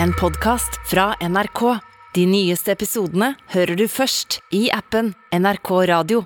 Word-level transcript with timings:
en 0.00 0.12
podkast 0.12 0.80
fra 0.90 1.14
NRK. 1.20 1.78
De 2.14 2.26
nyeste 2.26 2.72
episodene 2.72 3.34
hører 3.52 3.76
du 3.76 3.86
først 3.88 4.40
i 4.54 4.68
appen 4.72 5.14
NRK 5.32 5.70
Radio. 5.88 6.24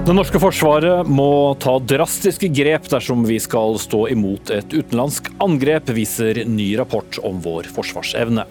Det 0.00 0.16
norske 0.16 0.40
forsvaret 0.42 1.06
må 1.06 1.54
ta 1.62 1.76
drastiske 1.78 2.48
grep 2.56 2.88
dersom 2.90 3.22
vi 3.28 3.36
skal 3.42 3.76
stå 3.78 4.06
imot 4.10 4.50
et 4.54 4.72
utenlandsk 4.74 5.28
angrep, 5.44 5.92
viser 5.94 6.42
ny 6.48 6.72
rapport 6.80 7.20
om 7.22 7.38
vår 7.44 7.70
forsvarsevne. 7.76 8.48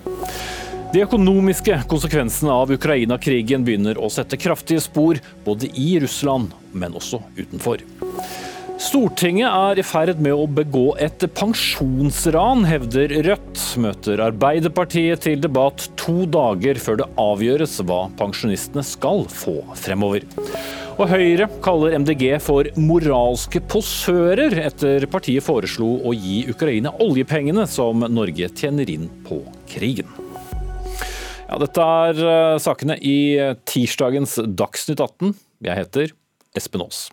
De 0.90 1.04
økonomiske 1.06 1.76
konsekvensene 1.86 2.50
av 2.50 2.72
Ukraina-krigen 2.74 3.62
begynner 3.62 4.00
å 4.02 4.08
sette 4.10 4.40
kraftige 4.42 4.82
spor, 4.82 5.20
både 5.46 5.68
i 5.78 6.00
Russland, 6.02 6.56
men 6.74 6.96
også 6.98 7.20
utenfor. 7.38 7.84
Stortinget 8.80 9.52
er 9.52 9.82
i 9.82 9.84
ferd 9.86 10.22
med 10.24 10.34
å 10.34 10.48
begå 10.50 10.96
et 11.04 11.22
pensjonsran, 11.38 12.64
hevder 12.66 13.12
Rødt. 13.28 13.62
Møter 13.84 14.24
Arbeiderpartiet 14.24 15.22
til 15.28 15.44
debatt 15.44 15.86
to 16.00 16.24
dager 16.32 16.80
før 16.82 17.02
det 17.04 17.08
avgjøres 17.22 17.76
hva 17.86 18.00
pensjonistene 18.18 18.82
skal 18.88 19.28
få 19.30 19.60
fremover. 19.78 20.26
Og 20.96 21.12
Høyre 21.12 21.46
kaller 21.64 22.00
MDG 22.02 22.24
for 22.42 22.72
moralske 22.82 23.62
posører, 23.72 24.58
etter 24.66 25.06
partiet 25.12 25.46
foreslo 25.46 26.00
å 26.02 26.16
gi 26.18 26.42
Ukraina 26.50 26.96
oljepengene 27.04 27.68
som 27.70 28.08
Norge 28.10 28.50
tjener 28.58 28.90
inn 28.96 29.06
på 29.28 29.44
krigen. 29.70 30.10
Ja, 31.50 31.58
dette 31.58 31.82
er 31.82 32.20
eh, 32.22 32.56
sakene 32.62 32.96
i 33.02 33.20
tirsdagens 33.66 34.38
Dagsnytt 34.54 35.00
18. 35.02 35.32
Jeg 35.66 35.78
heter 35.80 36.12
Espen 36.58 36.84
Aas. 36.84 37.08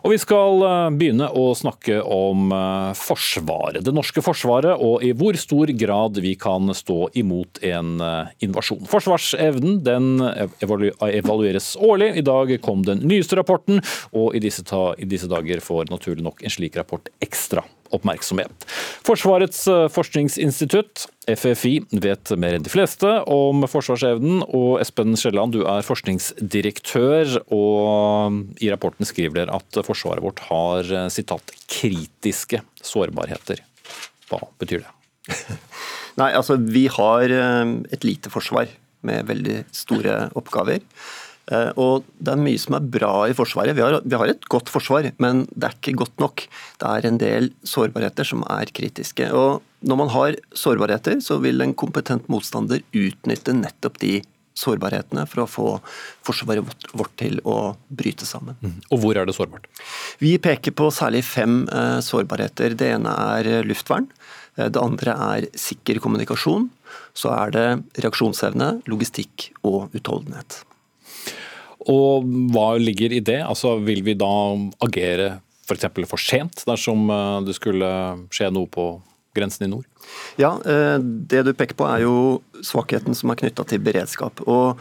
Og 0.00 0.14
vi 0.14 0.18
skal 0.20 0.64
eh, 0.64 0.86
begynne 0.96 1.28
å 1.36 1.50
snakke 1.56 1.98
om 2.00 2.54
eh, 2.56 2.94
Forsvaret. 2.96 3.82
Det 3.84 3.92
norske 3.92 4.24
forsvaret, 4.24 4.80
og 4.80 5.04
i 5.04 5.12
hvor 5.12 5.36
stor 5.36 5.74
grad 5.76 6.22
vi 6.24 6.32
kan 6.40 6.72
stå 6.72 7.10
imot 7.20 7.60
en 7.68 8.00
invasjon. 8.40 8.80
Forsvarsevnen 8.88 9.82
den 9.84 10.24
evalueres 10.64 11.74
årlig. 11.76 12.14
I 12.16 12.24
dag 12.24 12.56
kom 12.64 12.86
den 12.88 13.04
nyeste 13.04 13.36
rapporten, 13.42 13.84
og 14.16 14.32
i 14.32 14.40
disse, 14.40 14.64
i 14.96 15.12
disse 15.12 15.28
dager 15.28 15.60
får 15.60 15.92
naturlig 15.92 16.24
nok 16.24 16.40
en 16.40 16.56
slik 16.56 16.80
rapport 16.80 17.12
ekstra 17.20 17.66
oppmerksomhet. 17.94 18.66
Forsvarets 19.06 19.64
eh, 19.70 19.86
forskningsinstitutt, 19.92 21.06
FFI, 21.28 21.74
vet 22.02 22.32
mer 22.40 22.56
enn 22.56 22.64
de 22.66 22.72
fleste 22.72 23.10
om 23.30 23.64
forsvarsevnen. 23.70 24.42
Og 24.48 24.80
Espen 24.82 25.16
Skjelland, 25.18 25.54
du 25.56 25.66
er 25.68 25.86
forskningsdirektør, 25.86 27.38
og 27.54 28.62
i 28.62 28.70
rapporten 28.72 29.08
skriver 29.08 29.42
dere 29.42 29.60
at 29.60 29.82
forsvaret 29.86 30.24
vårt 30.24 30.42
har 30.48 30.88
eh, 30.88 31.08
sitat, 31.12 31.54
kritiske 31.70 32.62
sårbarheter. 32.82 33.62
Hva 34.30 34.44
betyr 34.62 34.86
det? 34.86 34.96
Nei, 36.20 36.32
altså 36.34 36.58
Vi 36.60 36.88
har 36.92 37.32
eh, 37.32 37.76
et 37.94 38.06
lite 38.08 38.32
forsvar 38.32 38.70
med 39.06 39.26
veldig 39.26 39.62
store 39.74 40.28
oppgaver. 40.38 40.82
Eh, 41.52 41.70
og 41.80 42.06
Det 42.16 42.32
er 42.32 42.40
mye 42.40 42.60
som 42.60 42.76
er 42.78 42.88
bra 42.96 43.12
i 43.28 43.36
Forsvaret. 43.36 43.76
Vi 43.76 43.84
har, 43.84 44.00
vi 44.04 44.18
har, 44.18 44.32
et 44.32 44.48
godt 44.50 44.72
forsvar, 44.72 45.10
men 45.22 45.44
det 45.52 45.68
er 45.68 45.78
ikke 45.78 45.98
godt 46.04 46.22
nok. 46.22 46.46
Det 46.80 46.88
er 46.88 47.08
en 47.08 47.20
del 47.20 47.50
sårbarheter 47.66 48.28
som 48.28 48.44
er 48.48 48.72
kritiske. 48.72 49.30
Og 49.32 49.62
Når 49.82 49.98
man 49.98 50.12
har 50.14 50.36
sårbarheter, 50.54 51.18
så 51.20 51.40
vil 51.42 51.60
en 51.60 51.74
kompetent 51.74 52.28
motstander 52.30 52.84
utnytte 52.94 53.52
nettopp 53.56 53.98
de 53.98 54.20
sårbarhetene 54.54 55.24
for 55.26 55.42
å 55.42 55.48
få 55.48 55.68
forsvaret 56.26 56.86
vårt 56.92 57.14
til 57.18 57.40
å 57.48 57.74
bryte 57.88 58.28
sammen. 58.28 58.56
Mm. 58.60 58.78
Og 58.92 59.02
Hvor 59.02 59.18
er 59.18 59.26
det 59.26 59.34
sårbart? 59.34 59.66
Vi 60.20 60.36
peker 60.38 60.76
på 60.76 60.90
særlig 60.92 61.24
fem 61.24 61.64
eh, 61.68 61.98
sårbarheter. 62.04 62.76
Det 62.78 62.92
ene 62.94 63.16
er 63.36 63.64
luftvern. 63.66 64.06
Eh, 64.56 64.68
det 64.68 64.80
andre 64.80 65.16
er 65.36 65.48
sikker 65.58 66.02
kommunikasjon. 66.04 66.68
Så 67.16 67.32
er 67.32 67.56
det 67.56 67.68
reaksjonsevne, 68.04 68.82
logistikk 68.86 69.50
og 69.64 69.90
utholdenhet. 69.96 70.62
Og 71.90 72.26
hva 72.54 72.74
ligger 72.78 73.14
i 73.14 73.22
det? 73.24 73.40
Altså, 73.42 73.76
Vil 73.82 74.04
vi 74.06 74.14
da 74.18 74.32
agere 74.84 75.38
f.eks. 75.66 75.86
For, 75.88 76.10
for 76.14 76.20
sent 76.20 76.64
dersom 76.68 77.08
eh, 77.10 77.38
det 77.46 77.56
skulle 77.58 77.88
skje 78.34 78.50
noe 78.54 78.70
på 78.70 78.86
grensen 79.36 79.66
i 79.66 79.70
nord? 79.72 79.86
Ja, 80.40 80.56
eh, 80.66 80.98
det 81.00 81.44
du 81.46 81.54
peker 81.56 81.78
på 81.78 81.88
er 81.88 82.04
jo 82.04 82.16
svakheten 82.64 83.16
som 83.16 83.32
er 83.32 83.40
knytta 83.40 83.64
til 83.68 83.82
beredskap. 83.84 84.42
Og 84.44 84.80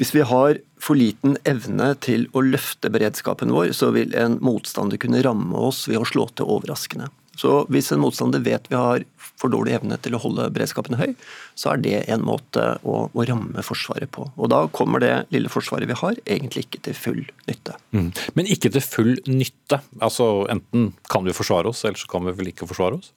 hvis 0.00 0.12
vi 0.14 0.24
har 0.28 0.60
for 0.82 0.98
liten 0.98 1.38
evne 1.48 1.94
til 2.04 2.26
å 2.36 2.42
løfte 2.44 2.90
beredskapen 2.92 3.52
vår, 3.54 3.72
så 3.76 3.90
vil 3.96 4.14
en 4.18 4.38
motstander 4.44 5.00
kunne 5.00 5.22
ramme 5.24 5.56
oss 5.68 5.86
ved 5.88 6.02
å 6.02 6.08
slå 6.08 6.28
til 6.36 6.50
overraskende. 6.52 7.08
Så 7.36 7.64
hvis 7.72 7.90
en 7.92 8.00
motstander 8.02 8.42
vet 8.44 8.68
vi 8.70 8.78
har 8.78 9.04
for 9.36 9.52
dårlig 9.52 9.74
evne 9.76 9.98
til 10.00 10.16
å 10.16 10.20
holde 10.22 10.48
beredskapen 10.54 10.96
høy, 10.96 11.12
så 11.58 11.74
er 11.74 11.82
det 11.84 11.98
en 12.12 12.24
måte 12.24 12.64
å, 12.82 13.06
å, 13.12 13.26
ramme 13.28 13.64
Forsvaret 13.66 14.10
på. 14.12 14.24
Og 14.36 14.50
Da 14.52 14.62
kommer 14.72 15.02
det 15.02 15.12
lille 15.34 15.52
forsvaret 15.52 15.88
vi 15.90 15.98
har, 16.00 16.16
egentlig 16.24 16.66
ikke 16.66 16.82
til 16.88 16.96
full 16.96 17.22
nytte. 17.48 17.76
Mm. 17.92 18.08
Men 18.38 18.50
ikke 18.52 18.72
til 18.72 18.84
full 18.84 19.12
nytte? 19.28 19.82
Altså 20.00 20.46
Enten 20.52 20.90
kan 21.12 21.26
vi 21.26 21.36
forsvare 21.36 21.72
oss, 21.72 21.84
eller 21.84 22.00
så 22.00 22.10
kan 22.10 22.24
vi 22.26 22.34
vel 22.38 22.52
ikke 22.52 22.68
forsvare 22.70 23.00
oss? 23.00 23.12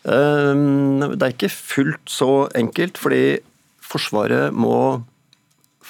Um, 0.00 1.02
det 1.12 1.20
er 1.20 1.34
ikke 1.34 1.52
fullt 1.52 2.08
så 2.08 2.48
enkelt, 2.56 3.00
fordi 3.00 3.40
Forsvaret 3.90 4.54
må 4.54 5.02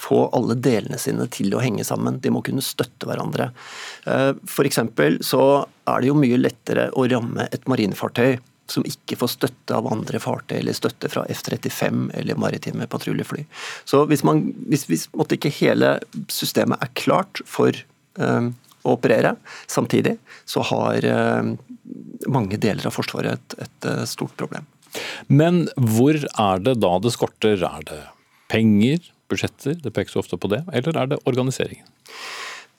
få 0.00 0.24
alle 0.36 0.56
delene 0.56 0.98
sine 1.00 1.26
til 1.32 1.52
å 1.54 1.62
henge 1.62 1.84
sammen. 1.86 2.20
De 2.24 2.32
må 2.32 2.42
kunne 2.46 2.64
støtte 2.64 3.08
hverandre. 3.08 3.50
For 4.04 4.64
F.eks. 4.64 4.80
så 5.26 5.42
er 5.90 6.00
det 6.00 6.08
jo 6.08 6.16
mye 6.16 6.38
lettere 6.40 6.88
å 6.96 7.04
ramme 7.10 7.48
et 7.52 7.68
marinefartøy 7.68 8.38
som 8.70 8.86
ikke 8.86 9.18
får 9.20 9.32
støtte 9.34 9.76
av 9.76 9.88
andre 9.90 10.20
fartøy 10.22 10.58
eller 10.60 10.76
støtte 10.76 11.10
fra 11.12 11.24
F-35 11.32 12.10
eller 12.20 12.38
maritime 12.40 12.86
patruljefly. 12.90 13.44
Så 13.88 14.04
hvis, 14.10 14.24
man, 14.26 14.44
hvis, 14.70 14.86
hvis 14.90 15.08
ikke 15.36 15.52
hele 15.60 15.96
systemet 16.32 16.82
er 16.82 16.92
klart 16.98 17.42
for 17.48 17.76
um, 18.20 18.52
å 18.86 18.96
operere 18.96 19.34
samtidig, 19.70 20.16
så 20.48 20.64
har 20.70 21.06
um, 21.42 21.56
mange 22.30 22.60
deler 22.60 22.88
av 22.88 22.96
Forsvaret 22.96 23.36
et, 23.36 23.58
et, 23.66 23.90
et 23.90 24.10
stort 24.10 24.36
problem. 24.40 24.68
Men 25.30 25.66
hvor 25.76 26.16
er 26.18 26.62
det 26.64 26.80
da 26.82 26.96
det 27.02 27.14
skorter? 27.14 27.62
Er 27.66 27.86
det 27.86 28.02
penger? 28.50 29.02
Budsjetter, 29.30 29.78
det 29.80 29.94
pekes 29.94 30.18
ofte 30.20 30.38
på 30.40 30.50
det, 30.52 30.64
eller 30.74 30.98
er 30.98 31.12
det 31.12 31.20
organiseringen? 31.30 31.86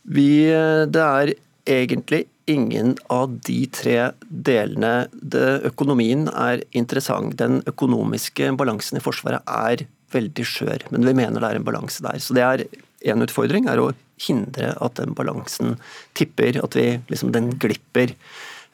Vi, 0.02 0.50
det 0.92 1.02
er 1.02 1.34
egentlig 1.70 2.26
ingen 2.50 2.96
av 3.14 3.34
de 3.46 3.60
tre 3.74 3.98
delene. 4.30 5.08
Det, 5.14 5.62
økonomien 5.70 6.28
er 6.32 6.64
interessant. 6.78 7.36
Den 7.40 7.62
økonomiske 7.70 8.52
balansen 8.60 9.00
i 9.00 9.04
Forsvaret 9.04 9.46
er 9.46 9.86
veldig 10.12 10.46
skjør, 10.48 10.88
men 10.92 11.06
vi 11.08 11.16
mener 11.18 11.40
det 11.40 11.52
er 11.52 11.60
en 11.60 11.68
balanse 11.68 12.04
der. 12.04 12.20
Så 12.20 12.38
det 12.38 12.48
er 12.48 12.66
En 13.02 13.24
utfordring 13.24 13.66
er 13.66 13.80
å 13.82 13.88
hindre 14.22 14.76
at 14.78 15.00
den 15.00 15.16
balansen 15.18 15.72
tipper, 16.14 16.60
at 16.62 16.76
vi, 16.78 17.00
liksom, 17.10 17.32
den 17.34 17.48
glipper. 17.58 18.14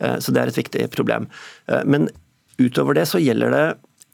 Eh, 0.04 0.18
så 0.20 0.34
det 0.36 0.42
er 0.42 0.52
et 0.52 0.58
viktig 0.58 0.90
problem. 0.92 1.30
Eh, 1.72 1.86
men 1.88 2.10
utover 2.60 2.98
det 2.98 3.06
så 3.08 3.22
gjelder 3.24 3.56
det 3.56 3.62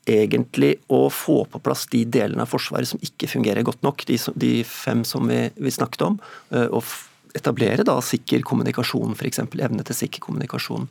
egentlig 0.09 0.75
å 0.91 1.07
få 1.13 1.43
på 1.49 1.61
plass 1.63 1.85
de 1.91 2.03
delene 2.09 2.43
av 2.43 2.51
Forsvaret 2.51 2.89
som 2.89 3.01
ikke 3.03 3.29
fungerer 3.31 3.65
godt 3.65 3.83
nok, 3.85 4.03
de, 4.09 4.17
de 4.35 4.53
fem 4.67 5.03
som 5.07 5.27
vi, 5.29 5.45
vi, 5.55 5.71
snakket 5.71 6.05
om. 6.09 6.19
Eh, 6.51 6.67
og 6.67 6.83
etablere 7.33 7.85
da 7.87 7.97
sikker 8.03 8.43
kommunikasjon, 8.45 9.15
f.eks. 9.17 9.41
evne 9.41 9.85
til 9.87 9.97
sikker 10.03 10.23
kommunikasjon. 10.23 10.89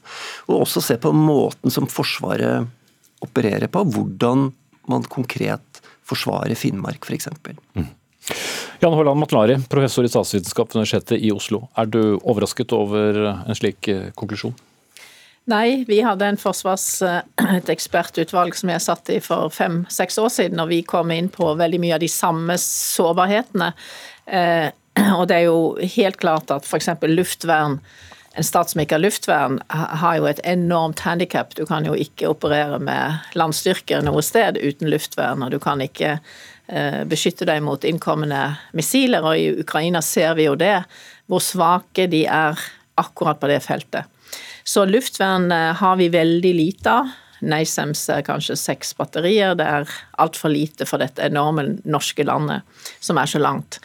Og 0.48 0.56
også 0.64 0.82
se 0.82 0.98
på 1.02 1.12
måten 1.14 1.70
som 1.70 1.86
Forsvaret 1.90 2.66
opererer 3.22 3.70
på, 3.70 3.84
hvordan 3.94 4.48
man 4.90 5.04
konkret 5.06 5.82
forsvarer 6.08 6.58
Finnmark 6.58 7.06
f.eks. 7.06 7.28
Mm. 7.78 7.86
Jan 8.82 8.96
Håland 8.98 9.20
Matlari, 9.20 9.60
professor 9.70 10.06
i 10.06 10.10
statsvitenskap 10.10 10.72
ved 10.72 10.80
Universitetet 10.80 11.22
i 11.22 11.30
Oslo. 11.34 11.68
Er 11.78 11.86
du 11.86 12.16
overrasket 12.16 12.74
over 12.74 13.22
en 13.30 13.58
slik 13.58 13.86
eh, 13.92 14.08
konklusjon? 14.18 14.56
Nei, 15.50 15.82
vi 15.88 15.98
hadde 16.06 16.28
en 16.30 16.38
forsvars, 16.38 16.86
eh, 17.02 17.22
et 17.58 17.72
ekspertutvalg 17.72 18.54
som 18.54 18.70
jeg 18.70 18.84
satt 18.84 19.10
i 19.10 19.18
for 19.22 19.50
fem-seks 19.50 20.20
år 20.22 20.30
siden, 20.30 20.62
og 20.62 20.70
vi 20.70 20.82
kom 20.86 21.10
inn 21.10 21.32
på 21.32 21.50
veldig 21.58 21.80
mye 21.82 21.96
av 21.96 22.04
de 22.04 22.10
samme 22.10 22.54
sårbarhetene. 22.62 23.72
Eh, 24.26 24.70
og 25.18 25.26
det 25.28 25.40
er 25.40 25.48
jo 25.48 25.74
helt 25.96 26.20
klart 26.22 26.52
at 26.54 26.68
f.eks. 26.68 26.92
luftvern 27.10 27.80
en 28.32 28.46
stat 28.46 28.70
som 28.70 28.80
ikke 28.80 28.96
har 28.96 29.02
luftvern, 29.02 29.58
har 29.68 30.16
jo 30.16 30.28
et 30.28 30.40
enormt 30.48 31.02
handikap. 31.04 31.52
Du 31.52 31.66
kan 31.68 31.84
jo 31.84 31.92
ikke 31.92 32.30
operere 32.30 32.78
med 32.80 33.34
landstyrker 33.36 34.00
noe 34.06 34.22
sted 34.24 34.56
uten 34.56 34.88
luftvern, 34.88 35.44
og 35.44 35.52
du 35.52 35.58
kan 35.60 35.82
ikke 35.84 36.14
eh, 36.16 37.02
beskytte 37.08 37.44
deg 37.48 37.60
mot 37.66 37.84
innkommende 37.84 38.40
missiler. 38.78 39.26
Og 39.26 39.36
i 39.36 39.66
Ukraina 39.66 40.00
ser 40.04 40.32
vi 40.38 40.48
jo 40.48 40.56
det, 40.56 40.78
hvor 41.28 41.44
svake 41.44 42.08
de 42.08 42.24
er 42.24 42.56
akkurat 43.00 43.40
på 43.40 43.52
det 43.52 43.60
feltet. 43.66 44.08
Så 44.64 44.84
luftvern 44.84 45.52
eh, 45.52 45.72
har 45.80 45.96
vi 45.96 46.08
veldig 46.12 46.54
lite 46.54 46.96
av. 47.00 47.12
NASAMS 47.42 48.04
er 48.14 48.22
kanskje 48.26 48.56
seks 48.58 48.92
batterier. 48.98 49.56
Det 49.58 49.66
er 49.66 49.94
altfor 50.22 50.52
lite 50.52 50.86
for 50.86 51.02
dette 51.02 51.24
enorme 51.26 51.64
norske 51.82 52.22
landet 52.26 52.62
som 53.02 53.18
er 53.18 53.30
så 53.30 53.40
langt. 53.42 53.80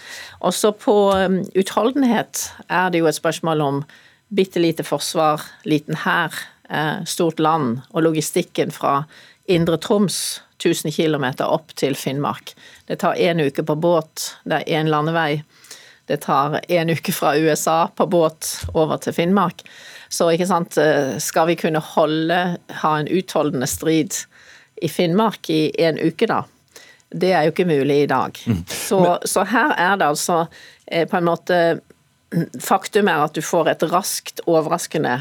Også 0.46 0.76
på 0.78 0.98
um, 1.18 1.40
utholdenhet 1.58 2.44
er 2.68 2.92
det 2.94 3.02
jo 3.02 3.10
et 3.10 3.18
spørsmål 3.18 3.64
om 3.66 3.82
bitte 4.30 4.62
lite 4.62 4.86
forsvar, 4.86 5.42
liten 5.66 5.98
hær, 6.04 6.36
eh, 6.70 7.04
stort 7.08 7.40
land 7.40 7.82
og 7.90 8.04
logistikken 8.04 8.74
fra 8.76 9.06
Indre 9.48 9.78
Troms 9.82 10.42
1000 10.60 10.92
km 10.92 11.26
opp 11.48 11.74
til 11.76 11.96
Finnmark. 11.96 12.54
Det 12.86 13.00
tar 13.00 13.16
én 13.16 13.42
uke 13.42 13.64
på 13.64 13.76
båt, 13.80 14.36
det 14.44 14.62
er 14.62 14.82
én 14.82 14.92
landevei. 14.92 15.44
Det 16.08 16.22
tar 16.24 16.60
en 16.68 16.90
uke 16.90 17.12
fra 17.12 17.36
USA 17.36 17.88
på 17.96 18.06
båt 18.08 18.66
over 18.74 18.98
til 18.98 19.14
Finnmark. 19.14 19.64
Så 20.10 20.30
ikke 20.32 20.48
sant, 20.50 20.78
eh, 20.78 21.18
skal 21.24 21.50
vi 21.52 21.58
kunne 21.60 21.82
holde, 21.84 22.40
ha 22.82 22.94
en 23.00 23.10
utholdende 23.12 23.68
strid 23.68 24.16
i 24.82 24.90
Finnmark 24.90 25.50
i 25.50 25.72
en 25.84 26.00
uke, 26.00 26.30
da? 26.30 26.44
Det 27.10 27.32
er 27.34 27.48
jo 27.48 27.54
ikke 27.54 27.68
mulig 27.70 28.02
i 28.04 28.10
dag. 28.10 28.40
Mm. 28.46 28.64
Så, 28.68 29.02
så, 29.26 29.46
her 29.48 29.74
er 29.78 30.00
det 30.00 30.10
altså 30.12 30.46
eh, 30.86 31.08
på 31.08 31.20
en 31.20 31.30
måte 31.30 31.62
Faktum 32.60 33.08
er 33.08 33.22
at 33.24 33.38
du 33.38 33.40
får 33.40 33.70
et 33.72 33.84
raskt, 33.88 34.42
overraskende 34.52 35.14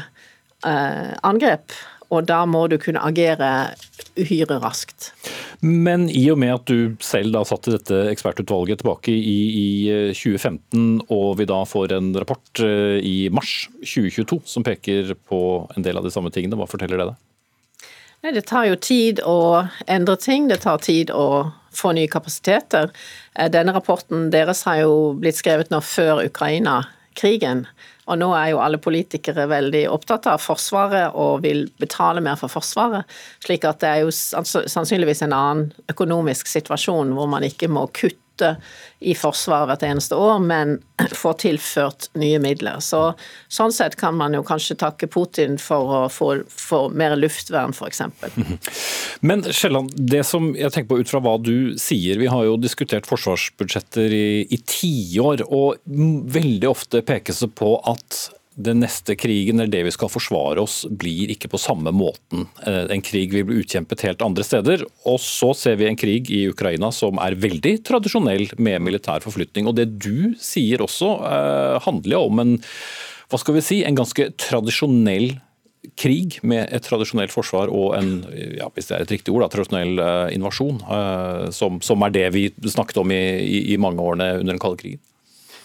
eh, 0.67 1.13
angrep. 1.23 1.71
Og 2.13 2.27
da 2.29 2.43
må 2.47 2.65
du 2.71 2.77
kunne 2.79 3.03
agere 3.03 3.75
uhyre 4.17 4.59
raskt. 4.63 5.11
Men 5.61 6.07
i 6.09 6.23
og 6.31 6.39
med 6.41 6.53
at 6.53 6.69
du 6.69 6.95
selv 7.03 7.33
da 7.35 7.43
satt 7.47 7.67
i 7.67 7.73
dette 7.75 8.01
ekspertutvalget 8.11 8.81
tilbake 8.81 9.13
i, 9.13 9.37
i 9.61 9.69
2015, 10.15 10.57
eh, 11.01 11.13
og 11.13 11.37
vi 11.41 11.47
da 11.49 11.61
får 11.67 11.95
en 11.97 12.11
rapport 12.17 12.63
eh, 12.63 12.97
i 13.01 13.17
mars 13.33 13.67
2022 13.81 14.41
som 14.47 14.65
peker 14.65 15.15
på 15.29 15.41
en 15.75 15.85
del 15.85 15.99
av 15.99 16.05
de 16.05 16.13
samme 16.13 16.31
tingene, 16.33 16.59
hva 16.59 16.69
forteller 16.69 17.01
det 17.01 17.09
deg? 17.11 17.23
Det 18.33 18.47
tar 18.49 18.65
jo 18.67 18.77
tid 18.81 19.21
å 19.23 19.67
endre 19.87 20.17
ting, 20.19 20.47
det 20.49 20.63
tar 20.63 20.81
tid 20.83 21.11
å 21.13 21.53
få 21.77 21.93
nye 21.93 22.09
kapasiteter. 22.11 22.89
Eh, 23.35 23.49
denne 23.53 23.75
rapporten 23.75 24.29
deres 24.33 24.63
har 24.67 24.81
jo 24.83 25.13
blitt 25.19 25.39
skrevet 25.39 25.73
nå 25.73 25.81
før 25.85 26.23
Ukraina-krigen. 27.17 27.65
Og 28.07 28.19
nå 28.21 28.29
er 28.35 28.51
jo 28.53 28.61
alle 28.63 28.77
politikere 28.79 29.47
veldig 29.49 29.89
opptatt 29.91 30.27
av 30.27 30.39
Forsvaret 30.39 31.11
og 31.15 31.43
vil 31.43 31.67
betale 31.79 32.21
mer 32.21 32.37
for 32.39 32.47
Forsvaret. 32.47 33.03
Slik 33.43 33.65
at 33.65 33.81
det 33.81 33.89
er 33.89 34.05
jo 34.05 34.11
sannsynligvis 34.11 35.23
en 35.25 35.33
annen 35.33 35.73
økonomisk 35.91 36.47
situasjon 36.47 37.13
hvor 37.17 37.27
man 37.27 37.43
ikke 37.43 37.67
må 37.67 37.87
kutte 37.91 38.21
i 38.99 39.13
Forsvaret 39.17 39.69
hvert 39.69 39.85
eneste 39.85 40.17
år, 40.17 40.39
men 40.41 40.77
får 41.21 41.37
tilført 41.43 42.07
nye 42.17 42.39
midler. 42.41 42.79
Så, 42.83 43.01
sånn 43.53 43.73
sett 43.75 43.97
kan 43.99 44.17
man 44.17 44.35
jo 44.37 44.43
kanskje 44.47 44.77
takke 44.81 45.09
Putin 45.11 45.57
for 45.61 45.93
å 45.93 46.01
få, 46.11 46.31
for 46.49 46.93
mer 46.93 47.15
luftvern, 47.19 47.75
f.eks. 47.75 48.01
Men 49.27 49.45
Sjelland, 49.49 49.93
det 49.97 50.23
som 50.29 50.51
jeg 50.57 50.73
tenker 50.73 50.91
på 50.91 51.01
ut 51.01 51.11
fra 51.11 51.21
hva 51.23 51.37
du 51.41 51.77
sier, 51.81 52.19
vi 52.21 52.29
har 52.31 52.45
jo 52.47 52.57
diskutert 52.61 53.09
forsvarsbudsjetter 53.09 54.13
i, 54.13 54.29
i 54.53 54.61
tiår, 54.61 55.45
og 55.47 55.81
veldig 56.37 56.69
ofte 56.69 57.03
pekes 57.05 57.43
det 57.45 57.53
på 57.57 57.75
at 57.89 58.27
den 58.57 58.81
neste 58.81 59.13
krigen, 59.15 59.59
eller 59.59 59.71
det 59.71 59.83
vi 59.85 59.93
skal 59.93 60.09
forsvare 60.09 60.61
oss, 60.63 60.81
blir 60.89 61.29
ikke 61.33 61.49
på 61.51 61.59
samme 61.61 61.93
måten. 61.93 62.47
Eh, 62.65 62.87
en 62.93 63.03
krig 63.05 63.33
vil 63.35 63.45
bli 63.45 63.59
utkjempet 63.61 64.01
helt 64.07 64.23
andre 64.25 64.45
steder. 64.45 64.85
Og 65.05 65.19
så 65.21 65.51
ser 65.57 65.77
vi 65.77 65.89
en 65.89 65.99
krig 65.99 66.31
i 66.33 66.47
Ukraina 66.49 66.89
som 66.95 67.21
er 67.21 67.37
veldig 67.37 67.75
tradisjonell 67.87 68.49
med 68.57 68.81
militær 68.87 69.21
forflytning. 69.25 69.69
Og 69.69 69.77
det 69.77 69.91
du 70.01 70.33
sier 70.41 70.81
også, 70.81 71.11
eh, 71.29 71.77
handler 71.85 72.17
om 72.23 72.41
en 72.43 72.55
hva 73.27 73.37
skal 73.37 73.57
vi 73.57 73.61
si, 73.61 73.83
en 73.83 73.97
ganske 73.97 74.31
tradisjonell 74.39 75.35
krig 75.99 76.39
med 76.47 76.71
et 76.73 76.83
tradisjonelt 76.83 77.31
forsvar 77.31 77.69
og 77.71 77.93
en 77.97 78.23
ja, 78.55 78.69
hvis 78.73 78.87
det 78.87 78.95
er 78.95 79.03
et 79.03 79.11
riktig 79.11 79.33
ord, 79.35 79.43
da, 79.43 79.51
tradisjonell 79.51 79.99
eh, 79.99 80.35
invasjon, 80.35 80.79
som, 81.53 81.77
som, 81.83 82.07
er 82.07 82.15
det 82.15 82.25
vi 82.33 82.47
snakket 82.65 83.03
om 83.03 83.11
i, 83.13 83.21
i, 83.43 83.59
i 83.75 83.77
mange 83.77 84.01
årene 84.01 84.39
under 84.39 84.55
den 84.55 84.63
kalde 84.63 84.81
krigen? 84.81 85.03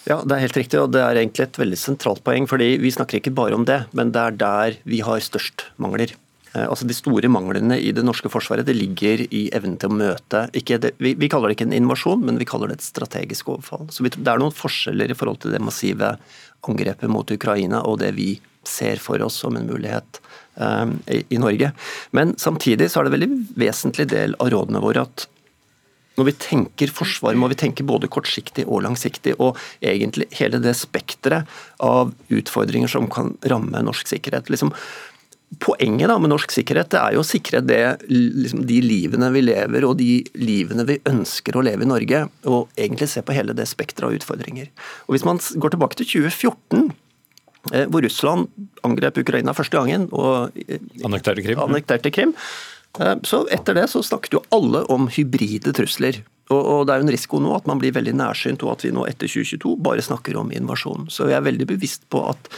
Ja, 0.08 0.19
det 0.26 0.34
er 0.34 0.43
helt 0.43 0.58
riktig, 0.58 0.81
og 0.82 0.90
det 0.94 1.02
er 1.04 1.20
egentlig 1.20 1.46
et 1.46 1.58
veldig 1.60 1.78
sentralt 1.78 2.25
poeng. 2.26 2.49
fordi 2.50 2.76
Vi 2.82 2.90
snakker 2.90 3.20
ikke 3.20 3.34
bare 3.34 3.54
om 3.54 3.64
det, 3.64 3.87
men 3.93 4.10
det 4.10 4.20
er 4.20 4.37
der 4.37 4.76
vi 4.84 5.00
har 5.00 5.22
størst 5.22 5.66
mangler. 5.78 6.14
Eh, 6.54 6.66
altså 6.66 6.87
De 6.87 6.94
store 6.94 7.28
manglene 7.28 7.78
i 7.78 7.93
det 7.93 8.04
norske 8.04 8.28
forsvaret 8.28 8.66
det 8.66 8.76
ligger 8.76 9.26
i 9.31 9.49
evnen 9.54 9.78
til 9.78 9.93
å 9.93 9.96
møte 9.96 10.49
det, 10.52 10.94
vi, 10.99 11.14
vi, 11.14 11.28
kaller 11.28 11.49
det 11.49 11.56
ikke 11.56 11.69
en 11.70 11.78
invasjon, 11.78 12.25
men 12.25 12.38
vi 12.38 12.49
kaller 12.49 12.69
det 12.69 12.81
et 12.81 12.88
strategisk 12.88 13.49
overfall. 13.49 13.87
Så 13.90 14.02
vi, 14.02 14.10
Det 14.10 14.28
er 14.28 14.43
noen 14.43 14.54
forskjeller 14.54 15.10
i 15.10 15.19
forhold 15.19 15.43
til 15.44 15.54
det 15.54 15.62
massive 15.62 16.16
angrepet 16.62 17.10
mot 17.10 17.31
Ukraina 17.31 17.82
og 17.82 18.00
det 18.02 18.12
vi 18.14 18.40
ser 18.66 19.00
for 19.02 19.22
oss 19.22 19.40
som 19.43 19.56
en 19.58 19.66
mulighet 19.66 20.20
um, 20.55 21.00
i, 21.10 21.25
i 21.34 21.38
Norge. 21.43 21.72
Men 22.14 22.37
samtidig 22.38 22.90
så 22.90 23.00
er 23.00 23.05
det 23.05 23.10
en 23.10 23.16
veldig 23.19 23.58
vesentlig 23.58 24.06
del 24.12 24.37
av 24.38 24.52
rådene 24.55 24.82
våre 24.82 25.02
at 25.08 25.26
når 26.18 26.28
vi 26.28 26.34
tenker 26.44 26.92
forsvar, 26.92 27.36
må 27.38 27.48
vi 27.52 27.58
tenke 27.58 27.86
både 27.86 28.10
kortsiktig 28.12 28.66
og 28.66 28.82
langsiktig. 28.84 29.34
Og 29.40 29.56
egentlig 29.80 30.28
hele 30.36 30.60
det 30.62 30.74
spekteret 30.78 31.48
av 31.82 32.12
utfordringer 32.32 32.90
som 32.90 33.08
kan 33.12 33.32
ramme 33.48 33.80
norsk 33.86 34.10
sikkerhet. 34.10 34.50
Liksom, 34.52 34.74
poenget 35.62 36.08
da 36.08 36.16
med 36.20 36.32
norsk 36.32 36.52
sikkerhet 36.54 36.92
det 36.94 37.00
er 37.00 37.16
jo 37.16 37.22
å 37.22 37.28
sikre 37.28 37.62
det, 37.64 37.82
liksom, 38.08 38.64
de 38.68 38.80
livene 38.84 39.28
vi 39.34 39.44
lever 39.44 39.84
og 39.88 39.98
de 40.00 40.22
livene 40.38 40.86
vi 40.88 40.98
ønsker 41.08 41.56
å 41.56 41.64
leve 41.64 41.86
i 41.86 41.90
Norge. 41.90 42.26
Og 42.48 42.72
egentlig 42.76 43.10
se 43.12 43.24
på 43.24 43.36
hele 43.36 43.56
det 43.56 43.68
spekteret 43.70 44.10
av 44.10 44.18
utfordringer. 44.20 44.68
Og 45.06 45.16
Hvis 45.16 45.26
man 45.28 45.40
går 45.40 45.74
tilbake 45.74 46.00
til 46.00 46.10
2014 46.28 46.92
eh, 47.72 47.88
hvor 47.88 48.04
Russland 48.04 48.52
angrep 48.84 49.22
Ukraina 49.24 49.56
første 49.56 49.80
gangen 49.80 50.08
og 50.12 50.56
eh, 50.66 50.80
annekterte 51.04 51.44
Krim. 51.44 51.64
Annekterte 51.64 52.12
Krim 52.12 52.36
så 53.22 53.46
Etter 53.50 53.74
det 53.74 53.88
så 53.88 54.02
snakket 54.04 54.36
jo 54.36 54.44
alle 54.52 54.84
om 54.92 55.08
hybride 55.08 55.72
trusler. 55.72 56.22
Og, 56.52 56.86
Det 56.86 56.92
er 56.92 57.00
jo 57.00 57.06
en 57.06 57.14
risiko 57.14 57.40
nå 57.40 57.54
at 57.56 57.66
man 57.66 57.80
blir 57.80 57.94
veldig 57.96 58.12
nærsynt, 58.18 58.62
og 58.62 58.74
at 58.74 58.84
vi 58.84 58.92
nå 58.92 59.06
etter 59.08 59.30
2022 59.30 59.76
bare 59.80 60.04
snakker 60.04 60.36
om 60.36 60.52
invasjon. 60.52 61.08
Så 61.08 61.30
jeg 61.30 61.38
er 61.38 61.46
veldig 61.48 61.66
bevisst 61.66 62.04
på 62.12 62.26
at 62.28 62.50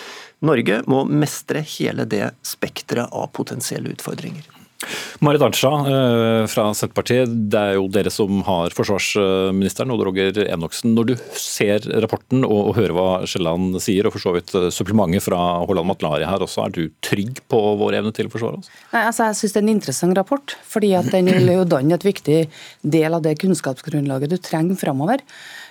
Norge 0.44 0.82
må 0.90 1.04
mestre 1.06 1.62
hele 1.76 2.04
det 2.04 2.32
spekteret 2.42 3.12
av 3.12 3.30
potensielle 3.36 3.94
utfordringer. 3.94 4.53
Marit 5.24 5.42
Arnstad 5.42 5.86
eh, 5.88 6.46
fra 6.50 6.66
Senterpartiet, 6.76 7.30
det 7.50 7.60
er 7.60 7.76
jo 7.78 7.86
dere 7.92 8.10
som 8.12 8.42
har 8.46 8.74
forsvarsministeren, 8.76 9.92
og 9.94 10.02
Roger 10.08 10.40
Enoksen. 10.44 10.92
Når 10.96 11.08
du 11.08 11.14
ser 11.38 11.86
rapporten 12.02 12.44
og, 12.44 12.74
hører 12.76 12.94
hva 12.96 13.08
Kielland 13.30 13.78
sier, 13.84 14.08
og 14.08 14.16
for 14.16 14.24
så 14.24 14.34
vidt 14.36 14.52
eh, 14.58 14.68
supplementet 14.74 15.24
fra 15.24 15.40
Holland 15.64 15.88
Matlari 15.88 16.28
her 16.28 16.44
også, 16.44 16.66
er 16.66 16.74
du 16.74 16.82
trygg 17.04 17.40
på 17.50 17.62
vår 17.80 18.00
evne 18.00 18.14
til 18.16 18.28
å 18.28 18.34
forsvare 18.34 18.60
oss? 18.60 18.70
Nei, 18.92 19.04
altså 19.06 19.30
Jeg 19.30 19.40
syns 19.40 19.56
det 19.56 19.62
er 19.62 19.66
en 19.66 19.74
interessant 19.76 20.18
rapport, 20.18 20.56
fordi 20.68 20.94
at 20.98 21.10
den 21.14 21.30
vil 21.32 21.52
jo 21.54 21.68
danne 21.76 21.96
et 21.96 22.08
viktig 22.08 22.40
del 22.82 23.16
av 23.16 23.24
det 23.24 23.38
kunnskapsgrunnlaget 23.40 24.34
du 24.34 24.40
trenger 24.42 24.80
framover. 24.80 25.24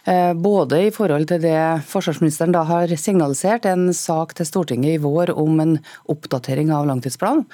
Eh, 0.05 0.33
både 0.35 0.81
i 0.83 0.91
forhold 0.91 1.29
til 1.29 1.39
det 1.45 1.59
forsvarsministeren 1.87 2.51
da 2.51 2.65
har 2.67 2.91
signalisert, 2.99 3.67
en 3.69 3.93
sak 3.95 4.33
til 4.35 4.47
Stortinget 4.49 4.97
i 4.97 5.03
vår 5.03 5.31
om 5.39 5.61
en 5.63 5.77
oppdatering 6.11 6.73
av 6.75 6.89
langtidsplanen, 6.89 7.45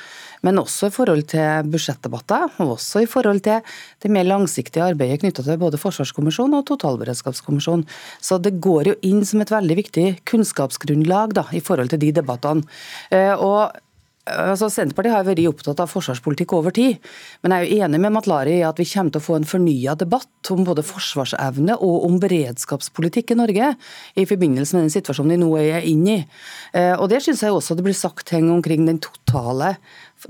men 0.46 0.62
også 0.62 0.89
i 0.89 0.93
forhold 0.96 1.25
til 1.31 1.67
budsjettdebatter, 1.74 2.48
og 2.63 2.75
også 2.77 3.03
i 3.03 3.10
forhold 3.10 3.43
til 3.46 3.60
det 4.03 4.13
mer 4.13 4.27
langsiktige 4.27 4.86
arbeidet 4.86 5.22
knytta 5.24 5.46
til 5.46 5.60
både 5.62 5.81
Forsvarskommisjonen 5.81 6.60
og 6.60 6.67
totalberedskapskommisjonen. 6.69 7.86
Så 8.22 8.39
det 8.43 8.58
går 8.63 8.93
jo 8.93 8.98
inn 9.10 9.25
som 9.27 9.43
et 9.43 9.53
veldig 9.53 9.79
viktig 9.84 10.08
kunnskapsgrunnlag 10.29 11.36
da, 11.38 11.46
i 11.55 11.63
forhold 11.63 11.91
til 11.93 12.03
de 12.03 12.13
debattene. 12.22 12.65
Eh, 13.12 13.36
og 13.36 13.75
altså 14.29 14.69
Senterpartiet 14.72 15.13
har 15.13 15.25
vært 15.27 15.41
opptatt 15.50 15.79
av 15.81 15.89
forsvarspolitikk 15.91 16.53
over 16.58 16.74
tid, 16.75 16.98
men 17.43 17.53
jeg 17.53 17.65
er 17.65 17.69
jo 17.69 17.86
enig 17.88 18.01
med 18.03 18.13
Matlari 18.15 18.58
i 18.60 18.65
at 18.67 18.79
vi 18.79 18.88
kommer 18.89 19.13
til 19.13 19.22
å 19.22 19.25
få 19.25 19.38
en 19.39 19.48
fornya 19.48 19.96
debatt 20.00 20.51
om 20.53 20.65
både 20.67 20.86
forsvarsevne 20.86 21.77
og 21.86 22.05
om 22.08 22.19
beredskapspolitikk 22.22 23.34
i 23.34 23.39
Norge 23.39 23.72
i 24.19 24.27
forbindelse 24.29 24.77
med 24.77 24.88
den 24.88 24.93
situasjonen 24.93 25.36
vi 25.36 25.39
nå 25.43 25.50
er 25.62 25.88
inne 25.89 26.17
i. 26.17 26.19
Eh, 26.74 26.93
og 26.96 27.10
Det 27.10 27.24
syns 27.25 27.43
jeg 27.46 27.55
også 27.55 27.77
det 27.77 27.88
blir 27.88 27.98
sagt 27.98 28.27
ting 28.29 28.51
omkring 28.53 28.86
den 28.89 29.01
totale 29.03 29.75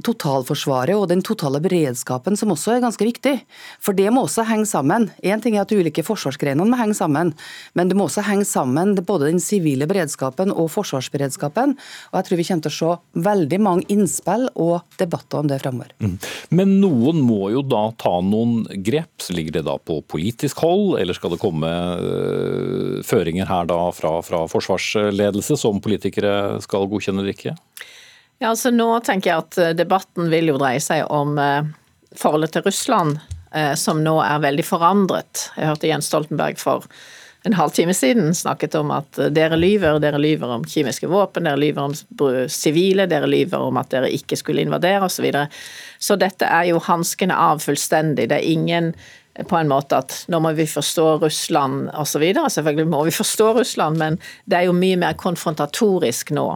totalforsvaret 0.06 0.94
og 0.98 1.08
den 1.10 1.22
totale 1.26 1.62
beredskapen, 1.64 2.38
som 2.38 2.54
også 2.54 2.76
er 2.76 2.84
ganske 2.84 3.06
viktig. 3.06 3.36
For 3.82 3.98
det 3.98 4.10
må 4.14 4.24
også 4.26 4.46
henge 4.50 4.68
sammen. 4.70 5.10
Én 5.26 5.42
ting 5.42 5.58
er 5.58 5.66
at 5.66 5.72
de 5.72 5.80
ulike 5.82 6.06
forsvarsgrenene 6.06 6.70
må 6.70 6.78
henge 6.80 6.98
sammen, 6.98 7.34
men 7.78 7.90
det 7.90 7.98
må 7.98 8.06
også 8.06 8.24
henge 8.28 8.46
sammen 8.48 8.96
både 9.00 9.32
den 9.32 9.42
sivile 9.44 9.88
beredskapen 9.90 10.54
og 10.54 10.70
forsvarsberedskapen. 10.76 11.76
Og 12.12 12.20
jeg 12.20 12.28
tror 12.28 12.42
vi 12.42 12.48
kommer 12.50 12.68
til 12.68 12.74
å 12.74 12.78
se 12.78 13.24
veldig 13.30 13.62
mange 13.66 13.88
innspill 13.90 14.48
og 14.60 14.98
debatter 15.02 15.42
om 15.42 15.50
det 15.50 15.62
framover. 15.64 15.94
Mm. 16.04 16.18
Men 16.54 16.76
noen 16.84 17.24
må 17.26 17.50
jo 17.56 17.64
da 17.66 17.88
ta 18.00 18.20
noen 18.26 18.64
grep. 18.86 19.12
Så 19.20 19.34
ligger 19.36 19.58
det 19.58 19.66
da 19.68 19.76
på 19.82 20.00
politisk 20.08 20.62
hold, 20.64 21.00
eller 21.02 21.18
skal 21.18 21.34
det 21.34 21.42
komme 21.42 21.70
øh, 21.70 23.00
føringer 23.06 23.50
her 23.50 23.70
da 23.70 23.82
fra, 23.96 24.20
fra 24.26 24.46
forsvarsledelse 24.52 25.58
som 25.60 25.82
politikere 25.84 26.60
skal 26.64 26.88
godkjenne 26.92 27.24
eller 27.24 27.36
ikke? 27.36 27.56
Ja, 28.40 28.50
altså 28.54 28.72
Nå 28.72 28.88
tenker 29.04 29.34
jeg 29.34 29.44
at 29.44 29.60
eh, 29.60 29.76
debatten 29.76 30.30
vil 30.32 30.54
jo 30.54 30.60
dreie 30.60 30.80
seg 30.84 31.04
om 31.12 31.36
eh, 31.44 31.68
forholdet 32.16 32.56
til 32.56 32.64
Russland, 32.64 33.18
eh, 33.52 33.74
som 33.76 34.00
nå 34.04 34.16
er 34.24 34.44
veldig 34.46 34.64
forandret. 34.64 35.50
Jeg 35.58 35.68
hørte 35.68 35.90
Jens 35.90 36.08
Stoltenberg 36.08 36.60
for 36.62 36.88
en 37.48 37.56
halvtime 37.56 37.92
siden 37.96 38.32
snakket 38.36 38.78
om 38.80 38.94
at 38.96 39.20
dere 39.36 39.60
lyver, 39.60 40.00
dere 40.04 40.20
lyver 40.20 40.56
om 40.56 40.64
kjemiske 40.68 41.08
våpen, 41.12 41.48
dere 41.48 41.60
lyver 41.60 41.86
om 41.88 42.48
sivile, 42.52 43.06
dere 43.12 43.28
lyver 43.32 43.64
om 43.64 43.80
at 43.80 43.92
dere 43.94 44.12
ikke 44.12 44.36
skulle 44.40 44.64
invadere 44.64 45.06
osv. 45.06 45.16
Så, 45.16 45.24
videre. 45.24 45.46
så 46.00 46.18
dette 46.20 46.48
er 46.48 46.68
jo 46.72 46.82
hanskene 46.84 47.36
av 47.36 47.64
fullstendig. 47.64 48.28
Det 48.32 48.40
er 48.40 48.52
ingen 48.52 48.92
på 49.48 49.56
en 49.56 49.72
måte 49.72 50.02
at 50.04 50.16
nå 50.32 50.42
må 50.44 50.52
vi 50.56 50.68
forstå 50.68 51.08
Russland 51.24 51.92
osv. 51.96 52.24
Selvfølgelig 52.28 52.92
må 52.92 53.06
vi 53.08 53.16
forstå 53.16 53.50
Russland, 53.62 54.00
men 54.00 54.20
det 54.44 54.60
er 54.60 54.68
jo 54.68 54.76
mye 54.76 55.00
mer 55.00 55.16
konfrontatorisk 55.20 56.36
nå. 56.36 56.48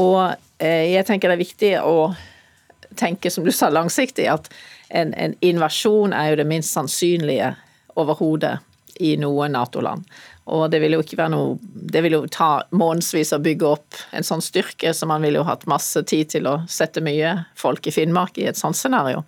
Og 0.00 0.20
jeg 0.58 1.06
tenker 1.06 1.30
det 1.30 1.38
er 1.38 1.44
viktig 1.44 1.72
å 1.82 2.14
tenke, 2.98 3.30
som 3.30 3.44
du 3.44 3.52
sa, 3.52 3.70
langsiktig. 3.70 4.26
At 4.30 4.50
en, 4.88 5.14
en 5.14 5.36
invasjon 5.44 6.14
er 6.16 6.32
jo 6.32 6.40
det 6.40 6.48
minst 6.48 6.74
sannsynlige 6.74 7.54
overhodet 7.98 8.58
i 8.98 9.14
noen 9.20 9.54
Nato-land. 9.54 10.06
Og 10.48 10.70
det 10.72 10.80
vil 10.80 10.96
jo 10.96 11.02
ikke 11.04 11.18
være 11.18 11.32
noe 11.34 11.58
Det 11.92 12.00
vil 12.04 12.14
jo 12.16 12.20
ta 12.32 12.62
månedsvis 12.72 13.34
å 13.36 13.40
bygge 13.44 13.68
opp 13.68 13.98
en 14.16 14.24
sånn 14.24 14.42
styrke, 14.42 14.94
så 14.96 15.06
man 15.08 15.22
ville 15.24 15.40
jo 15.40 15.46
hatt 15.46 15.66
masse 15.70 16.00
tid 16.08 16.30
til 16.32 16.48
å 16.48 16.54
sette 16.72 17.02
mye 17.04 17.34
folk 17.58 17.86
i 17.86 17.92
Finnmark 17.94 18.40
i 18.40 18.48
et 18.48 18.58
sånt 18.58 18.78
scenario. 18.78 19.24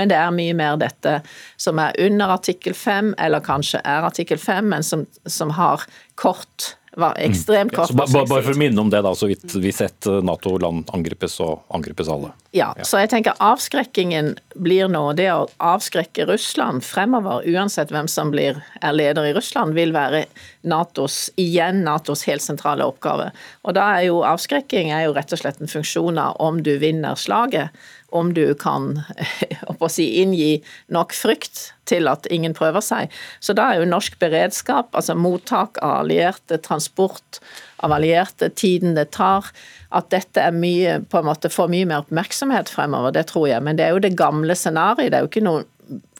Men 0.00 0.10
det 0.10 0.18
er 0.18 0.34
mye 0.34 0.56
mer 0.56 0.78
dette 0.80 1.18
som 1.60 1.80
er 1.82 1.96
under 2.02 2.34
artikkel 2.38 2.76
5, 2.76 3.14
eller 3.20 3.44
kanskje 3.44 3.82
er 3.84 4.08
artikkel 4.08 4.40
5, 4.40 4.70
men 4.72 4.86
som, 4.86 5.04
som 5.28 5.52
har 5.58 5.84
kort 6.20 6.74
var 6.96 7.16
ekstremt 7.18 7.74
kort. 7.74 7.90
Mm. 7.90 8.04
Ja, 8.12 8.24
bare 8.28 8.42
for 8.44 8.52
å 8.52 8.58
minne 8.60 8.80
om 8.80 8.90
det, 8.92 9.00
da, 9.04 9.14
så 9.16 9.28
vidt 9.30 9.54
hvis 9.56 9.80
et 9.84 10.08
eh, 10.08 10.20
Nato-land 10.24 10.90
angripes, 10.92 11.38
så 11.40 11.54
angripes 11.72 12.10
alle. 12.12 12.32
Ja, 12.52 12.72
ja, 12.76 12.84
så 12.84 13.00
jeg 13.00 13.08
tenker 13.14 13.38
avskrekkingen 13.40 14.34
blir 14.60 14.90
nå 14.92 15.04
det 15.16 15.30
å 15.32 15.46
avskrekke 15.56 16.26
Russland 16.28 16.84
fremover, 16.84 17.46
uansett 17.48 17.94
hvem 17.94 18.10
som 18.12 18.32
blir, 18.34 18.60
er 18.84 18.96
leder 18.96 19.30
i 19.30 19.32
Russland, 19.36 19.72
vil 19.78 19.94
være 19.96 20.26
Natos, 20.68 21.30
igjen 21.40 21.80
Natos 21.86 22.26
helt 22.28 22.44
sentrale 22.44 22.84
oppgave. 22.84 23.30
Og 23.64 23.78
da 23.78 23.88
er 23.96 24.10
jo 24.10 24.20
avskrekking 24.28 24.92
er 24.92 25.06
jo 25.06 25.16
rett 25.16 25.32
og 25.32 25.40
slett 25.40 25.64
en 25.64 25.72
funksjon 25.72 26.20
av 26.20 26.36
om 26.44 26.60
du 26.62 26.74
vinner 26.82 27.16
slaget 27.16 27.72
om 28.12 28.32
du 28.36 28.54
kan 28.58 29.00
si, 29.92 30.08
inngi 30.22 30.62
nok 30.92 31.14
frykt 31.16 31.72
til 31.88 32.08
at 32.10 32.28
ingen 32.30 32.54
prøver 32.54 32.84
seg. 32.84 33.12
Så 33.42 33.56
da 33.56 33.70
er 33.70 33.82
jo 33.82 33.90
norsk 33.90 34.18
beredskap, 34.22 34.92
altså 34.96 35.16
mottak 35.18 35.80
av 35.82 36.02
allierte, 36.04 36.60
transport 36.62 37.40
av 37.82 37.94
allierte, 37.96 38.48
tiden 38.54 38.94
det 38.94 39.10
tar, 39.16 39.48
at 39.92 40.08
dette 40.14 40.40
er 40.40 40.54
mye, 40.54 41.00
på 41.10 41.20
en 41.20 41.28
måte 41.28 41.50
får 41.52 41.70
mye 41.72 41.88
mer 41.88 42.04
oppmerksomhet 42.04 42.70
fremover, 42.72 43.12
det 43.16 43.26
tror 43.32 43.48
jeg. 43.50 43.64
Men 43.66 43.76
det 43.76 43.86
er 43.86 43.96
jo 43.96 44.04
det 44.04 44.14
gamle 44.16 44.56
scenarioet. 44.56 45.10
Det 45.10 45.18
er 45.18 45.26
jo 45.26 45.32
ikke 45.32 45.44
noe 45.44 45.66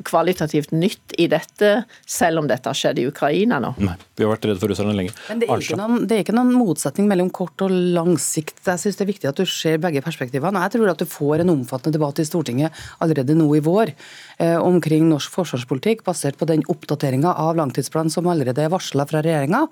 kvalitativt 0.04 0.72
nytt 0.74 1.14
i 1.20 1.28
dette, 1.30 1.70
selv 2.08 2.42
om 2.42 2.48
dette 2.50 2.68
har 2.68 2.76
skjedd 2.76 2.98
i 3.00 3.06
Ukraina 3.08 3.60
nå. 3.62 3.72
Nei, 3.82 3.94
Vi 4.18 4.26
har 4.26 4.32
vært 4.34 4.46
redde 4.48 4.60
for 4.60 4.72
russerne 4.72 4.94
lenge. 4.96 5.14
Men 5.30 5.42
det 5.42 5.48
er, 5.48 5.78
noen, 5.78 6.06
det 6.08 6.16
er, 6.16 6.24
ikke 6.24 6.34
noen, 6.36 6.52
motsetning 6.52 7.08
mellom 7.10 7.30
kort 7.34 7.62
og 7.64 7.72
lang 7.72 8.16
sikt. 8.20 8.58
Jeg 8.66 8.82
synes 8.82 8.98
det 8.98 9.04
er 9.04 9.10
viktig 9.12 9.30
at 9.30 9.40
du 9.40 9.48
ser 9.48 9.80
begge 9.82 10.02
perspektivene. 10.04 10.62
Jeg 10.66 10.74
tror 10.76 10.92
at 10.92 11.02
du 11.02 11.08
får 11.08 11.44
en 11.44 11.54
omfattende 11.54 11.96
debatt 11.96 12.20
i 12.20 12.26
Stortinget 12.26 12.82
allerede 13.04 13.36
nå 13.38 13.48
i 13.56 13.62
vår 13.64 13.94
eh, 13.94 14.58
omkring 14.58 15.06
norsk 15.10 15.32
forsvarspolitikk, 15.32 16.04
basert 16.06 16.38
på 16.40 16.48
den 16.50 16.64
oppdateringa 16.72 17.32
av 17.32 17.56
langtidsplanen 17.58 18.12
som 18.12 18.28
allerede 18.30 18.66
er 18.66 18.72
varsla 18.72 19.06
fra 19.08 19.22
regjeringa. 19.24 19.64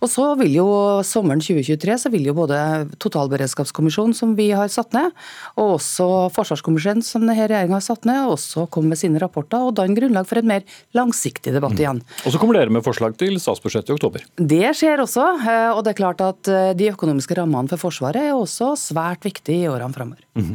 Og 0.00 0.12
så 0.12 0.28
vil 0.40 0.54
jo 0.60 0.68
sommeren 1.06 1.42
2023 1.42 1.98
så 2.04 2.12
vil 2.12 2.28
jo 2.30 2.36
både 2.38 2.60
totalberedskapskommisjonen 3.02 4.14
som 4.16 4.36
vi 4.38 4.50
har 4.54 4.70
satt 4.72 4.94
ned, 4.96 5.16
og 5.56 5.76
også 5.78 6.08
forsvarskommisjonen 6.36 7.04
som 7.04 7.24
denne 7.24 7.38
regjeringa 7.40 7.78
har 7.80 7.84
satt 7.84 8.06
ned, 8.08 8.30
også 8.30 8.68
komme 8.72 8.94
med 8.94 9.00
sine 9.00 9.20
rapporter 9.20 9.39
rapporter 9.40 9.66
og 9.66 9.76
danne 9.78 9.96
grunnlag 9.98 10.28
for 10.28 10.40
en 10.40 10.50
mer 10.50 10.66
langsiktig 10.96 11.54
debatt 11.54 11.76
mm. 11.76 11.80
igjen. 11.82 12.02
Og 12.24 12.34
Så 12.34 12.40
kommer 12.40 12.58
dere 12.58 12.72
med 12.72 12.84
forslag 12.86 13.16
til 13.20 13.40
statsbudsjettet 13.40 13.92
i 13.92 13.96
oktober? 13.96 14.24
Det 14.36 14.72
skjer 14.76 15.02
også. 15.02 15.26
Eh, 15.40 15.70
og 15.74 15.84
det 15.84 15.94
er 15.94 16.00
klart 16.00 16.24
at 16.24 16.50
eh, 16.50 16.72
de 16.78 16.92
økonomiske 16.92 17.36
rammene 17.38 17.70
for 17.70 17.88
Forsvaret 17.90 18.30
er 18.30 18.36
også 18.36 18.74
svært 18.78 19.24
viktige 19.26 19.64
i 19.64 19.70
årene 19.70 19.96
framover. 19.96 20.22
Mm. 20.38 20.54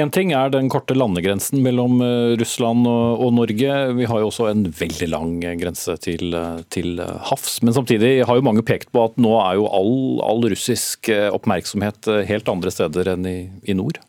En 0.00 0.12
ting 0.14 0.30
er 0.36 0.52
den 0.52 0.68
korte 0.70 0.94
landegrensen 0.94 1.58
mellom 1.64 1.98
Russland 2.38 2.50
Russland 2.60 2.86
og 2.86 3.32
Norge. 3.34 3.94
Vi 3.96 4.06
har 4.06 4.20
jo 4.20 4.28
også 4.28 4.50
en 4.50 4.66
veldig 4.66 5.08
lang 5.10 5.40
grense 5.60 5.96
til, 6.02 6.34
til 6.70 7.00
havs. 7.00 7.60
Men 7.62 7.74
samtidig 7.74 8.26
har 8.26 8.36
jo 8.36 8.44
mange 8.46 8.64
pekt 8.66 8.92
på 8.92 9.04
at 9.04 9.18
nå 9.20 9.32
er 9.40 9.58
jo 9.58 9.66
all, 9.70 10.20
all 10.26 10.46
russisk 10.50 11.10
oppmerksomhet 11.10 12.10
helt 12.28 12.48
andre 12.48 12.70
steder 12.74 13.14
enn 13.14 13.26
i, 13.26 13.38
i 13.70 13.76
nord. 13.76 14.00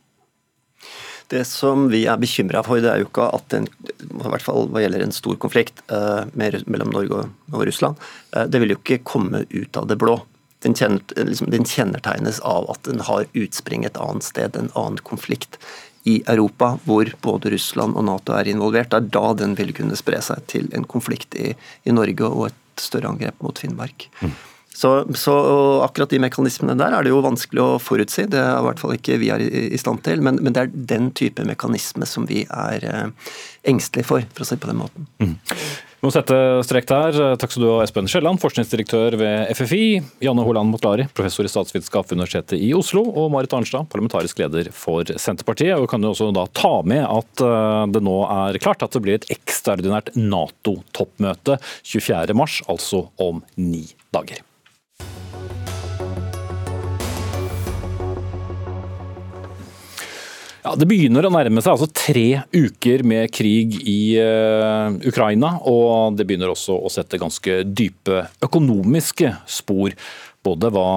Det 1.31 1.45
som 1.47 1.85
vi 1.91 2.03
er 2.11 2.19
bekymra 2.19 2.63
for, 2.65 2.81
det 2.83 2.89
er 2.91 3.01
jo 3.01 3.07
ikke 3.07 3.29
at 3.38 3.53
en, 3.55 3.69
i 4.03 4.31
hvert 4.33 4.43
fall 4.43 4.67
hva 4.71 4.81
gjelder 4.83 5.05
en 5.05 5.15
stor 5.15 5.38
konflikt 5.39 5.79
eh, 5.88 6.25
mellom 6.35 6.91
Norge 6.91 7.21
og 7.53 7.63
Russland, 7.67 8.01
eh, 8.35 8.50
det 8.51 8.59
vil 8.59 8.73
jo 8.73 8.81
ikke 8.81 9.03
komme 9.07 9.45
ut 9.47 9.79
av 9.79 9.88
det 9.88 9.95
blå. 10.01 10.17
Den, 10.61 10.75
kjenner, 10.77 11.01
liksom, 11.15 11.50
den 11.53 11.63
kjennetegnes 11.65 12.41
av 12.45 12.67
at 12.73 12.83
den 12.85 13.00
har 13.07 13.29
utspring 13.31 13.88
et 13.88 13.97
annet 13.97 14.27
sted, 14.27 14.59
en 14.59 14.69
annen 14.75 15.00
konflikt 15.07 15.57
i 16.03 16.19
Europa, 16.29 16.75
hvor 16.83 17.09
både 17.21 17.53
Russland 17.53 17.95
og 17.95 18.05
Nato 18.09 18.35
er 18.35 18.50
involvert. 18.51 18.91
Det 18.91 19.00
er 19.00 19.09
da 19.15 19.33
den 19.38 19.55
vil 19.57 19.71
kunne 19.77 19.97
spre 19.97 20.19
seg 20.25 20.43
til 20.51 20.69
en 20.77 20.85
konflikt 20.89 21.38
i, 21.38 21.53
i 21.85 21.95
Norge 21.95 22.27
og 22.27 22.50
et 22.50 22.81
større 22.81 23.13
angrep 23.13 23.39
mot 23.45 23.57
Finnmark. 23.61 24.09
Mm. 24.21 24.33
Så, 24.81 25.05
så, 25.13 25.33
akkurat 25.85 26.09
de 26.09 26.17
mekanismene 26.23 26.73
der 26.79 26.95
er 26.97 27.05
det 27.05 27.11
jo 27.11 27.21
vanskelig 27.21 27.61
å 27.61 27.77
forutsi. 27.81 28.25
Det 28.31 28.39
er 28.41 28.57
i 28.57 28.65
hvert 28.65 28.81
fall 28.81 28.95
ikke 28.95 29.19
vi 29.21 29.29
er 29.33 29.43
i, 29.45 29.77
stand 29.77 30.01
til. 30.07 30.23
Men, 30.25 30.41
men, 30.41 30.55
det 30.55 30.63
er 30.63 30.73
den 30.73 31.11
type 31.17 31.45
mekanisme 31.45 32.07
som 32.09 32.25
vi 32.29 32.47
er 32.50 32.88
eh, 32.89 33.31
engstelige 33.69 34.09
for, 34.09 34.25
for 34.33 34.41
å 34.41 34.50
si 34.50 34.57
det 34.57 34.63
på 34.63 34.71
den 34.71 34.81
måten. 34.81 35.05
Mm. 35.21 35.38
Vi 36.01 36.07
må 36.07 36.09
sette 36.15 36.35
strek 36.65 36.88
der. 36.89 37.19
Takk 37.38 37.53
skal 37.53 37.61
du 37.61 37.67
ha, 37.69 37.77
Espen 37.85 38.09
Skjelland, 38.09 38.41
forskningsdirektør 38.41 39.19
ved 39.21 39.53
FFI. 39.53 39.83
Janne 40.25 40.47
Holand 40.47 40.73
Motlari, 40.73 41.05
professor 41.13 41.45
i 41.45 41.53
statsvitenskap 41.53 42.09
ved 42.09 42.17
Universitetet 42.17 42.57
i 42.57 42.71
Oslo. 42.73 43.05
Og 43.05 43.29
Marit 43.29 43.53
Arnstad, 43.53 43.85
parlamentarisk 43.93 44.41
leder 44.41 44.73
for 44.73 45.05
Senterpartiet. 45.05 45.77
Og 45.77 45.85
kan 45.91 46.01
jo 46.01 46.15
også 46.15 46.33
da 46.33 46.50
ta 46.57 46.79
med 46.81 47.05
at 47.05 47.45
eh, 47.45 47.85
det 47.93 48.01
nå 48.09 48.17
er 48.25 48.63
klart 48.65 48.81
at 48.81 48.97
det 48.97 49.05
blir 49.05 49.21
et 49.21 49.29
ekstraordinært 49.38 50.15
Nato-toppmøte 50.17 51.61
24.3, 51.85 52.63
altså 52.65 53.11
om 53.21 53.45
ni 53.61 53.85
dager. 54.09 54.41
Ja, 60.62 60.75
Det 60.77 60.86
begynner 60.86 61.25
å 61.25 61.32
nærme 61.34 61.62
seg 61.63 61.74
altså 61.74 61.88
tre 61.89 62.44
uker 62.53 63.01
med 63.08 63.32
krig 63.34 63.80
i 63.82 64.13
uh, 64.22 64.94
Ukraina. 65.10 65.56
Og 65.65 66.18
det 66.18 66.27
begynner 66.30 66.53
også 66.53 66.77
å 66.77 66.91
sette 66.94 67.20
ganske 67.22 67.63
dype 67.65 68.27
økonomiske 68.46 69.34
spor. 69.50 69.96
Både 70.46 70.70
hva 70.74 70.91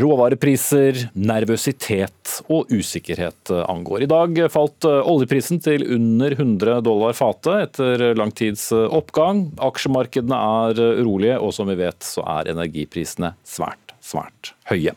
råvarepriser, 0.00 0.96
nervøsitet 1.12 2.38
og 2.48 2.70
usikkerhet 2.72 3.52
angår. 3.68 4.04
I 4.04 4.08
dag 4.08 4.38
falt 4.52 4.86
eh, 4.88 5.10
oljeprisen 5.12 5.60
til 5.60 5.84
under 5.92 6.32
100 6.38 6.78
dollar 6.86 7.12
fatet 7.18 7.66
etter 7.66 8.06
lang 8.16 8.32
tids 8.32 8.70
eh, 8.72 8.86
oppgang. 8.88 9.50
Aksjemarkedene 9.68 10.40
er 10.64 10.80
urolige, 11.02 11.36
og 11.36 11.52
som 11.52 11.68
vi 11.68 11.76
vet 11.82 12.00
så 12.06 12.24
er 12.38 12.54
energiprisene 12.54 13.34
svært 13.44 13.83
svært 14.04 14.52
høye. 14.68 14.92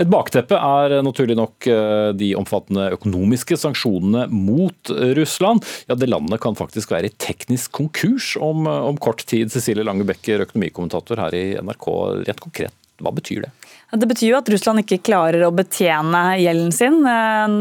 Et 0.00 0.08
bakteppe 0.10 0.56
er 0.56 0.96
naturlig 1.04 1.36
nok 1.38 1.68
eh, 1.70 2.10
de 2.16 2.30
omfattende 2.38 2.88
økonomiske 2.96 3.58
sanksjonene 3.60 4.26
mot 4.32 4.92
Russland. 5.18 5.64
Ja, 5.90 5.98
Det 5.98 6.08
landet 6.08 6.40
kan 6.44 6.58
faktisk 6.58 6.94
være 6.94 7.10
i 7.10 7.16
teknisk 7.20 7.72
konkurs 7.76 8.34
om, 8.40 8.66
om 8.66 8.96
kort 8.96 9.26
tid. 9.28 9.52
Cecilie 9.52 9.84
Lange 9.86 10.06
Becker, 10.08 10.46
økonomikommentator 10.46 11.20
her 11.26 11.36
i 11.36 11.46
NRK. 11.60 11.88
Rett 12.26 12.42
konkret, 12.42 12.74
hva 13.02 13.12
betyr 13.14 13.46
det? 13.46 13.52
Det 13.86 14.06
betyr 14.10 14.32
jo 14.32 14.38
at 14.40 14.48
Russland 14.50 14.82
ikke 14.82 14.98
klarer 15.06 15.44
å 15.46 15.52
betjene 15.54 16.20
gjelden 16.40 16.72
sin. 16.74 16.96
Eh, 17.06 17.52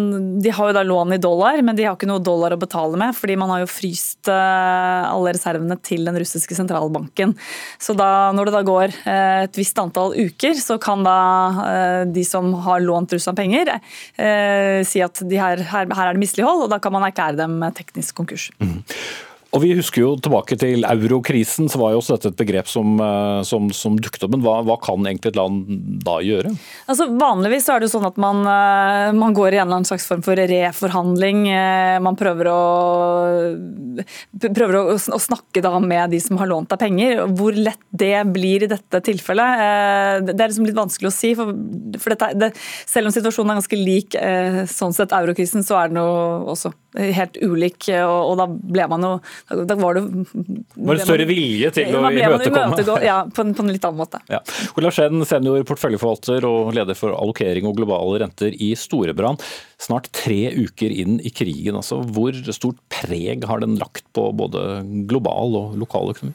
de 0.42 0.54
har 0.58 0.72
jo 0.72 0.76
da 0.76 0.82
lån 0.82 1.14
i 1.14 1.20
dollar, 1.22 1.62
men 1.62 1.78
de 1.78 1.86
har 1.86 1.94
ikke 1.94 2.10
noe 2.10 2.24
dollar 2.24 2.56
å 2.56 2.60
betale 2.60 2.98
med, 2.98 3.14
fordi 3.14 3.36
man 3.38 3.54
har 3.54 3.62
jo 3.62 3.70
fryst 3.70 4.32
eh, 4.34 5.06
alle 5.06 5.36
reservene 5.38 5.78
til 5.86 6.02
den 6.08 6.18
russiske 6.18 6.58
sentralbanken. 6.58 7.36
Så 7.78 7.94
da, 7.98 8.32
når 8.34 8.50
det 8.50 8.56
da 8.58 8.64
går 8.66 8.96
eh, 9.06 9.44
et 9.46 9.60
visst 9.60 9.78
antall 9.82 10.18
uker, 10.18 10.58
så 10.58 10.80
kan 10.82 11.06
da 11.06 11.16
de 12.10 12.24
som 12.26 12.50
har 12.66 12.82
lånt 12.82 13.14
Russland 13.14 13.38
penger, 13.38 13.70
si 14.88 15.02
at 15.04 15.22
de 15.28 15.38
her, 15.40 15.62
her, 15.70 15.86
her, 15.86 16.10
er 16.10 16.18
det 16.18 16.22
mislighold, 16.22 16.66
og 16.66 16.72
da 16.72 16.80
kan 16.82 16.94
man 16.96 17.06
erklære 17.08 17.38
dem 17.38 17.62
teknisk 17.78 18.18
konkurs. 18.18 18.50
Mm. 18.64 18.82
Og 19.56 19.62
Vi 19.64 19.72
husker 19.78 20.04
jo 20.04 20.10
tilbake 20.20 20.58
til 20.60 20.84
eurokrisen, 20.84 21.70
så 21.72 21.80
var 21.80 21.94
jo 21.94 22.02
også 22.02 22.18
dette 22.18 22.34
et 22.34 22.40
begrep 22.42 22.68
som, 22.68 22.98
eh, 23.00 23.40
som, 23.48 23.70
som 23.72 23.96
dukket 23.96 24.26
opp. 24.28 24.34
Men 24.36 24.44
hva, 24.44 24.58
hva, 24.68 24.76
kan 24.84 25.08
egentlig 25.08 25.32
et 25.32 25.40
land 25.40 25.62
da 26.04 26.18
gjøre? 26.24 26.52
Altså 26.92 27.08
Vanligvis 27.16 27.70
er 27.72 27.80
det 27.80 27.88
jo 27.88 27.94
sånn 27.94 28.10
at 28.10 28.20
man, 28.20 28.44
eh, 28.52 29.14
man 29.16 29.36
går 29.38 29.56
i 29.56 29.62
en 29.62 29.64
eller 29.64 29.80
annen 29.80 29.88
slags 29.88 30.10
form 30.10 30.26
for 30.26 30.36
reforhandling. 30.36 31.46
Eh, 31.56 31.96
man 32.04 32.20
prøver 32.20 32.52
å, 32.52 32.60
prøver 34.44 34.80
å, 34.82 34.84
å 35.00 35.22
snakke 35.24 35.64
da 35.64 35.78
med 35.80 36.12
de 36.12 36.20
som 36.20 36.42
har 36.42 36.52
lånt 36.52 36.74
deg 36.74 36.84
penger. 36.84 37.24
Hvor 37.40 37.56
lett 37.56 37.80
det 37.96 38.18
blir 38.36 38.68
i 38.68 38.72
dette 38.72 39.04
tilfellet, 39.08 40.26
det 40.28 40.36
er 40.36 40.52
liksom 40.52 40.68
litt 40.68 40.80
vanskelig 40.82 41.14
å 41.14 41.16
si. 41.16 41.32
For, 41.40 41.56
for 41.96 42.12
dette, 42.12 42.34
det, 42.44 42.52
selv 42.84 43.08
om 43.08 43.16
situasjonen 43.16 43.56
er 43.56 43.62
ganske 43.64 43.80
lik 43.80 44.20
sånn 44.76 44.96
sett 44.96 45.16
eurokrisen, 45.16 45.64
så 45.64 45.80
er 45.80 45.94
den 45.94 46.04
jo 46.04 46.12
også 46.52 46.76
helt 47.16 47.40
ulik. 47.40 47.88
og, 47.96 48.20
og 48.34 48.38
da 48.40 48.48
ble 48.50 48.92
man 48.92 49.08
jo 49.08 49.16
da 49.50 49.76
var 49.78 49.94
det 49.94 50.04
Var 50.74 50.98
det 50.98 51.04
større 51.06 51.26
vilje 51.30 51.70
til 51.76 51.94
å 51.94 52.02
imøtekomme? 52.10 53.02
Ja, 53.06 53.20
på 53.30 53.44
en, 53.44 53.54
på 53.54 53.62
en, 53.62 53.72
litt 53.74 53.86
annen 53.86 54.00
måte. 54.02 54.22
Ja. 54.32 54.40
Olav 54.80 54.96
Skjeden, 54.96 55.22
senior 55.28 55.62
porteføljeforvalter 55.70 56.48
og 56.50 56.74
leder 56.78 56.98
for 56.98 57.14
allokering 57.14 57.68
og 57.70 57.78
globale 57.78 58.24
renter 58.24 58.56
i 58.58 58.72
Storebrand. 58.80 59.44
Snart 59.82 60.10
tre 60.16 60.50
uker 60.56 60.90
inn 60.90 61.20
i 61.22 61.34
krigen. 61.34 61.78
altså 61.78 62.02
Hvor 62.02 62.34
stort 62.56 62.82
preg 62.90 63.46
har 63.46 63.62
den 63.62 63.78
lagt 63.82 64.08
på 64.18 64.32
både 64.34 64.82
global 65.10 65.60
og 65.62 65.78
lokal 65.84 66.16
økonomi? 66.16 66.34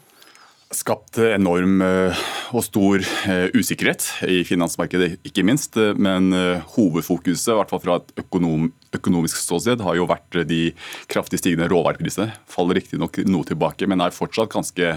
Skapt 0.70 1.18
enorm 1.18 1.80
eh, 1.82 2.20
og 2.54 2.62
stor 2.62 3.02
eh, 3.02 3.48
usikkerhet 3.56 4.04
i 4.30 4.40
finansmarkedet, 4.46 5.16
ikke 5.26 5.44
minst. 5.46 5.76
Men 5.98 6.30
eh, 6.36 6.62
hovedfokuset, 6.76 7.50
i 7.50 7.58
hvert 7.58 7.72
fall 7.72 7.82
fra 7.82 7.98
et 7.98 8.12
økonom, 8.22 8.68
økonomisk 8.94 9.40
ståsted, 9.40 9.82
har 9.86 9.98
jo 9.98 10.08
vært 10.10 10.42
de 10.50 10.62
kraftig 11.10 11.42
stigende 11.42 11.70
råvareprisene. 11.72 12.30
Faller 12.50 12.78
riktignok 12.78 13.18
noe 13.26 13.48
tilbake, 13.48 13.90
men 13.90 14.04
er 14.04 14.14
fortsatt 14.14 14.52
ganske 14.54 14.94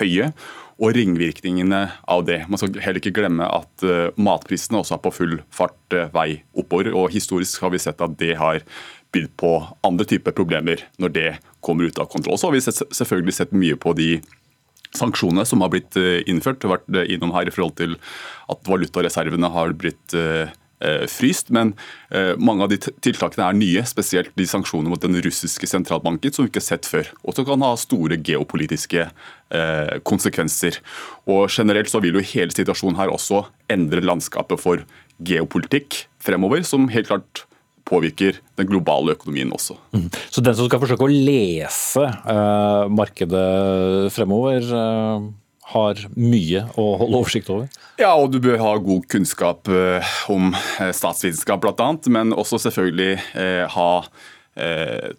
høye. 0.00 0.32
Og 0.80 0.94
ringvirkningene 0.96 1.82
av 2.08 2.22
det. 2.24 2.38
Man 2.48 2.56
skal 2.56 2.78
heller 2.80 3.02
ikke 3.02 3.12
glemme 3.18 3.44
at 3.44 3.82
matprisene 4.16 4.78
også 4.80 4.94
er 4.96 5.02
på 5.04 5.12
full 5.12 5.34
fart 5.52 5.96
vei 6.14 6.38
oppover. 6.56 6.88
Og 6.96 7.12
historisk 7.12 7.60
har 7.66 7.74
vi 7.74 7.82
sett 7.84 8.00
at 8.00 8.14
det 8.16 8.38
har 8.40 8.62
bydd 9.12 9.28
på 9.36 9.50
andre 9.84 10.06
typer 10.08 10.32
problemer 10.32 10.80
når 10.96 11.12
det 11.12 11.28
kommer 11.60 11.84
ut 11.84 12.00
av 12.00 12.08
kontroll. 12.08 12.40
Så 12.40 12.48
har 12.48 12.56
vi 12.56 12.64
selvfølgelig 12.64 13.36
sett 13.36 13.52
mye 13.52 13.76
på 13.76 13.92
de 13.98 14.08
sanksjonene 14.96 15.46
som 15.46 15.62
har 15.64 15.72
blitt 15.72 15.98
eh, 15.98 16.22
innført. 16.30 16.64
har 16.64 16.78
vært 16.78 16.96
eh, 16.96 17.12
innom 17.14 17.34
her 17.36 17.48
i 17.48 17.54
forhold 17.54 17.76
til 17.80 17.96
at 18.50 18.66
valutareservene 18.68 19.52
har 19.54 19.76
blitt 19.78 20.16
eh, 20.16 20.50
fryst, 21.12 21.50
men 21.52 21.74
mange 22.40 22.64
av 22.64 22.70
de 22.72 22.78
tiltakene 23.04 23.44
er 23.44 23.56
nye, 23.58 23.80
spesielt 23.84 24.30
de 24.40 24.46
sanksjonene 24.48 24.88
mot 24.88 25.02
den 25.02 25.18
russiske 25.20 25.68
sentralbanken, 25.68 26.32
som 26.32 26.46
vi 26.46 26.48
ikke 26.48 26.62
har 26.62 26.64
sett 26.70 26.88
før. 26.88 27.10
Og 27.20 27.36
som 27.36 27.44
kan 27.44 27.60
ha 27.66 27.74
store 27.76 28.16
geopolitiske 28.16 29.02
konsekvenser. 30.08 30.78
Og 31.28 31.52
Generelt 31.52 31.92
så 31.92 32.00
vil 32.00 32.16
jo 32.16 32.24
hele 32.32 32.56
situasjonen 32.56 32.96
her 32.96 33.12
også 33.12 33.42
endre 33.68 34.00
landskapet 34.00 34.64
for 34.64 34.80
geopolitikk 35.20 36.06
fremover, 36.24 36.64
som 36.64 36.88
helt 36.88 37.12
klart 37.12 37.44
påvirker 37.88 38.38
den 38.58 38.68
globale 38.70 39.14
økonomien 39.16 39.52
også. 39.54 39.76
Mm. 39.96 40.08
Så 40.30 40.42
den 40.44 40.56
som 40.56 40.68
skal 40.68 40.82
forsøke 40.82 41.06
å 41.06 41.12
lese 41.12 42.06
uh, 42.06 42.88
markedet 42.92 44.10
fremover, 44.14 44.66
uh, 44.72 45.28
har 45.70 46.02
mye 46.18 46.64
å 46.80 46.86
holde 46.98 47.20
oversikt 47.20 47.50
over? 47.52 47.70
Ja, 48.00 48.10
og 48.18 48.32
du 48.34 48.40
bør 48.42 48.58
ha 48.62 48.74
god 48.82 49.06
kunnskap 49.12 49.70
uh, 49.70 50.12
om 50.32 50.50
statsvitenskap 50.78 51.62
bl.a., 51.62 51.92
men 52.10 52.34
også 52.34 52.58
selvfølgelig 52.66 53.14
ha 53.70 53.90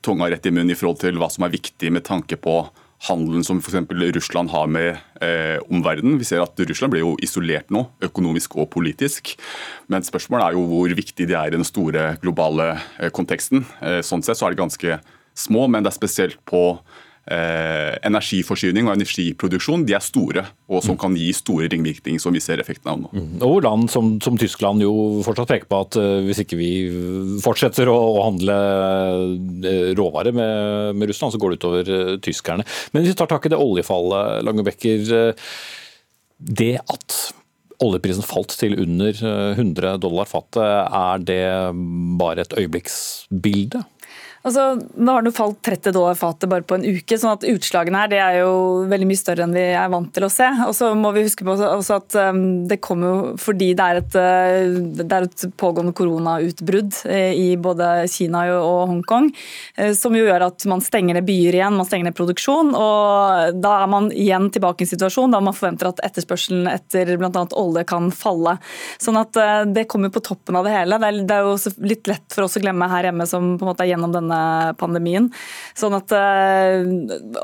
tunga 0.04 0.28
rett 0.30 0.46
i 0.46 0.52
munnen 0.52 0.74
i 0.74 0.76
forhold 0.78 1.00
til 1.02 1.16
hva 1.18 1.30
som 1.32 1.46
er 1.48 1.54
viktig 1.54 1.90
med 1.96 2.04
tanke 2.06 2.36
på 2.38 2.60
handelen 3.08 3.46
som 3.46 3.60
f.eks. 3.62 3.90
Russland 4.16 4.52
har 4.54 4.68
med 4.70 4.98
eh, 5.22 5.58
omverdenen. 5.74 6.20
Vi 6.22 6.28
ser 6.28 6.44
at 6.44 6.60
Russland 6.70 6.94
blir 6.94 7.04
jo 7.06 7.16
isolert 7.24 7.72
nå, 7.74 7.88
økonomisk 8.06 8.60
og 8.62 8.70
politisk. 8.74 9.34
Men 9.92 10.06
spørsmålet 10.06 10.48
er 10.48 10.58
jo 10.58 10.68
hvor 10.70 10.94
viktig 10.98 11.28
de 11.30 11.38
er 11.38 11.50
i 11.50 11.56
den 11.56 11.66
store 11.68 12.16
globale 12.22 12.76
eh, 13.00 13.10
konteksten. 13.14 13.66
Eh, 13.82 14.02
sånn 14.06 14.26
sett 14.26 14.40
så 14.40 14.48
er 14.48 14.56
de 14.56 14.62
ganske 14.62 15.00
små, 15.38 15.66
men 15.72 15.82
det 15.82 15.94
er 15.94 15.98
spesielt 15.98 16.42
på 16.46 16.66
eh, 17.32 17.96
energiforsyning 18.08 18.88
og 18.88 18.96
energiproduksjon 18.98 19.86
de 19.88 19.96
er 19.96 20.04
store, 20.04 20.44
og 20.72 20.84
som 20.86 20.98
kan 21.00 21.16
gi 21.18 21.30
store 21.36 21.70
ringvirkninger, 21.72 22.22
som 22.22 22.36
vi 22.36 22.42
ser 22.44 22.62
effekten 22.64 22.92
av 22.92 23.02
nå. 23.02 23.12
Mm. 23.16 23.34
Og 23.48 23.62
land 23.66 23.90
som, 23.94 24.14
som, 24.24 24.38
Tyskland 24.42 24.84
jo 24.84 24.94
fortsatt 25.26 25.52
peker 25.52 25.70
på 25.72 25.82
at 25.86 25.98
uh, 26.00 26.22
hvis 26.26 26.42
ikke 26.44 26.60
vi 26.60 26.72
fortsetter 27.44 27.92
å, 27.92 27.98
å 27.98 28.24
handle 28.30 28.58
uh, 28.58 29.92
råvarer 29.98 30.36
med, 30.36 30.98
med, 30.98 31.12
Russland, 31.12 31.36
så 31.36 31.42
går 31.42 31.54
det 31.54 31.62
utover 31.62 31.92
uh, 31.92 32.16
tyskerne. 32.24 32.66
Men 32.92 33.04
hvis 33.04 33.16
vi 33.16 33.20
tar 33.22 33.32
tak 33.32 33.48
i 33.48 33.54
det 33.54 33.62
oljefallet, 33.62 34.42
Langebekker. 34.48 35.06
det 36.62 36.74
at 36.82 37.20
oljeprisen 37.82 38.26
falt 38.26 38.54
til 38.60 38.76
under 38.80 39.16
100 39.58 39.98
dollar 40.02 40.30
fatet, 40.30 40.62
er 40.62 41.24
det 41.26 41.44
bare 42.20 42.46
et 42.46 42.58
øyeblikksbilde? 42.58 43.82
Altså, 44.42 44.64
nå 44.98 45.14
har 45.14 45.22
det 45.22 45.36
falt 45.38 45.60
30 45.62 45.94
dollar 45.94 46.16
fatet 46.18 46.50
bare 46.50 46.66
på 46.66 46.74
en 46.80 46.86
uke, 46.86 47.18
sånn 47.20 47.36
at 47.36 47.44
utslagene 47.46 48.00
her 48.02 48.10
det 48.10 48.18
er 48.24 48.38
jo 48.40 48.54
veldig 48.90 49.08
mye 49.12 49.20
større 49.20 49.46
enn 49.46 49.54
vi 49.54 49.66
er 49.78 49.92
vant 49.94 50.10
til 50.16 50.26
å 50.26 50.32
se. 50.34 50.48
Og 50.66 50.74
så 50.74 50.90
må 50.98 51.12
vi 51.14 51.28
huske 51.28 51.46
på 51.46 51.54
også 51.54 52.00
at 52.00 52.18
um, 52.32 52.40
det 52.70 52.80
kommer 52.82 53.12
jo 53.12 53.20
fordi 53.42 53.68
det 53.78 53.86
er 53.86 54.00
et, 54.00 54.18
uh, 54.18 54.80
det 54.98 55.06
er 55.06 55.28
et 55.28 55.46
pågående 55.62 55.94
koronautbrudd 55.98 57.04
uh, 57.06 57.34
i 57.38 57.54
både 57.62 57.92
Kina 58.10 58.48
og 58.56 58.90
Hongkong, 58.90 59.30
uh, 59.78 59.92
som 59.98 60.18
jo 60.18 60.26
gjør 60.26 60.48
at 60.48 60.66
man 60.72 60.82
stenger 60.82 61.20
ned 61.20 61.28
byer 61.30 61.60
igjen, 61.60 61.78
man 61.78 61.90
stenger 61.90 62.10
ned 62.10 62.18
produksjon. 62.18 62.74
og 62.74 63.62
Da 63.62 63.76
er 63.84 63.94
man 63.94 64.10
igjen 64.10 64.50
tilbake 64.56 64.82
i 64.82 64.90
en 64.90 64.94
situasjon 64.96 65.38
da 65.38 65.44
man 65.46 65.58
forventer 65.58 65.92
at 65.92 66.02
etterspørselen 66.10 66.66
etter 66.72 67.14
bl.a. 67.14 67.46
olje 67.62 67.86
kan 67.86 68.10
falle. 68.10 68.58
Sånn 68.98 69.22
at 69.22 69.38
det 69.70 69.86
kommer 69.92 70.10
på 70.10 70.26
toppen 70.26 70.58
av 70.58 70.66
det 70.66 70.74
hele. 70.74 70.98
Det 70.98 71.38
er 71.38 71.46
jo 71.46 71.56
litt 71.86 72.10
lett 72.10 72.26
for 72.34 72.48
oss 72.48 72.58
å 72.58 72.64
glemme 72.64 72.90
her 72.90 73.12
hjemme 73.12 73.30
som 73.30 73.54
på 73.60 73.68
en 73.68 73.74
måte 73.74 73.86
er 73.86 73.94
gjennom 73.94 74.14
denne 74.16 74.31
pandemien. 74.80 75.30
Sånn 75.78 75.96
at 75.98 76.14
eh, 76.16 76.82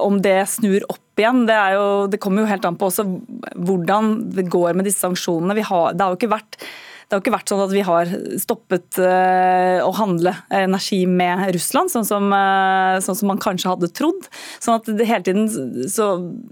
om 0.02 0.20
det 0.24 0.40
snur 0.52 0.86
opp 0.92 1.22
igjen, 1.22 1.46
det, 1.50 1.58
jo, 1.74 1.86
det 2.12 2.22
kommer 2.22 2.44
jo 2.44 2.52
helt 2.52 2.68
an 2.68 2.78
på 2.78 2.92
også 2.92 3.08
hvordan 3.56 4.12
det 4.36 4.50
går 4.54 4.78
med 4.78 4.90
disse 4.90 5.04
sanksjonene. 5.06 5.58
Har, 5.68 5.96
det 5.98 6.06
har 6.06 6.14
jo 6.14 6.22
ikke 6.22 6.36
vært 6.36 6.62
det 7.08 7.16
har 7.16 7.22
ikke 7.22 7.32
vært 7.38 7.52
sånn 7.54 7.62
at 7.64 7.72
vi 7.72 7.82
har 7.88 8.10
stoppet 8.36 8.98
uh, 9.00 9.80
å 9.80 9.94
handle 9.96 10.34
energi 10.52 11.06
med 11.08 11.46
Russland, 11.56 11.88
sånn 11.94 12.04
som, 12.04 12.28
uh, 12.36 13.00
sånn 13.00 13.16
som, 13.16 13.30
man 13.32 13.40
kanskje 13.40 13.72
hadde 13.72 13.90
trodd. 13.96 14.28
Sånn 14.60 14.76
at 14.76 14.90
det 14.92 15.08
hele 15.08 15.24
tiden 15.24 15.48
så, 15.88 16.10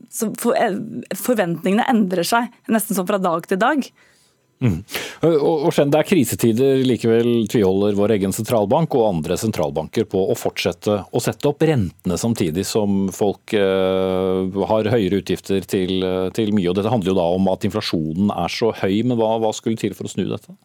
så 0.08 0.30
for, 0.40 0.56
Forventningene 1.20 1.84
endrer 1.92 2.24
seg 2.24 2.56
nesten 2.72 2.96
sånn 2.96 3.10
fra 3.10 3.20
dag 3.20 3.44
til 3.52 3.60
dag. 3.60 3.84
Mm. 4.64 4.78
Og, 5.28 5.66
og 5.68 5.74
Det 5.76 6.00
er 6.00 6.08
krisetider, 6.08 6.84
likevel 6.88 7.48
tviholder 7.52 7.98
vår 7.98 8.14
egen 8.16 8.36
sentralbank 8.36 8.96
og 8.96 9.08
andre 9.10 9.38
sentralbanker 9.40 10.08
på 10.10 10.22
å 10.32 10.38
fortsette 10.40 11.02
å 11.12 11.22
sette 11.24 11.50
opp 11.50 11.66
rentene 11.68 12.18
samtidig 12.20 12.64
som 12.68 13.10
folk 13.16 13.56
eh, 13.58 14.62
har 14.72 14.92
høyere 14.94 15.20
utgifter 15.20 15.66
til, 15.68 16.00
til, 16.36 16.54
mye. 16.56 16.70
og 16.72 16.80
Dette 16.80 16.94
handler 16.94 17.12
jo 17.12 17.20
da 17.20 17.28
om 17.36 17.52
at 17.52 17.68
inflasjonen 17.68 18.32
er 18.32 18.56
så 18.56 18.72
høy, 18.80 19.04
men 19.04 19.20
hva, 19.20 19.36
hva 19.44 19.52
skulle 19.56 19.80
til 19.82 19.98
for 19.98 20.08
å 20.08 20.14
snu 20.14 20.26
dette? 20.30 20.56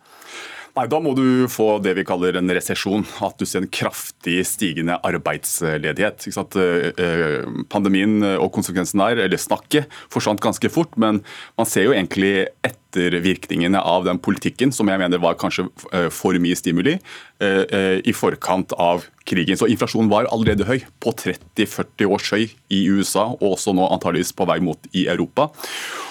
Nei, 0.76 0.86
Da 0.86 1.00
må 1.02 1.14
du 1.18 1.48
få 1.50 1.80
det 1.82 1.96
vi 1.98 2.04
kaller 2.06 2.38
en 2.38 2.50
resesjon. 2.54 3.04
At 3.24 3.40
du 3.40 3.46
ser 3.48 3.64
en 3.64 3.72
kraftig 3.72 4.38
stigende 4.46 4.98
arbeidsledighet. 5.06 6.28
Eh, 6.30 6.90
eh, 6.94 7.48
pandemien 7.72 8.20
og 8.36 8.52
konsekvensen 8.54 9.02
der, 9.02 9.24
eller 9.26 9.40
snakket, 9.40 9.90
forsvant 10.12 10.42
ganske 10.42 10.70
fort. 10.70 10.94
Men 10.96 11.22
man 11.58 11.66
ser 11.66 11.88
jo 11.88 11.94
egentlig 11.96 12.48
ettervirkningene 12.66 13.82
av 13.82 14.06
den 14.06 14.22
politikken, 14.22 14.72
som 14.72 14.88
jeg 14.90 15.02
mener 15.02 15.22
var 15.22 15.38
kanskje 15.40 15.68
eh, 15.92 16.08
for 16.10 16.38
mye 16.38 16.58
stimuli, 16.58 16.98
i 17.40 18.12
forkant 18.12 18.74
av 18.76 19.06
krigen. 19.30 19.58
Så 19.58 19.68
inflasjonen 19.70 20.10
var 20.10 20.28
allerede 20.32 20.66
høy, 20.68 20.80
på 21.02 21.12
30-40 21.16 22.10
års 22.10 22.30
høy 22.34 22.44
i 22.72 22.80
USA, 22.90 23.30
og 23.36 23.54
også 23.54 23.74
nå 23.76 23.86
antageligvis 23.88 24.34
på 24.36 24.46
vei 24.50 24.58
mot 24.64 24.90
i 24.92 25.06
Europa. 25.10 25.50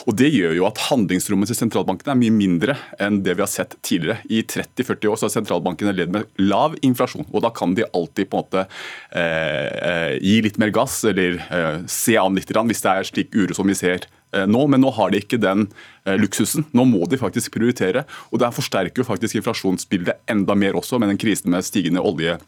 Og 0.08 0.16
Det 0.20 0.32
gjør 0.34 0.56
jo 0.58 0.66
at 0.66 0.80
handlingsrommet 0.90 1.52
til 1.52 1.60
sentralbankene 1.60 2.16
er 2.16 2.20
mye 2.20 2.34
mindre 2.34 2.76
enn 3.00 3.22
det 3.26 3.36
vi 3.38 3.44
har 3.46 3.52
sett 3.52 3.76
tidligere. 3.86 4.24
I 4.30 4.42
30-40 4.42 5.12
år 5.12 5.20
så 5.20 5.28
har 5.28 5.36
sentralbankene 5.36 5.94
ledd 5.96 6.14
med 6.16 6.30
lav 6.42 6.78
inflasjon, 6.82 7.28
og 7.30 7.44
da 7.46 7.54
kan 7.54 7.76
de 7.78 7.88
alltid 7.88 8.30
på 8.32 8.40
en 8.40 8.48
måte 8.48 8.66
eh, 9.14 10.16
gi 10.18 10.40
litt 10.46 10.58
mer 10.62 10.74
gass, 10.74 11.02
eller 11.08 11.38
eh, 11.38 11.84
se 11.88 12.18
an 12.20 12.40
litt 12.40 12.50
hvis 12.50 12.82
det 12.84 12.92
er 12.92 13.08
slik 13.08 13.36
uro 13.38 13.56
som 13.56 13.70
vi 13.70 13.78
ser 13.78 14.08
Eh, 14.36 14.46
nå, 14.46 14.68
men 14.70 14.84
nå 14.84 14.92
har 14.94 15.10
de 15.10 15.22
ikke 15.24 15.40
den 15.42 15.66
eh, 16.06 16.16
luksusen. 16.20 16.68
Nå 16.78 16.86
må 16.90 17.08
de 17.10 17.20
faktisk 17.22 17.56
prioritere. 17.56 18.06
og 18.30 18.42
Det 18.42 18.54
forsterker 18.54 19.02
jo 19.02 19.08
faktisk 19.08 19.40
inflasjonsbildet 19.40 20.30
enda 20.30 20.56
mer 20.56 20.78
også, 20.78 21.00
med 21.02 21.10
den 21.14 21.22
krisen 21.22 21.54
med 21.54 21.66
stigende 21.66 22.04
oljepriser. 22.06 22.46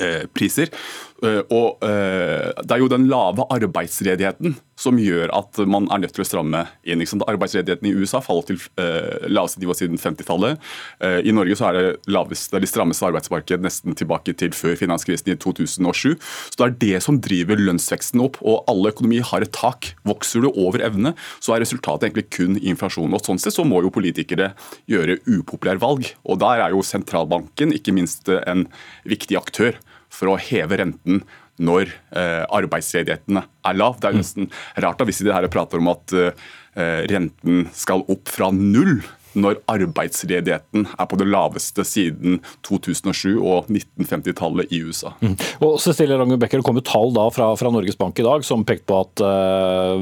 Eh, 0.00 1.40
og 1.54 1.78
Det 1.80 2.74
er 2.74 2.80
jo 2.80 2.88
den 2.90 3.08
lave 3.08 3.46
arbeidsledigheten 3.54 4.56
som 4.80 4.98
gjør 4.98 5.30
at 5.34 5.58
man 5.70 5.86
er 5.92 6.02
nødt 6.02 6.14
til 6.16 6.24
å 6.24 6.26
stramme 6.26 6.64
inn. 6.86 7.02
Arbeidsledigheten 7.04 7.88
i 7.88 7.94
USA 7.94 8.20
faller 8.24 8.48
til 8.48 8.60
eh, 8.80 9.26
laveste 9.30 9.62
nivå 9.62 9.76
siden 9.78 10.00
50-tallet. 10.00 10.60
Eh, 11.04 11.20
I 11.28 11.34
Norge 11.34 11.56
så 11.58 11.68
er 11.68 11.78
det 11.78 12.10
laveste, 12.10 12.58
de 12.60 12.70
strammeste 12.70 13.06
arbeidsmarkedet 13.06 13.64
nesten 13.64 13.96
tilbake 13.98 14.34
til 14.40 14.54
før 14.56 14.76
finanskrisen 14.80 15.34
i 15.34 15.38
2007. 15.40 16.16
Så 16.18 16.58
Det 16.58 16.66
er 16.66 16.76
det 16.82 17.02
som 17.06 17.20
driver 17.22 17.60
lønnsveksten 17.60 18.22
opp. 18.24 18.40
og 18.42 18.64
Alle 18.70 18.92
økonomier 18.94 19.26
har 19.30 19.46
et 19.46 19.54
tak. 19.54 19.94
Vokser 20.06 20.42
du 20.44 20.50
over 20.50 20.82
evne, 20.82 21.14
så 21.40 21.54
er 21.54 21.62
resultatet 21.64 22.10
egentlig 22.10 22.30
kun 22.34 22.58
inflasjon. 22.58 23.14
og 23.14 23.22
Sånn 23.24 23.40
sett 23.40 23.54
så 23.54 23.66
må 23.66 23.82
jo 23.82 23.94
politikere 23.94 24.52
gjøre 24.90 25.20
upopulære 25.26 25.80
valg. 25.80 26.14
og 26.24 26.38
Der 26.42 26.66
er 26.66 26.70
jo 26.74 26.82
sentralbanken 26.82 27.72
ikke 27.72 27.94
minst 27.94 28.28
en 28.28 28.66
viktig 29.06 29.38
aktør 29.38 29.78
for 30.14 30.32
å 30.32 30.38
heve 30.40 30.78
renten 30.80 31.22
når 31.62 31.90
eh, 32.16 32.42
arbeidsledigheten 32.54 33.38
er 33.42 33.78
lav. 33.78 33.98
Det 34.00 34.10
er 34.10 34.18
nesten 34.18 34.48
rart 34.82 34.98
da, 34.98 35.06
hvis 35.06 35.22
de 35.22 35.34
her 35.34 35.46
prater 35.52 35.82
om 35.82 35.92
at 35.92 36.14
eh, 36.18 37.04
renten 37.10 37.68
skal 37.74 38.06
opp 38.10 38.30
fra 38.32 38.50
null 38.54 38.98
når 39.38 39.60
arbeidsledigheten 39.70 40.88
er 40.94 41.06
på 41.10 41.18
det 41.20 41.26
laveste 41.28 41.84
siden 41.86 42.40
2007 42.66 43.38
og 43.38 43.68
1950-tallet 43.70 44.72
i 44.74 44.82
USA. 44.86 45.10
Mm. 45.20 45.36
Og 45.64 45.80
Cecilie 45.82 46.18
Lange 46.18 46.38
Becker, 46.40 46.58
Det 46.62 46.66
kom 46.66 46.80
tall 46.84 47.12
da 47.16 47.24
fra, 47.34 47.46
fra, 47.58 47.68
Norges 47.74 47.98
Bank 47.98 48.14
i 48.20 48.26
dag 48.26 48.40
som 48.46 48.64
pekte 48.66 48.86
på 48.90 48.96
at 49.02 49.14
uh, 49.24 49.96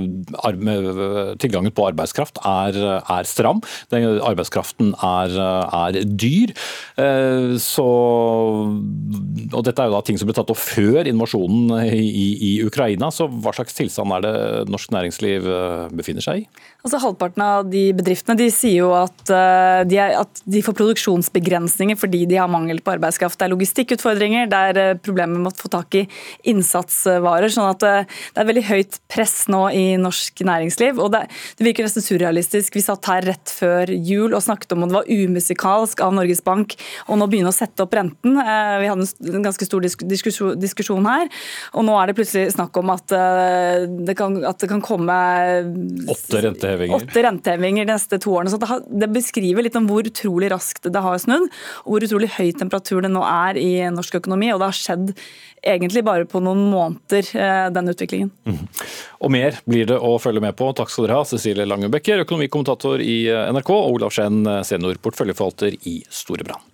tilgangen 1.40 1.73
på 1.73 1.87
arbeidskraft 1.88 2.37
er, 2.45 2.73
er 3.01 3.25
stram. 3.29 3.59
Den, 3.92 4.03
arbeidskraften 4.21 4.88
er, 4.99 5.29
er 5.38 5.92
dyr. 6.05 6.49
Uh, 6.99 7.57
så, 7.62 7.88
og 9.53 9.62
Dette 9.66 9.81
er 9.81 9.87
jo 9.90 9.97
da 9.97 10.03
ting 10.07 10.18
som 10.21 10.29
ble 10.29 10.37
tatt 10.37 10.53
opp 10.53 10.61
før 10.61 11.09
invasjonen 11.09 11.64
i, 11.88 12.29
i 12.53 12.55
Ukraina. 12.66 13.07
så 13.14 13.25
Hva 13.31 13.53
slags 13.57 13.75
tilstand 13.79 14.09
er 14.18 14.23
det 14.27 14.37
norsk 14.73 14.88
næringsliv 14.95 15.40
befinner 15.97 16.25
seg 16.25 16.45
i? 16.45 16.47
Altså 16.83 16.99
Halvparten 16.99 17.42
av 17.45 17.68
de 17.71 17.83
bedriftene 17.95 18.35
de 18.40 18.49
sier 18.51 18.81
jo 18.81 18.88
at, 18.97 19.21
uh, 19.31 19.83
de 19.87 20.01
er, 20.03 20.16
at, 20.18 20.40
de 20.51 20.62
får 20.66 20.75
produksjonsbegrensninger 20.81 21.99
fordi 21.99 22.25
de 22.27 22.40
har 22.40 22.51
mangel 22.51 22.81
på 22.83 22.97
arbeidskraft. 22.97 23.38
Det 23.38 23.47
er 23.47 23.53
logistikkutfordringer, 23.53 24.49
det 24.51 24.62
er 24.71 24.81
uh, 24.81 24.99
problemer 24.99 25.38
med 25.38 25.53
å 25.53 25.61
få 25.61 25.71
tak 25.71 25.95
i 26.01 26.03
innsatsvarer. 26.51 27.53
sånn 27.55 27.68
at 27.71 27.87
uh, 27.87 28.18
Det 28.35 28.42
er 28.42 28.49
veldig 28.49 28.64
høyt 28.66 28.99
press 29.14 29.37
nå 29.53 29.61
i 29.79 29.85
norsk 30.03 30.42
næringsliv. 30.49 30.99
og 30.99 31.12
Det, 31.14 31.21
det 31.61 31.68
virker 31.68 31.87
nesten 31.87 32.03
surrealistisk. 32.03 32.75
Vi 32.75 32.83
satt 32.83 33.07
her 33.12 33.29
rett 33.31 33.55
før 33.61 33.95
jul 33.95 34.35
og 34.35 34.42
snakket 34.42 34.75
om 34.75 34.83
at 34.83 34.90
det 34.90 34.99
var 34.99 35.12
umusikalsk 35.23 36.03
av 36.03 36.18
Norges 36.18 36.42
Bank 36.42 36.75
å 37.07 37.21
nå 37.21 37.31
begynne 37.31 37.53
å 37.53 37.55
sette 37.55 37.87
opp 37.87 37.95
renten. 37.95 38.40
Vi 38.42 38.90
hadde 38.90 39.07
en 39.31 39.47
ganske 39.47 39.68
stor 39.68 39.87
diskusjon, 39.87 41.07
her, 41.07 41.31
og 41.77 41.87
nå 41.87 41.95
er 41.99 42.11
det 42.11 42.18
plutselig 42.18 42.53
snakk 42.57 42.77
om 42.81 42.90
at 42.95 43.12
det 43.12 44.14
kan, 44.18 44.37
at 44.47 44.59
det 44.62 44.68
kan 44.71 44.83
komme 44.85 45.16
Åtte 46.12 46.40
rentehevinger 46.42 46.71
rentehevinger. 46.72 47.06
Åtte 47.06 47.22
rentehevinger 47.26 47.87
de 47.87 47.92
neste 47.92 48.18
to 48.22 48.35
årene. 48.35 48.50
Så 48.50 48.58
det, 48.61 48.68
har, 48.70 48.82
det, 48.88 49.08
beskriver 49.12 49.66
litt 49.66 49.76
om 49.78 49.87
hvor 49.90 50.06
utrolig 50.08 50.50
raskt 50.52 50.88
det 50.92 51.04
har 51.04 51.20
snudd, 51.22 51.48
og 51.85 51.94
hvor 51.94 52.06
utrolig 52.06 52.32
høy 52.38 52.52
temperatur 52.58 53.02
det 53.04 53.12
nå 53.12 53.22
er 53.26 53.61
i 53.61 53.70
norsk 53.92 54.20
økonomi. 54.22 54.52
Og 54.54 54.62
det 54.62 54.70
har 54.70 54.78
skjedd 54.78 55.14
egentlig 55.62 56.04
bare 56.06 56.26
på 56.26 56.42
noen 56.42 56.64
måneder, 56.72 57.28
eh, 57.38 57.68
den 57.74 57.92
utviklingen. 57.92 58.32
Mm. 58.48 58.58
Og 59.22 59.32
mer 59.35 59.61
blir 59.68 59.87
det 59.92 59.98
å 59.98 60.16
følge 60.22 60.42
med 60.42 60.56
på. 60.58 60.72
Takk 60.74 60.90
skal 60.90 61.06
dere 61.06 61.20
ha, 61.20 61.28
Cecilie 61.28 61.68
Langebekker, 61.68 62.24
økonomikommentator 62.26 63.02
i 63.04 63.22
eh, 63.30 63.46
NRK, 63.54 63.72
og 63.76 63.98
Olav 63.98 64.14
Skjenn, 64.14 64.42
eh, 64.46 64.62
senior 64.66 64.98
porteføljeforvalter 65.02 65.78
i 65.87 66.00
Storebrand. 66.11 66.71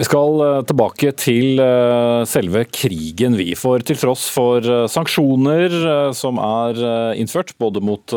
Vi 0.00 0.06
skal 0.06 0.40
eh, 0.40 0.58
tilbake 0.64 1.10
til 1.20 1.60
eh, 1.60 2.22
selve 2.24 2.62
krigen, 2.72 3.34
vi. 3.36 3.50
For 3.58 3.82
til 3.84 3.98
tross 4.00 4.22
for 4.32 4.64
eh, 4.64 4.86
sanksjoner 4.88 5.74
som 6.16 6.40
er 6.40 6.80
innført 7.20 7.52
både 7.60 7.82
mot 7.84 8.14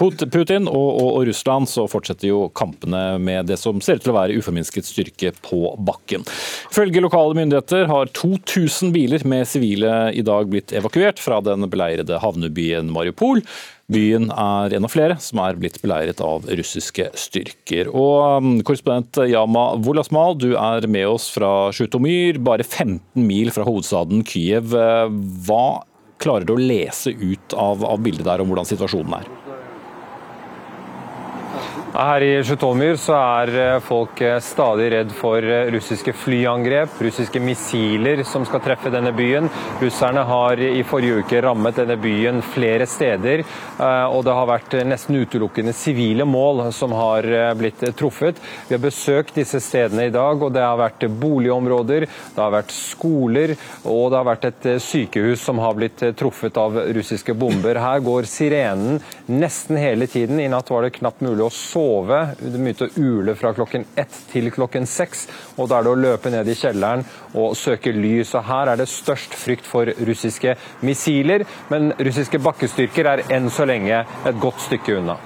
Putin 0.00 0.70
og, 0.70 1.18
Russland, 1.28 1.68
så 1.68 1.84
fortsetter 1.90 2.30
jo 2.30 2.40
kampene 2.56 3.18
med 3.20 3.50
det 3.50 3.58
som 3.60 3.82
ser 3.84 4.00
ut 4.00 4.06
til 4.06 4.14
å 4.14 4.16
være 4.16 4.38
uforminsket 4.40 4.88
styrke 4.88 5.34
på 5.44 5.74
bakken. 5.76 6.24
Ifølge 6.70 7.04
lokale 7.04 7.36
myndigheter 7.36 7.90
har 7.90 8.12
2000 8.16 8.94
biler 8.96 9.26
med 9.28 9.44
sivile 9.50 9.94
i 10.16 10.24
dag 10.24 10.48
blitt 10.48 10.72
evakuert 10.76 11.20
fra 11.20 11.42
den 11.44 11.68
beleirede 11.68 12.22
havnebyen 12.22 12.88
Mariupol. 12.94 13.44
Byen 13.92 14.32
er 14.34 14.74
en 14.74 14.86
av 14.88 14.90
flere 14.90 15.16
som 15.22 15.38
er 15.44 15.58
blitt 15.60 15.78
beleiret 15.82 16.18
av 16.24 16.48
russiske 16.58 17.06
styrker. 17.14 17.92
Og 17.94 18.42
um, 18.42 18.48
Korrespondent 18.66 19.20
Yama 19.30 19.68
Wolasmal, 19.78 20.34
du 20.42 20.56
er 20.58 20.88
med 20.90 21.06
oss 21.06 21.28
fra 21.30 21.70
Sjutomyr, 21.76 22.40
bare 22.42 22.66
15 22.66 23.22
mil 23.22 23.52
fra 23.54 23.66
hovedstaden 23.68 24.26
Kyiv. 24.26 24.74
Hva 25.46 25.66
klarer 26.22 26.48
du 26.48 26.56
å 26.56 26.60
lese 26.60 27.14
ut 27.14 27.54
av, 27.54 27.86
av 27.86 28.02
bildet 28.02 28.26
der 28.26 28.42
om 28.42 28.50
hvordan 28.50 28.66
situasjonen 28.66 29.20
er? 29.20 29.30
Her 31.96 32.20
i 32.20 32.32
Zjytomyr 32.44 32.98
så 33.00 33.14
er 33.16 33.50
eh, 33.56 33.78
folk 33.80 34.20
eh, 34.20 34.36
stadig 34.44 34.90
redd 34.92 35.12
for 35.16 35.40
eh, 35.40 35.70
russiske 35.72 36.12
flyangrep, 36.12 36.98
russiske 37.00 37.40
missiler 37.40 38.20
som 38.28 38.44
skal 38.44 38.60
treffe 38.60 38.92
denne 38.92 39.14
byen. 39.16 39.48
Russerne 39.80 40.24
har 40.28 40.60
i 40.60 40.82
forrige 40.84 41.22
uke 41.22 41.40
rammet 41.46 41.78
denne 41.80 41.96
byen 42.00 42.42
flere 42.44 42.84
steder, 42.88 43.42
og 44.10 44.22
det 44.26 44.34
har 44.34 44.48
vært 44.48 44.74
nesten 44.88 45.16
utelukkende 45.20 45.72
sivile 45.76 46.24
mål 46.28 46.62
som 46.74 46.92
har 46.96 47.26
blitt 47.58 47.82
truffet. 47.98 48.38
Vi 48.68 48.74
har 48.74 48.82
besøkt 48.82 49.36
disse 49.36 49.60
stedene 49.62 50.06
i 50.08 50.12
dag, 50.14 50.42
og 50.42 50.52
det 50.54 50.64
har 50.64 50.78
vært 50.80 51.06
boligområder, 51.20 52.06
det 52.08 52.42
har 52.42 52.54
vært 52.54 52.72
skoler, 52.74 53.54
og 53.84 54.10
det 54.12 54.20
har 54.20 54.28
vært 54.28 54.48
et 54.50 54.68
sykehus 54.82 55.44
som 55.44 55.60
har 55.62 55.76
blitt 55.78 56.04
truffet 56.18 56.60
av 56.60 56.78
russiske 56.96 57.36
bomber. 57.36 57.80
Her 57.82 58.04
går 58.04 58.28
sirenen 58.30 59.00
nesten 59.28 59.80
hele 59.80 60.08
tiden. 60.10 60.40
I 60.40 60.50
natt 60.52 60.72
var 60.72 60.86
det 60.86 60.96
knapt 60.98 61.24
mulig 61.26 61.46
å 61.46 61.52
sove 61.52 61.85
sove. 61.86 62.20
Det 62.38 62.58
begynte 62.58 62.88
å 62.88 62.94
ule 62.96 63.34
fra 63.38 63.52
klokken 63.54 63.86
ett 63.98 64.18
til 64.32 64.50
klokken 64.54 64.86
seks. 64.90 65.26
Og 65.56 65.70
da 65.70 65.78
er 65.78 65.86
det 65.86 65.92
å 65.92 66.00
løpe 66.00 66.32
ned 66.34 66.48
i 66.48 66.58
kjelleren 66.58 67.04
og 67.34 67.56
søke 67.58 67.94
lys. 67.94 68.34
Og 68.34 68.46
her 68.50 68.72
er 68.72 68.80
det 68.80 68.88
størst 68.90 69.36
frykt 69.38 69.66
for 69.66 69.90
russiske 70.08 70.56
missiler, 70.86 71.46
men 71.70 71.92
russiske 71.98 72.40
bakkestyrker 72.42 73.12
er 73.12 73.24
enn 73.36 73.50
så 73.52 73.68
lenge 73.68 74.02
et 74.02 74.42
godt 74.42 74.66
stykke 74.66 75.00
unna. 75.00 75.18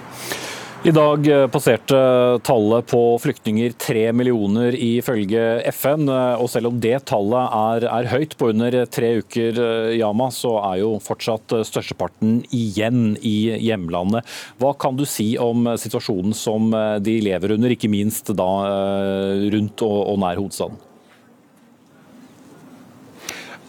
I 0.81 0.93
dag 0.97 1.27
eh, 1.29 1.43
passerte 1.53 1.97
tallet 2.41 2.87
på 2.89 3.01
flyktninger 3.21 3.75
tre 3.77 4.07
millioner 4.17 4.73
ifølge 4.73 5.43
FN. 5.75 6.09
Og 6.41 6.49
selv 6.49 6.71
om 6.71 6.79
det 6.81 6.95
tallet 7.11 7.53
er, 7.59 7.85
er, 7.85 8.09
høyt 8.09 8.33
på 8.41 8.49
under 8.55 8.79
tre 8.89 9.11
uker, 9.21 9.61
eh, 9.61 9.99
Yama, 9.99 10.31
så 10.33 10.55
er 10.63 10.81
jo 10.81 10.95
fortsatt 11.05 11.53
størsteparten 11.69 12.39
igjen 12.57 13.13
i 13.21 13.53
hjemlandet. 13.61 14.25
Hva 14.57 14.73
kan 14.81 14.97
du 14.97 15.05
si 15.05 15.35
om 15.37 15.69
situasjonen 15.77 16.33
som 16.33 16.73
de 16.73 17.21
lever 17.29 17.59
under, 17.59 17.77
ikke 17.77 17.93
minst 17.93 18.33
da 18.33 18.53
eh, 18.71 19.51
rundt 19.53 19.85
og, 19.85 19.99
og 20.15 20.25
nær 20.25 20.41
hovedstaden? 20.41 20.81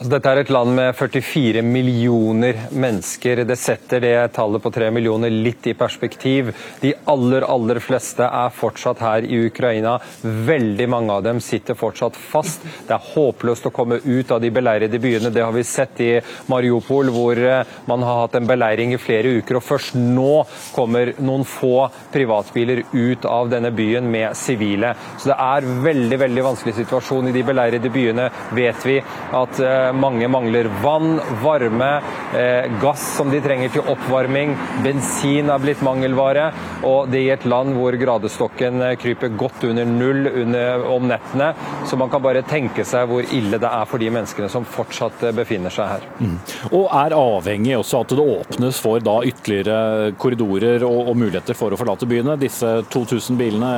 Altså, 0.02 0.16
dette 0.16 0.32
er 0.34 0.40
et 0.42 0.50
land 0.50 0.72
med 0.74 0.96
44 0.98 1.62
millioner 1.62 2.58
mennesker. 2.74 3.44
Det 3.46 3.54
setter 3.62 4.02
det 4.02 4.14
tallet 4.34 4.64
på 4.64 4.72
3 4.74 4.88
millioner 4.90 5.30
litt 5.30 5.68
i 5.70 5.76
perspektiv. 5.78 6.48
De 6.82 6.96
aller, 7.12 7.46
aller 7.46 7.78
fleste 7.78 8.26
er 8.26 8.56
fortsatt 8.58 9.04
her 9.06 9.28
i 9.30 9.44
Ukraina. 9.46 10.00
Veldig 10.24 10.88
mange 10.90 11.14
av 11.14 11.22
dem 11.28 11.38
sitter 11.46 11.78
fortsatt 11.78 12.18
fast. 12.18 12.66
Det 12.88 12.96
er 12.96 13.12
håpløst 13.12 13.68
å 13.70 13.74
komme 13.76 14.00
ut 14.02 14.34
av 14.34 14.42
de 14.42 14.50
beleirede 14.50 14.98
byene. 15.04 15.30
Det 15.30 15.44
har 15.46 15.54
vi 15.54 15.66
sett 15.70 16.02
i 16.02 16.10
Mariupol, 16.50 17.14
hvor 17.14 17.38
eh, 17.38 17.78
man 17.86 18.02
har 18.02 18.24
hatt 18.24 18.40
en 18.42 18.50
beleiring 18.50 18.96
i 18.98 19.02
flere 19.06 19.36
uker. 19.38 19.62
og 19.62 19.68
Først 19.68 20.02
nå 20.02 20.42
kommer 20.74 21.14
noen 21.22 21.46
få 21.46 21.92
privatbiler 22.10 22.88
ut 22.90 23.30
av 23.30 23.54
denne 23.54 23.70
byen 23.70 24.10
med 24.10 24.34
sivile. 24.34 24.96
Så 25.22 25.30
det 25.30 25.38
er 25.38 25.70
veldig, 25.86 26.22
veldig 26.26 26.50
vanskelig 26.50 26.80
situasjon 26.82 27.30
i 27.30 27.38
de 27.38 27.46
beleirede 27.54 27.94
byene, 27.94 28.32
vet 28.58 28.90
vi. 28.90 28.98
at 29.46 29.62
eh, 29.62 29.91
mange 29.94 30.28
mangler 30.32 30.70
vann, 30.84 31.20
varme, 31.44 31.92
eh, 32.38 32.70
gass 32.82 33.04
som 33.18 33.32
de 33.32 33.42
trenger 33.42 33.74
til 33.74 33.88
oppvarming. 33.92 34.56
Bensin 34.84 35.50
er 35.50 35.62
blitt 35.64 35.82
mangelvare. 35.86 36.52
Og 36.88 37.10
det 37.12 37.24
i 37.26 37.32
et 37.34 37.46
land 37.46 37.76
hvor 37.78 37.96
gradestokken 38.00 38.82
eh, 38.82 38.96
kryper 39.02 39.34
godt 39.38 39.66
under 39.70 39.86
null 39.86 40.28
under, 40.28 40.86
om 40.96 41.08
nettene. 41.10 41.52
Så 41.86 41.98
man 42.00 42.10
kan 42.10 42.24
bare 42.24 42.44
tenke 42.48 42.86
seg 42.88 43.10
hvor 43.10 43.26
ille 43.26 43.60
det 43.62 43.70
er 43.70 43.90
for 43.90 44.02
de 44.02 44.10
menneskene 44.14 44.50
som 44.52 44.66
fortsatt 44.68 45.28
eh, 45.28 45.36
befinner 45.36 45.74
seg 45.74 45.96
her. 45.96 46.08
Mm. 46.22 46.38
Og 46.72 46.88
er 46.88 47.18
avhengig 47.18 47.78
også 47.78 48.04
at 48.04 48.16
det 48.16 48.28
åpnes 48.38 48.82
for 48.82 49.04
da 49.04 49.20
ytterligere 49.28 50.12
korridorer 50.22 50.86
og, 50.88 51.12
og 51.12 51.20
muligheter 51.20 51.58
for 51.58 51.74
å 51.74 51.80
forlate 51.80 52.10
byene. 52.10 52.40
Disse 52.42 52.80
2000 52.92 53.40
bilene 53.40 53.72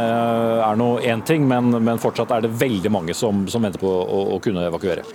er 0.63 0.79
nå 0.79 0.89
én 1.03 1.23
ting, 1.25 1.47
men, 1.47 1.71
men, 1.79 2.01
fortsatt 2.03 2.33
er 2.35 2.45
det 2.45 2.55
veldig 2.59 2.91
mange 2.93 3.15
som, 3.17 3.45
som 3.51 3.63
venter 3.63 3.81
på 3.81 3.89
å, 3.89 4.25
å 4.35 4.41
kunne 4.43 4.67
evakuere. 4.69 5.05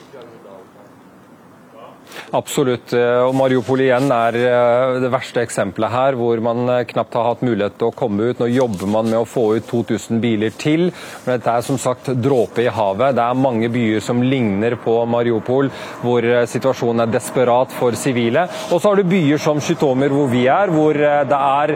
Absolutt. 2.37 2.93
Eh, 2.93 3.23
og 3.25 3.33
Mariupol 3.39 3.81
igjen 3.87 4.11
er 4.13 4.37
eh, 4.37 4.99
det 5.01 5.09
verste 5.13 5.41
eksempelet 5.41 5.93
her, 5.93 6.17
hvor 6.19 6.41
man 6.45 6.69
eh, 6.69 6.85
knapt 6.91 7.17
har 7.17 7.25
hatt 7.31 7.45
mulighet 7.47 7.79
til 7.81 7.89
å 7.89 7.97
komme 7.97 8.29
ut. 8.29 8.43
Nå 8.43 8.51
jobber 8.53 8.91
man 8.93 9.09
med 9.09 9.23
å 9.23 9.29
få 9.29 9.47
ut 9.57 9.69
2000 9.71 10.21
biler 10.21 10.53
til, 10.61 10.91
men 11.25 11.39
dette 11.39 11.55
er 11.55 11.65
som 11.65 11.81
sagt 11.81 12.11
dråpe 12.21 12.67
i 12.67 12.73
havet. 12.73 13.17
Det 13.17 13.25
er 13.25 13.41
mange 13.41 13.71
byer 13.73 14.05
som 14.05 14.21
ligner 14.21 14.77
på 14.83 14.99
Mariupol, 15.09 15.71
hvor 16.03 16.29
situasjonen 16.53 17.07
er 17.07 17.15
desperat 17.15 17.73
for 17.73 17.97
sivile. 17.97 18.45
Og 18.69 18.77
så 18.77 18.91
har 18.91 19.01
du 19.01 19.09
byer 19.09 19.41
som 19.41 19.63
Skytomir, 19.65 20.13
hvor 20.13 20.29
vi 20.33 20.45
er, 20.53 20.73
hvor 20.75 20.99
det 20.99 21.39
er 21.39 21.75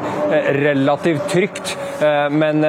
relativt 0.59 1.29
trygt. 1.33 1.75
Men 2.33 2.65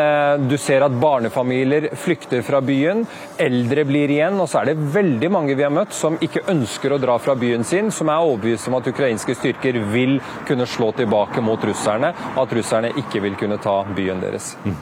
du 0.45 0.55
ser 0.61 0.85
at 0.85 0.95
barnefamilier 1.01 1.89
flykter 1.97 2.43
fra 2.45 2.61
byen, 2.63 3.03
eldre 3.41 3.85
blir 3.89 4.11
igjen, 4.13 4.37
og 4.39 4.49
så 4.49 4.61
er 4.61 4.71
det 4.71 4.91
veldig 4.93 5.31
mange 5.33 5.57
vi 5.57 5.65
har 5.65 5.73
møtt 5.73 5.95
som 5.97 6.19
ikke 6.21 6.45
ønsker 6.53 6.93
å 6.93 7.01
dra 7.01 7.17
fra 7.21 7.35
byen 7.39 7.65
sin 7.65 7.72
Putin, 7.73 7.89
som 7.89 8.09
er 8.13 8.21
overbevist 8.21 8.67
om 8.69 8.75
at 8.77 8.85
ukrainske 8.85 9.33
styrker 9.33 9.79
vil 9.89 10.19
kunne 10.45 10.67
slå 10.69 10.91
tilbake 10.93 11.41
mot 11.41 11.63
russerne, 11.65 12.11
at 12.13 12.51
russerne 12.53 12.91
ikke 13.01 13.23
vil 13.23 13.33
kunne 13.39 13.57
ta 13.57 13.79
byen 13.97 14.21
deres. 14.21 14.51
Mm. 14.61 14.75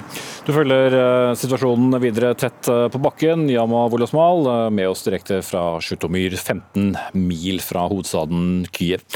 Du 0.43 0.51
følger 0.51 0.97
uh, 0.97 1.31
situasjonen 1.39 1.95
videre 2.03 2.33
tett 2.35 2.67
uh, 2.67 2.89
på 2.91 2.99
bakken. 2.99 3.45
Yama 3.47 3.85
Volosmal 3.93 4.43
uh, 4.43 4.67
med 4.75 4.91
oss 4.91 5.05
direkte 5.07 5.39
fra 5.39 5.77
Sjutomyr, 5.79 6.35
15 6.35 6.91
mil 7.15 7.63
fra 7.63 7.87
hovedstaden 7.87 8.65
Kyiv. 8.75 9.07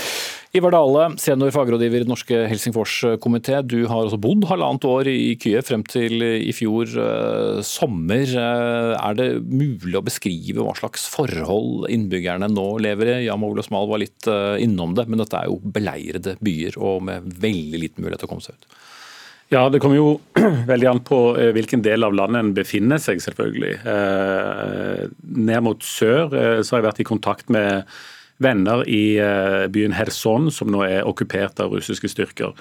Ivar 0.56 0.72
Dale, 0.72 1.10
senior 1.20 1.52
fagrådgiver 1.52 2.00
i 2.00 2.06
Den 2.06 2.14
norske 2.14 2.38
Helsingforskomité. 2.48 3.58
Du 3.68 3.90
har 3.92 4.06
også 4.06 4.20
bodd 4.24 4.46
halvannet 4.48 4.88
år 4.88 5.10
i 5.12 5.34
Kyiv 5.36 5.66
frem 5.68 5.84
til 5.84 6.24
i 6.24 6.54
fjor 6.56 6.94
sommer. 7.68 8.24
Er 8.96 9.18
det 9.20 9.28
mulig 9.44 9.98
å 10.00 10.06
beskrive 10.06 10.64
hva 10.64 10.72
slags 10.80 11.10
forhold 11.12 11.90
innbyggerne 11.92 12.48
nå 12.54 12.70
lever 12.86 13.18
i? 13.18 13.20
Yama 13.28 13.52
Smal 13.68 13.92
var 13.92 14.00
litt 14.00 14.32
innom 14.64 14.96
det, 14.96 15.10
men 15.12 15.20
dette 15.20 15.42
er 15.42 15.52
jo 15.52 15.60
beleirede 15.60 16.38
byer 16.40 16.80
og 16.80 17.04
med 17.10 17.28
veldig 17.44 17.84
liten 17.84 18.06
mulighet 18.06 18.24
til 18.24 18.32
å 18.32 18.36
komme 18.38 18.48
seg 18.48 18.56
ut. 18.56 18.70
Ja, 19.54 19.68
Det 19.70 19.80
kommer 19.80 20.00
jo 20.00 20.10
veldig 20.72 20.88
an 20.90 21.04
på 21.06 21.20
eh, 21.38 21.52
hvilken 21.54 21.84
del 21.86 22.06
av 22.06 22.16
landet 22.18 22.42
en 22.42 22.54
befinner 22.58 23.02
seg, 23.02 23.22
selvfølgelig. 23.22 23.76
Eh, 23.92 25.06
ned 25.38 25.66
mot 25.68 25.86
sør 25.86 26.34
eh, 26.34 26.60
så 26.66 26.76
har 26.76 26.82
jeg 26.82 26.88
vært 26.90 27.02
i 27.04 27.08
kontakt 27.12 27.52
med 27.54 27.86
venner 28.44 28.84
i 28.90 29.16
byen 29.72 29.94
Kherson, 29.96 30.50
som 30.52 30.72
nå 30.72 30.82
er 30.84 31.08
okkupert 31.08 31.62
av 31.64 31.72
russiske 31.72 32.10
styrker. 32.12 32.52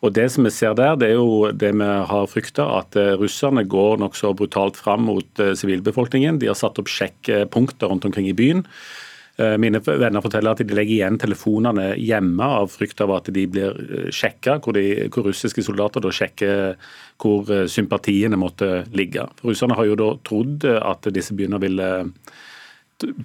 Og 0.00 0.14
Det 0.16 0.24
som 0.32 0.44
vi 0.44 0.50
ser 0.50 0.74
der, 0.74 0.96
det 0.96 1.10
er 1.10 1.18
jo 1.20 1.52
det 1.52 1.70
vi 1.76 1.90
har 2.10 2.26
frykta, 2.26 2.64
at 2.80 2.96
russerne 3.20 3.66
går 3.68 4.00
nokså 4.00 4.32
brutalt 4.34 4.80
fram 4.80 5.04
mot 5.06 5.42
sivilbefolkningen. 5.54 6.40
De 6.40 6.48
har 6.48 6.58
satt 6.58 6.80
opp 6.80 6.88
sjekkpunkter 6.88 7.92
rundt 7.92 8.08
omkring 8.08 8.26
i 8.26 8.34
byen. 8.34 8.64
Eh, 9.40 9.56
mine 9.58 9.80
venner 9.80 10.20
forteller 10.20 10.52
at 10.52 10.60
de 10.60 10.74
legger 10.76 10.98
igjen 10.98 11.16
telefonene 11.20 11.94
hjemme 11.96 12.44
av 12.60 12.72
frykt 12.74 13.00
av 13.00 13.12
at 13.14 13.30
de 13.32 13.46
blir 13.48 13.78
eh, 13.86 14.10
sjekka, 14.12 14.58
hvor, 14.60 14.76
hvor, 14.76 15.28
russiske 15.30 15.64
soldater 15.64 16.04
da 16.04 16.12
sjekker 16.12 16.74
hvor 17.20 17.48
eh, 17.54 17.64
sympatiene 17.70 18.36
måtte 18.40 18.82
ligge. 18.96 19.24
Russerne 19.46 19.78
har 19.78 19.88
jo 19.88 19.98
da 20.00 20.10
trodd 20.26 20.66
at 20.66 21.08
disse 21.14 21.36
byene 21.38 21.60
ville 21.62 21.90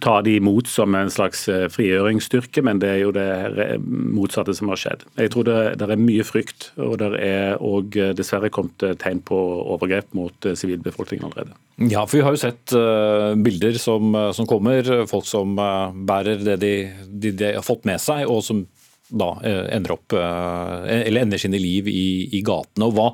ta 0.02 0.20
de 0.22 0.36
imot 0.40 0.68
som 0.70 0.96
en 0.96 1.12
slags 1.12 1.46
eh, 1.52 1.66
frigjøringsstyrke, 1.72 2.64
men 2.66 2.80
det 2.82 2.92
er 2.92 3.02
jo 3.02 3.12
det 3.16 3.80
motsatte 3.84 4.56
som 4.56 4.72
har 4.72 4.80
skjedd. 4.80 5.06
Jeg 5.20 5.34
tror 5.34 5.48
det, 5.48 5.58
det 5.82 5.90
er 5.90 6.02
mye 6.02 6.26
frykt, 6.28 6.70
og 6.82 6.98
det 7.02 7.12
er 7.24 7.60
òg 7.64 7.98
eh, 8.00 8.14
dessverre 8.18 8.52
kommet 8.54 8.86
eh, 8.86 8.96
tegn 9.02 9.22
på 9.26 9.40
overgrep 9.76 10.16
mot 10.18 10.50
sivilbefolkningen 10.56 11.28
allerede. 11.28 11.58
Ja, 11.92 12.06
for 12.06 12.20
vi 12.20 12.24
har 12.24 12.36
jo 12.36 12.40
sett 12.40 12.72
bilder 13.44 13.76
som, 13.82 14.16
som, 14.36 14.48
kommer, 14.48 14.88
folk 15.12 15.28
som 15.28 15.58
bærer 16.08 16.40
det 16.40 16.56
de, 16.62 16.74
de, 17.10 17.34
de, 17.36 17.52
har 17.58 17.66
fått 17.66 17.84
med 17.88 18.00
seg, 18.00 18.24
og 18.32 18.40
som 18.48 18.64
da 19.06 19.36
ender 19.46 19.92
opp, 19.94 20.16
eller 20.16 21.22
ender 21.22 21.38
sine 21.38 21.60
liv 21.62 21.86
i, 21.92 22.26
i 22.34 22.40
gatene. 22.48 22.88
Hva 22.96 23.12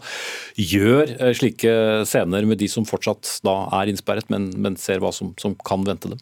gjør 0.56 1.34
slike 1.36 1.74
scener 2.08 2.48
med 2.48 2.62
de 2.62 2.70
som 2.72 2.88
fortsatt 2.88 3.42
da 3.44 3.58
er 3.82 3.92
innsperret, 3.92 4.30
men, 4.32 4.52
men 4.62 4.78
ser 4.80 5.02
hva 5.04 5.12
som, 5.16 5.34
som 5.42 5.58
kan 5.68 5.84
vente 5.90 6.14
dem? 6.14 6.22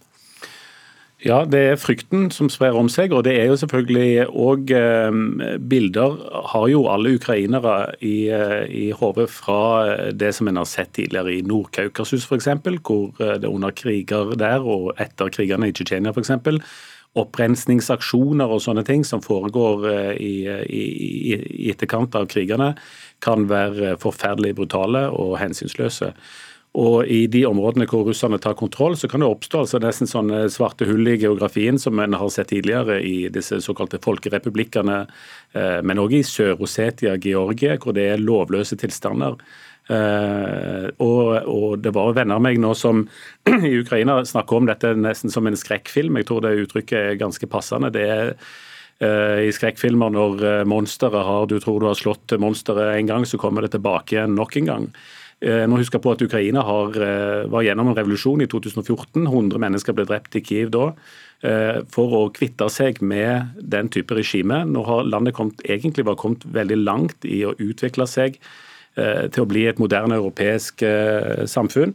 Ja, 1.20 1.42
det 1.44 1.60
er 1.60 1.80
frykten 1.80 2.30
som 2.32 2.48
sprer 2.48 2.78
om 2.80 2.88
seg. 2.92 3.12
Og 3.12 3.26
det 3.28 3.34
er 3.36 3.50
jo 3.50 3.58
selvfølgelig 3.60 4.30
òg 4.30 4.72
eh, 4.72 5.18
Bilder 5.60 6.16
har 6.54 6.68
jo 6.72 6.86
alle 6.88 7.18
ukrainere 7.18 7.74
i, 8.00 8.30
eh, 8.32 8.64
i 8.72 8.86
hodet 8.96 9.28
fra 9.34 10.12
det 10.16 10.32
som 10.38 10.48
en 10.48 10.62
har 10.62 10.70
sett 10.70 10.94
tidligere 10.96 11.36
i 11.36 11.44
Nord-Kaukasus 11.44 12.24
f.eks., 12.24 12.48
hvor 12.88 13.20
eh, 13.20 13.36
det 13.36 13.52
under 13.52 13.76
kriger 13.76 14.32
der 14.40 14.64
og 14.64 14.94
etter 14.96 15.34
krigene 15.36 15.68
i 15.68 15.76
Tsjetsjenia 15.76 16.16
f.eks. 16.16 16.64
Opprensningsaksjoner 17.20 18.48
og 18.54 18.64
sånne 18.64 18.86
ting 18.88 19.04
som 19.04 19.20
foregår 19.26 19.88
i, 20.22 20.34
i, 20.46 20.84
i 21.36 21.72
etterkant 21.74 22.14
av 22.16 22.28
krigene, 22.30 22.76
kan 23.20 23.48
være 23.50 23.96
forferdelig 24.00 24.54
brutale 24.62 25.08
og 25.10 25.34
hensynsløse. 25.42 26.14
Og 26.78 27.08
I 27.10 27.24
de 27.32 27.42
områdene 27.50 27.88
hvor 27.90 28.04
russerne 28.06 28.38
tar 28.42 28.54
kontroll, 28.54 28.94
så 28.98 29.08
kan 29.10 29.24
det 29.24 29.30
oppstå 29.30 29.64
altså 29.64 29.80
nesten 29.82 30.10
sånne 30.10 30.44
svarte 30.54 30.86
hull 30.86 31.08
i 31.10 31.18
geografien 31.18 31.80
som 31.82 31.98
en 32.00 32.14
har 32.14 32.30
sett 32.30 32.52
tidligere 32.52 33.00
i 33.02 33.26
disse 33.34 33.58
såkalte 33.66 33.98
folkerepublikkene, 34.04 35.00
eh, 35.58 35.80
men 35.82 36.02
òg 36.04 36.14
i 36.20 36.22
Sør-Osetia, 36.22 37.18
Georgia, 37.18 37.80
hvor 37.82 37.98
det 37.98 38.06
er 38.12 38.22
lovløse 38.22 38.78
tilstander. 38.78 39.40
Uh, 39.90 40.86
og, 41.02 41.48
og, 41.50 41.72
Det 41.82 41.90
var 41.96 42.12
venner 42.14 42.38
av 42.38 42.44
meg 42.46 42.60
nå 42.62 42.76
som 42.78 43.08
i 43.50 43.72
Ukraina 43.80 44.20
snakker 44.22 44.60
om 44.60 44.68
dette 44.70 44.92
nesten 44.94 45.34
som 45.34 45.50
en 45.50 45.58
skrekkfilm. 45.58 46.20
Jeg 46.20 46.28
tror 46.30 46.44
det 46.46 46.60
uttrykket 46.62 47.00
er 47.00 47.18
ganske 47.18 47.50
passende. 47.50 47.90
Det 47.96 48.04
er 48.06 48.36
uh, 49.02 49.42
i 49.42 49.50
skrekkfilmer 49.56 50.14
når 50.14 50.46
monsteret 50.70 51.26
har 51.26 51.50
Du 51.50 51.58
tror 51.58 51.82
du 51.82 51.90
har 51.90 51.98
slått 51.98 52.38
monsteret 52.38 53.00
en 53.00 53.10
gang, 53.10 53.26
så 53.26 53.42
kommer 53.42 53.66
det 53.66 53.74
tilbake 53.74 54.14
igjen 54.14 54.38
nok 54.38 54.60
en 54.62 54.70
gang. 54.70 54.88
Jeg 55.39 55.63
eh, 55.63 55.67
må 55.71 55.78
huske 55.80 55.99
på 56.04 56.12
at 56.12 56.21
Ukraina 56.21 56.65
har, 56.67 56.95
eh, 56.99 57.45
var 57.47 57.63
gjennom 57.63 57.88
en 57.89 57.95
revolusjon 57.95 58.41
i 58.43 58.47
2014. 58.52 59.23
100 59.23 59.62
mennesker 59.63 59.95
ble 59.95 60.04
drept 60.08 60.36
i 60.36 60.41
Kiev 60.43 60.73
da. 60.75 60.89
Eh, 61.47 61.80
for 61.88 62.15
å 62.17 62.23
kvitte 62.36 62.67
seg 62.67 62.99
med 62.99 63.56
den 63.56 63.88
type 63.88 64.17
regime. 64.17 64.65
Nå 64.67 64.84
har 64.84 65.08
landet 65.08 65.38
kommet, 65.38 65.63
egentlig 65.63 66.04
var 66.10 66.19
kommet 66.19 66.43
veldig 66.43 66.80
langt 66.84 67.23
i 67.23 67.45
å 67.47 67.56
utvikle 67.56 68.08
seg 68.08 68.41
til 68.99 69.45
å 69.45 69.47
bli 69.47 69.62
et 69.69 69.78
moderne 69.80 70.17
europeisk 70.17 70.82
samfunn. 71.47 71.93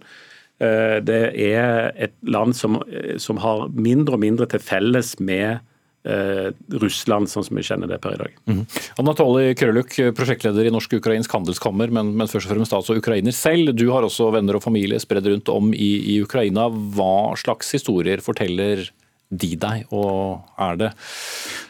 Det 0.57 1.19
er 1.37 1.91
et 2.01 2.15
land 2.23 2.55
som, 2.57 2.79
som 3.21 3.43
har 3.43 3.67
mindre 3.75 4.17
og 4.17 4.23
mindre 4.23 4.47
til 4.49 4.63
felles 4.63 5.11
med 5.21 5.59
eh, 6.05 6.49
Russland, 6.83 7.31
sånn 7.31 7.47
som 7.47 7.59
vi 7.59 7.65
kjenner 7.67 7.91
det 7.91 8.01
per 8.05 8.17
i 8.17 8.21
dag. 8.21 8.35
Mm. 8.51 8.65
Anatoly 9.03 9.55
Krøluk, 9.59 9.97
prosjektleder 10.17 10.69
i 10.69 10.75
Norsk-ukrainsk 10.75 11.39
handelskammer, 11.39 11.93
men, 11.95 12.15
men, 12.19 12.31
først 12.31 12.51
og 12.51 12.57
fremst 12.57 12.77
altså 12.77 12.99
ukrainer 12.99 13.35
selv. 13.37 13.75
Du 13.77 13.89
har 13.93 14.07
også 14.07 14.31
venner 14.35 14.59
og 14.59 14.65
familie 14.67 15.01
spredd 15.03 15.29
rundt 15.31 15.53
om 15.53 15.73
i, 15.75 15.95
i 16.15 16.21
Ukraina. 16.25 16.69
Hva 16.69 17.35
slags 17.41 17.73
historier 17.77 18.25
forteller 18.25 18.87
de 19.35 19.55
deg, 19.59 19.87
og 19.95 20.45
er 20.61 20.77
det, 20.79 20.91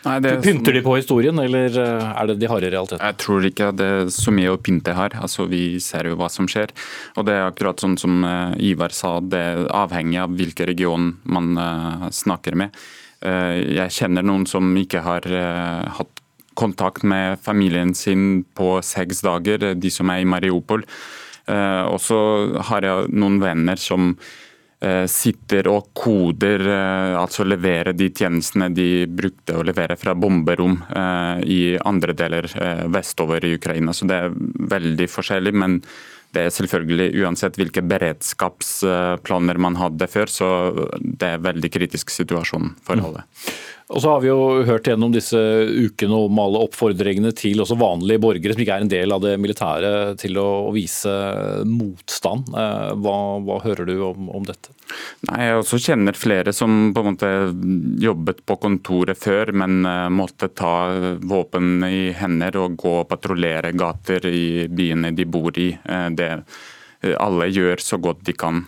Nei, 0.04 0.16
det 0.20 0.32
Pynter 0.44 0.74
de 0.76 0.82
på 0.84 0.96
historien, 0.98 1.38
eller 1.40 1.78
eh, 1.80 2.08
er 2.10 2.28
det 2.28 2.36
de 2.42 2.50
harde 2.50 2.68
realitetene? 2.72 3.08
Jeg 3.08 3.18
tror 3.22 3.46
ikke 3.48 3.70
det 3.78 3.86
er 4.00 4.10
så 4.12 4.34
mye 4.34 4.52
å 4.52 4.58
pynte 4.60 4.96
her. 4.96 5.16
Altså, 5.24 5.46
vi 5.48 5.78
ser 5.80 6.10
jo 6.10 6.18
hva 6.20 6.28
som 6.32 6.48
skjer. 6.50 6.74
Og 7.16 7.24
det 7.28 7.36
er 7.38 7.46
akkurat 7.46 7.80
sånn 7.80 7.96
som 8.00 8.26
eh, 8.28 8.58
Ivar 8.72 8.92
sa, 8.96 9.16
det 9.22 9.40
er 9.40 9.64
avhengig 9.72 10.20
av 10.26 10.36
hvilken 10.36 10.68
region 10.68 11.08
man 11.24 11.54
uh, 11.56 12.06
snakker 12.12 12.58
med. 12.58 12.76
Eh, 13.24 13.58
jeg 13.78 13.94
kjenner 13.98 14.24
noen 14.26 14.44
som 14.48 14.74
ikke 14.76 15.02
har 15.04 15.26
eh, 15.30 15.98
hatt 15.98 16.22
kontakt 16.54 17.02
med 17.08 17.40
familien 17.42 17.94
sin 17.98 18.44
på 18.54 18.76
seks 18.84 19.24
dager, 19.26 19.72
de 19.74 19.90
som 19.90 20.10
er 20.12 20.22
i 20.22 20.28
Mariupol. 20.28 20.84
Eh, 21.50 21.84
og 21.88 21.98
så 22.02 22.18
har 22.70 22.86
jeg 22.86 23.14
noen 23.14 23.40
venner 23.42 23.80
som 23.80 24.16
sitter 25.08 25.64
og 25.70 25.94
koder, 25.96 26.60
altså 27.16 27.46
leverer 27.46 27.94
de 27.96 28.10
tjenestene 28.12 28.66
de 28.74 29.06
brukte 29.08 29.54
å 29.56 29.62
levere 29.64 29.94
fra 29.96 30.12
bomberom 30.12 30.74
i 31.48 31.78
andre 31.88 32.12
deler 32.12 32.50
vestover 32.92 33.46
i 33.48 33.54
Ukraina. 33.56 33.94
Så 33.96 34.04
det 34.10 34.18
er 34.18 34.34
veldig 34.74 35.06
forskjellig. 35.08 35.54
men 35.56 35.78
det 36.34 36.46
er 36.46 36.54
selvfølgelig 36.54 37.08
uansett 37.22 37.58
hvilke 37.60 37.84
beredskapsplaner 37.86 39.60
man 39.62 39.78
hadde 39.78 40.08
før, 40.10 40.30
så 40.30 40.48
det 40.98 41.30
er 41.30 41.44
veldig 41.44 41.70
kritisk 41.74 42.10
situasjon 42.14 42.74
for 42.84 42.98
alle. 42.98 43.24
Mm. 43.24 43.52
Og 43.92 44.00
så 44.00 44.14
har 44.14 44.22
vi 44.24 44.30
jo 44.30 44.62
hørt 44.64 44.86
gjennom 44.88 45.12
disse 45.12 45.36
ukene 45.36 46.16
om 46.24 46.38
alle 46.40 46.62
oppfordringene 46.64 47.34
til 47.36 47.60
også 47.60 47.76
vanlige 47.76 48.22
borgere 48.22 48.54
som 48.54 48.62
ikke 48.64 48.78
er 48.78 48.84
en 48.86 48.92
del 48.92 49.12
av 49.12 49.20
det 49.20 49.34
militære, 49.42 49.90
til 50.20 50.38
å 50.40 50.46
vise 50.72 51.12
motstand. 51.68 52.48
Eh, 52.56 52.94
hva, 53.04 53.16
hva 53.44 53.58
hører 53.66 53.90
du 53.90 53.98
om, 54.06 54.30
om, 54.32 54.46
dette? 54.48 54.72
Nei, 55.28 55.50
Jeg 55.50 55.58
også 55.60 55.82
kjenner 55.84 56.16
flere 56.16 56.54
som 56.56 56.94
på 56.96 57.04
en 57.04 57.10
måte 57.10 57.32
jobbet 58.00 58.40
på 58.48 58.56
kontoret 58.62 59.20
før, 59.20 59.52
men 59.52 59.84
eh, 59.84 60.08
måtte 60.08 60.48
ta 60.56 60.74
våpen 61.20 61.84
i 61.84 62.08
hender 62.16 62.56
og 62.62 62.80
gå 62.80 62.96
og 63.02 63.10
patruljere 63.12 63.74
gater 63.76 64.30
i 64.32 64.64
byene 64.72 65.12
de 65.12 65.28
bor 65.28 65.60
i. 65.60 65.74
Eh, 65.76 66.08
det 66.16 66.30
alle 67.20 67.52
gjør 67.52 67.84
så 67.84 68.00
godt 68.00 68.24
de 68.24 68.32
kan 68.32 68.64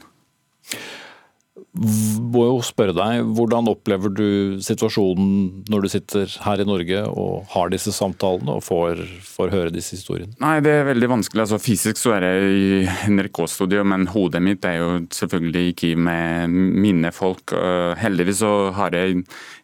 må 1.76 2.44
jo 2.46 2.60
spørre 2.64 2.94
deg, 2.96 3.26
Hvordan 3.36 3.68
opplever 3.70 4.12
du 4.12 4.28
situasjonen 4.64 5.64
når 5.70 5.84
du 5.84 5.88
sitter 5.92 6.36
her 6.44 6.62
i 6.62 6.66
Norge 6.68 7.02
og 7.10 7.46
har 7.52 7.72
disse 7.72 7.92
samtalene 7.94 8.56
og 8.56 8.64
får, 8.64 9.02
får 9.26 9.52
høre 9.54 9.74
disse 9.74 9.96
historiene? 9.98 10.32
Nei, 10.42 10.58
Det 10.64 10.72
er 10.72 10.88
veldig 10.90 11.10
vanskelig. 11.16 11.44
Altså, 11.44 11.60
fysisk 11.62 12.00
så 12.00 12.16
er 12.16 12.26
jeg 12.26 12.56
i 12.56 13.12
NRK-studio, 13.12 13.84
men 13.88 14.08
hodet 14.12 14.42
mitt 14.44 14.64
er 14.68 14.80
jo 14.80 14.90
selvfølgelig 15.14 15.74
ikke 15.74 15.92
med 16.08 16.56
mine 16.86 17.12
folk. 17.14 17.54
Heldigvis 18.00 18.42
så 18.44 18.54
har 18.76 18.96
jeg 18.96 19.22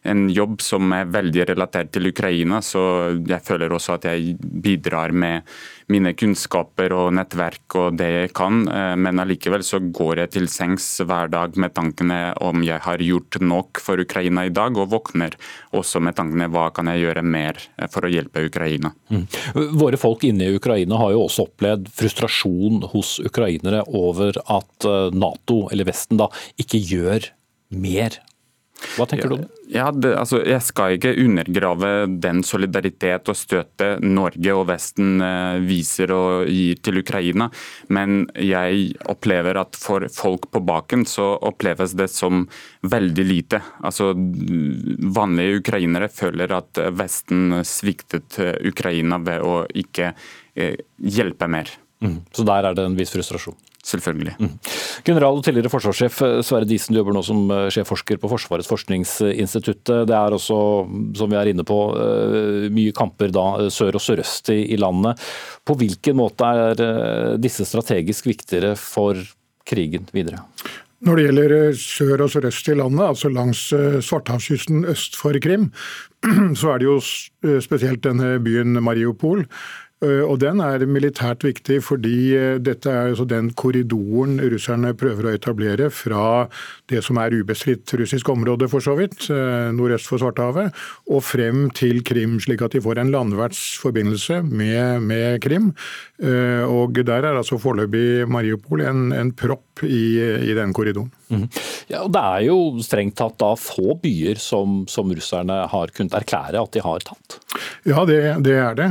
en 0.09 0.25
jobb 0.33 0.61
som 0.63 0.93
er 0.95 1.11
veldig 1.11 1.47
relatert 1.53 1.93
til 1.93 2.11
Ukraina, 2.11 2.61
så 2.63 3.13
jeg 3.27 3.43
føler 3.45 3.73
også 3.73 3.97
at 3.97 4.09
jeg 4.11 4.37
bidrar 4.39 5.13
med 5.15 5.47
mine 5.91 6.13
kunnskaper 6.17 6.93
og 6.95 7.11
nettverk 7.17 7.77
og 7.79 7.97
det 7.99 8.09
jeg 8.13 8.31
kan, 8.37 8.63
men 8.99 9.21
allikevel 9.21 9.63
så 9.65 9.79
går 9.83 10.23
jeg 10.23 10.33
til 10.35 10.47
sengs 10.51 10.85
hver 11.03 11.31
dag 11.33 11.57
med 11.59 11.73
tankene 11.75 12.19
om 12.43 12.63
jeg 12.65 12.79
har 12.85 13.03
gjort 13.03 13.39
nok 13.43 13.81
for 13.83 14.01
Ukraina 14.03 14.45
i 14.47 14.53
dag, 14.53 14.77
og 14.79 14.91
våkner 14.93 15.35
også 15.75 16.01
med 16.03 16.17
tankene 16.17 16.49
hva 16.53 16.69
kan 16.75 16.89
jeg 16.91 17.03
gjøre 17.03 17.25
mer 17.25 17.59
for 17.91 18.07
å 18.07 18.11
hjelpe 18.11 18.45
Ukraina. 18.47 18.93
Mm. 19.11 19.25
Våre 19.79 19.99
folk 19.99 20.25
inne 20.27 20.47
i 20.49 20.57
Ukraina 20.59 20.99
har 21.01 21.15
jo 21.15 21.25
også 21.27 21.47
opplevd 21.49 21.89
frustrasjon 21.93 22.83
hos 22.93 23.17
ukrainere 23.23 23.83
over 23.91 24.37
at 24.43 24.91
Nato, 25.15 25.65
eller 25.71 25.89
Vesten, 25.89 26.19
da, 26.21 26.29
ikke 26.59 26.81
gjør 26.81 27.31
mer 27.73 28.19
hva 28.97 29.07
tenker 29.09 29.31
du 29.31 29.35
om? 29.37 29.43
Ja, 29.73 29.87
det, 29.95 30.11
altså, 30.19 30.41
jeg 30.45 30.61
skal 30.65 30.97
ikke 30.97 31.13
undergrave 31.23 31.91
den 32.21 32.43
solidaritet 32.45 33.29
og 33.31 33.37
støtet 33.37 34.03
Norge 34.03 34.55
og 34.55 34.67
Vesten 34.69 35.23
eh, 35.23 35.63
viser 35.65 36.13
og 36.13 36.49
gir 36.51 36.81
til 36.83 37.01
Ukraina, 37.01 37.49
men 37.93 38.25
jeg 38.37 38.93
opplever 39.09 39.59
at 39.61 39.79
for 39.79 40.05
folk 40.13 40.49
på 40.53 40.63
baken 40.63 41.07
så 41.09 41.33
oppleves 41.41 41.95
det 41.99 42.09
som 42.13 42.45
veldig 42.85 43.27
lite. 43.27 43.61
Altså, 43.83 44.11
vanlige 44.13 45.63
ukrainere 45.63 46.11
føler 46.11 46.53
at 46.59 46.83
Vesten 46.93 47.61
sviktet 47.67 48.39
Ukraina 48.67 49.19
ved 49.23 49.45
å 49.45 49.63
ikke 49.83 50.11
eh, 50.55 50.77
hjelpe 50.97 51.49
mer. 51.49 51.71
Mm. 52.03 52.17
Så 52.35 52.43
der 52.47 52.67
er 52.67 52.75
det 52.75 52.83
en 52.83 52.97
viss 52.99 53.13
frustrasjon? 53.13 53.55
Selvfølgelig. 53.83 54.33
Mm. 54.39 54.51
General 55.03 55.37
og 55.37 55.43
tidligere 55.43 55.71
forsvarssjef 55.71 56.21
eh, 56.23 56.37
Sverre 56.45 56.67
Disen, 56.67 56.95
du 56.95 57.01
jobber 57.01 57.15
nå 57.17 57.23
som 57.27 57.41
eh, 57.51 57.65
sjefforsker 57.75 58.19
på 58.21 58.29
Forsvarets 58.31 58.69
forskningsinstitutt. 58.71 59.91
Det 60.07 60.15
er 60.15 60.35
også, 60.35 60.59
som 61.19 61.33
vi 61.33 61.39
er 61.39 61.51
inne 61.51 61.65
på, 61.67 61.79
eh, 61.99 62.69
mye 62.73 62.95
kamper 62.95 63.33
da 63.35 63.67
sør 63.73 63.99
og 63.99 64.05
sørøst 64.05 64.53
i 64.55 64.79
landet. 64.79 65.19
På 65.67 65.75
hvilken 65.79 66.15
måte 66.19 66.47
er 66.47 66.85
disse 67.43 67.67
strategisk 67.67 68.31
viktigere 68.31 68.77
for 68.79 69.19
krigen 69.67 70.07
videre? 70.15 70.45
Når 71.03 71.19
det 71.19 71.23
gjelder 71.27 71.53
sør 71.75 72.23
og 72.23 72.31
sørøst 72.31 72.69
i 72.71 72.77
landet, 72.79 73.03
altså 73.03 73.31
langs 73.31 73.65
Svartehavskysten 74.07 74.85
øst 74.87 75.19
for 75.19 75.35
Krim, 75.43 75.73
så 76.59 76.71
er 76.71 76.79
det 76.79 76.87
jo 76.87 77.01
spesielt 77.59 78.05
denne 78.07 78.37
byen 78.43 78.79
Mariupol 78.79 79.43
Eh, 79.43 79.92
og 80.27 80.39
Den 80.41 80.61
er 80.63 80.83
militært 80.89 81.43
viktig 81.45 81.79
fordi 81.85 82.17
eh, 82.37 82.57
dette 82.61 82.91
er 82.91 83.11
altså 83.11 83.25
den 83.29 83.51
korridoren 83.57 84.39
russerne 84.53 84.93
prøver 84.97 85.29
å 85.29 85.33
etablere 85.37 85.89
fra 85.93 86.47
det 86.91 87.03
som 87.05 87.19
er 87.21 87.35
ubestridt 87.39 87.93
russisk 87.99 88.29
område, 88.33 88.69
for 88.71 88.83
så 88.83 88.95
vidt, 88.99 89.29
eh, 89.33 89.71
nordøst 89.75 90.09
for 90.09 90.21
Svartehavet, 90.21 90.73
og 91.09 91.23
frem 91.25 91.67
til 91.75 92.03
Krim, 92.05 92.39
slik 92.43 92.63
at 92.65 92.75
de 92.75 92.83
får 92.83 93.01
en 93.01 93.13
landverdsforbindelse 93.13 94.41
med, 94.49 95.01
med 95.07 95.41
Krim. 95.43 95.71
Og 96.23 96.93
Der 97.03 97.25
er 97.25 97.35
altså 97.35 97.57
foreløpig 97.59 98.29
Mariupol 98.29 98.81
en, 98.85 99.11
en 99.11 99.31
propp 99.35 99.72
i, 99.81 100.05
i 100.51 100.53
den 100.57 100.73
korridoren. 100.75 101.09
Mm. 101.33 101.47
Ja, 101.89 102.03
og 102.03 102.11
Det 102.13 102.21
er 102.21 102.43
jo 102.45 102.57
strengt 102.85 103.17
tatt 103.17 103.39
da 103.41 103.53
få 103.57 103.95
byer 104.01 104.37
som, 104.41 104.83
som 104.91 105.09
russerne 105.09 105.63
har 105.71 105.93
kunnet 105.95 106.13
erklære 106.19 106.61
at 106.61 106.75
de 106.75 106.83
har 106.85 107.05
tatt? 107.07 107.39
Ja, 107.87 108.05
det, 108.09 108.19
det 108.45 108.53
er 108.59 108.77
det. 108.77 108.89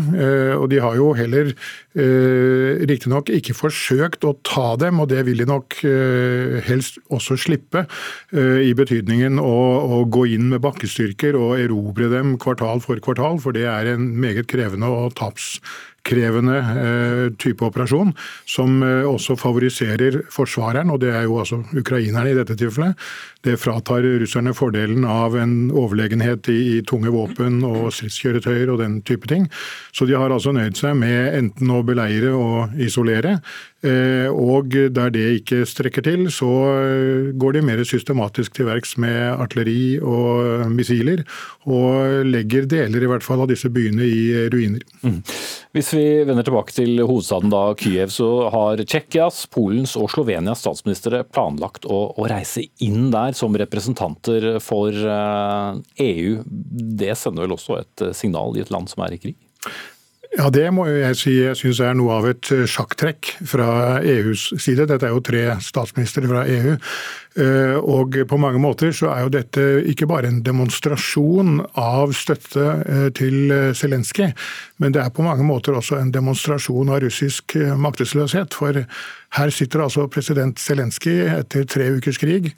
Og 0.58 0.68
de 0.72 0.80
har 0.82 0.98
jo 0.98 1.12
heller 1.18 1.52
eh, 1.52 2.82
riktignok 2.88 3.30
ikke 3.32 3.56
forsøkt 3.56 4.26
å 4.26 4.34
ta 4.46 4.74
dem, 4.80 5.00
og 5.02 5.10
det 5.12 5.22
vil 5.28 5.42
de 5.42 5.48
nok 5.48 5.78
eh, 5.88 6.58
helst 6.66 6.98
også 7.12 7.38
slippe. 7.40 7.86
Eh, 8.34 8.62
I 8.68 8.74
betydningen 8.78 9.40
å, 9.42 9.54
å, 9.98 10.02
gå 10.12 10.26
inn 10.34 10.50
med 10.52 10.62
bakkestyrker 10.64 11.38
og 11.38 11.56
erobre 11.62 12.10
dem 12.12 12.36
kvartal 12.42 12.82
for 12.84 13.00
kvartal, 13.02 13.40
for 13.42 13.56
det 13.56 13.66
er 13.70 13.94
en 13.94 14.12
meget 14.22 14.50
krevende 14.50 14.90
og 14.92 15.16
taps 15.18 15.56
krevende 16.06 16.56
eh, 16.58 17.24
type 17.38 17.64
operasjon, 17.66 18.12
som 18.48 18.82
eh, 18.82 19.06
også 19.06 19.36
favoriserer 19.40 20.22
forsvareren, 20.32 20.90
og 20.90 21.00
det 21.02 21.12
er 21.14 21.26
jo 21.28 21.38
altså 21.42 21.62
ukrainerne 21.78 22.32
i 22.32 22.38
dette 22.38 22.56
tilfellet. 22.58 22.98
Det 23.42 23.58
fratar 23.58 24.04
russerne 24.22 24.54
fordelen 24.54 25.06
av 25.08 25.36
en 25.38 25.70
overlegenhet 25.70 26.50
i, 26.52 26.58
i 26.76 26.82
tunge 26.86 27.10
våpen 27.14 27.62
og 27.66 27.90
stridskjøretøyer 27.94 28.70
og 28.70 28.82
den 28.82 29.00
type 29.06 29.30
ting. 29.30 29.48
Så 29.94 30.06
de 30.06 30.18
har 30.18 30.34
altså 30.34 30.54
nøyd 30.54 30.78
seg 30.78 30.96
med 30.98 31.38
enten 31.38 31.70
å 31.74 31.82
beleire 31.86 32.34
og 32.34 32.76
isolere, 32.82 33.38
eh, 33.86 34.28
og 34.30 34.74
der 34.74 35.14
det 35.14 35.26
ikke 35.40 35.62
strekker 35.68 36.06
til, 36.06 36.28
så 36.34 36.50
går 37.38 37.58
de 37.58 37.66
mer 37.66 37.82
systematisk 37.86 38.58
til 38.58 38.70
verks 38.70 38.96
med 39.02 39.18
artilleri 39.32 39.98
og 40.02 40.70
missiler, 40.74 41.22
og 41.66 42.26
legger 42.26 42.66
deler 42.70 43.04
i 43.04 43.10
hvert 43.10 43.26
fall 43.26 43.42
av 43.44 43.50
disse 43.50 43.70
byene 43.70 44.06
i 44.06 44.48
ruiner. 44.50 44.82
Mm. 45.02 45.20
Hvis 45.72 45.88
vi 45.96 46.04
vender 46.28 46.44
tilbake 46.44 46.74
til 46.76 47.00
hovedstaden 47.00 47.48
da, 47.52 47.62
Kyiv, 47.80 48.10
så 48.12 48.26
har 48.52 48.80
Tsjekkias, 48.84 49.46
Polens 49.52 49.94
og 49.96 50.10
Slovenias 50.12 50.60
statsministre 50.60 51.22
planlagt 51.24 51.88
å, 51.88 52.02
å 52.12 52.26
reise 52.28 52.66
inn 52.84 53.08
der 53.14 53.32
som 53.36 53.56
representanter 53.56 54.58
for 54.60 54.92
EU, 54.92 55.06
eh, 55.96 56.04
e 56.04 56.92
det 57.00 57.16
sender 57.16 57.46
vel 57.46 57.56
også 57.56 57.80
et 57.80 58.04
eh, 58.04 58.12
signal 58.16 58.52
i 58.58 58.66
et 58.66 58.74
land 58.74 58.92
som 58.92 59.06
er 59.06 59.16
i 59.16 59.20
krig? 59.22 59.38
Ja, 60.32 60.46
det 60.52 60.64
må 60.72 60.86
jeg 60.88 61.16
si 61.20 61.32
jeg 61.36 61.56
syns 61.60 61.80
er 61.84 61.96
noe 61.96 62.20
av 62.20 62.28
et 62.30 62.52
eh, 62.52 62.68
sjakktrekk 62.68 63.34
fra 63.48 63.98
EUs 64.00 64.50
side. 64.60 64.86
Dette 64.88 65.08
er 65.08 65.12
jo 65.12 65.24
tre 65.24 65.42
statsministre 65.60 66.28
fra 66.28 66.44
EU. 66.48 66.76
Og 67.32 68.18
på 68.28 68.36
mange 68.36 68.60
måter 68.60 68.90
så 68.92 69.08
er 69.08 69.22
jo 69.24 69.32
dette 69.32 69.62
ikke 69.88 70.08
bare 70.10 70.28
en 70.28 70.42
demonstrasjon 70.44 71.62
av 71.80 72.12
støtte 72.12 72.66
til 73.16 73.54
Zelenskyj, 73.78 74.34
men 74.82 74.92
det 74.92 75.00
er 75.00 75.14
på 75.16 75.24
mange 75.24 75.46
måter 75.48 75.78
også 75.78 75.96
en 75.96 76.12
demonstrasjon 76.12 76.92
av 76.92 77.00
russisk 77.06 77.56
maktesløshet. 77.56 78.52
For 78.52 78.84
her 79.32 79.52
sitter 79.54 79.86
altså 79.86 80.04
president 80.12 80.60
Zelenskyj 80.60 81.22
etter 81.38 81.64
tre 81.64 81.88
ukers 81.96 82.20
krig 82.20 82.50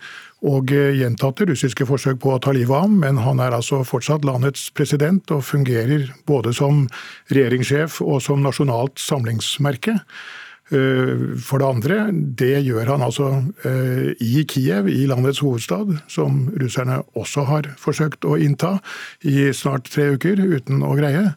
og 0.44 0.72
eh, 0.74 0.92
gjentatte 0.98 1.46
russiske 1.48 1.86
forsøk 1.88 2.20
på 2.22 2.34
å 2.34 2.40
ta 2.42 2.52
livet 2.54 2.74
av 2.74 2.86
ham, 2.86 2.96
men 3.00 3.20
han 3.24 3.40
er 3.40 3.54
altså 3.56 3.82
fortsatt 3.86 4.26
landets 4.28 4.68
president 4.76 5.30
og 5.34 5.44
fungerer 5.46 6.10
både 6.28 6.52
som 6.56 6.84
regjeringssjef 7.32 8.00
og 8.04 8.20
som 8.24 8.42
nasjonalt 8.44 9.00
samlingsmerke. 9.00 9.96
Eh, 10.72 11.36
for 11.44 11.60
det 11.60 11.68
andre, 11.68 11.98
det 12.12 12.62
gjør 12.64 12.94
han 12.94 13.04
altså 13.04 13.28
eh, 13.68 14.14
i 14.24 14.46
Kiev, 14.48 14.88
i 14.88 15.04
landets 15.10 15.42
hovedstad, 15.44 15.92
som 16.08 16.46
russerne 16.60 17.02
også 17.18 17.46
har 17.50 17.70
forsøkt 17.80 18.24
å 18.24 18.38
innta 18.40 18.78
i 19.20 19.50
snart 19.52 19.90
tre 19.92 20.14
uker, 20.16 20.40
uten 20.40 20.84
å 20.84 20.96
greie. 20.98 21.32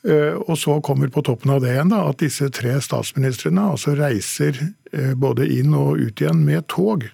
Og 0.00 0.54
så 0.56 0.78
kommer 0.80 1.10
på 1.12 1.20
toppen 1.20 1.50
av 1.52 1.58
det 1.60 1.74
igjen 1.74 1.90
da, 1.92 2.06
at 2.08 2.22
disse 2.22 2.46
tre 2.56 2.78
statsministrene 2.80 3.66
altså 3.74 3.92
reiser 3.98 4.56
både 5.20 5.44
inn 5.52 5.74
og 5.76 6.00
ut 6.00 6.22
igjen 6.24 6.40
med 6.46 6.64
tog. 6.72 7.04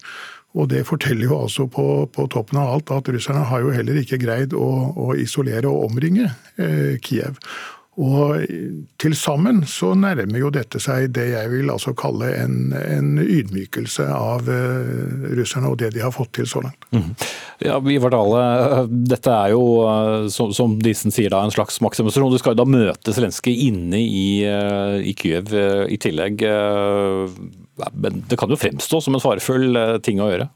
Og 0.56 0.70
det 0.72 0.86
forteller 0.88 1.28
jo 1.28 1.40
altså 1.44 1.66
på, 1.68 1.84
på, 2.12 2.26
toppen 2.32 2.58
av 2.60 2.72
alt 2.76 2.92
at 2.94 3.10
russerne 3.12 3.44
har 3.50 3.64
jo 3.64 3.74
heller 3.76 3.98
ikke 4.00 4.20
greid 4.22 4.56
å, 4.56 4.68
å 4.96 5.12
isolere 5.20 5.68
og 5.68 5.90
omringe 5.90 6.30
eh, 6.56 6.96
Kiev. 7.04 7.36
Og 7.96 8.42
til 9.00 9.14
sammen 9.16 9.62
så 9.68 9.94
nærmer 9.96 10.40
jo 10.40 10.50
dette 10.52 10.80
seg 10.82 11.08
det 11.16 11.30
jeg 11.30 11.48
vil 11.52 11.72
altså 11.72 11.94
kalle 11.96 12.28
en, 12.36 12.74
en 12.76 13.16
ydmykelse 13.22 14.04
av 14.12 14.50
uh, 14.50 15.30
russerne 15.38 15.70
og 15.72 15.78
det 15.80 15.94
de 15.94 16.04
har 16.04 16.12
fått 16.12 16.34
til 16.36 16.48
så 16.50 16.60
langt. 16.66 16.84
Mm. 16.92 17.14
Ja, 17.64 17.78
Ivar 17.80 18.12
Dale, 18.12 18.42
dette 19.08 19.32
er 19.32 19.54
jo, 19.54 19.62
uh, 19.88 20.28
som, 20.32 20.52
som 20.56 20.76
Disen 20.84 21.14
sier, 21.14 21.32
da, 21.32 21.40
en 21.40 21.54
slags 21.54 21.80
maktdemonstrasjon. 21.84 22.36
Du 22.36 22.42
skal 22.42 22.52
jo 22.52 22.60
da 22.60 22.68
møte 22.68 23.16
Zelenskyj 23.16 23.64
inne 23.70 24.02
i, 24.04 24.28
i 24.44 25.16
Kyiv 25.16 25.56
i 25.88 25.96
tillegg. 26.00 26.44
Men 27.92 28.22
det 28.28 28.38
kan 28.40 28.50
jo 28.50 28.58
fremstå 28.60 29.00
som 29.04 29.16
en 29.16 29.22
farefull 29.22 29.76
eh, 29.76 29.96
ting 30.04 30.22
å 30.22 30.30
gjøre? 30.30 30.48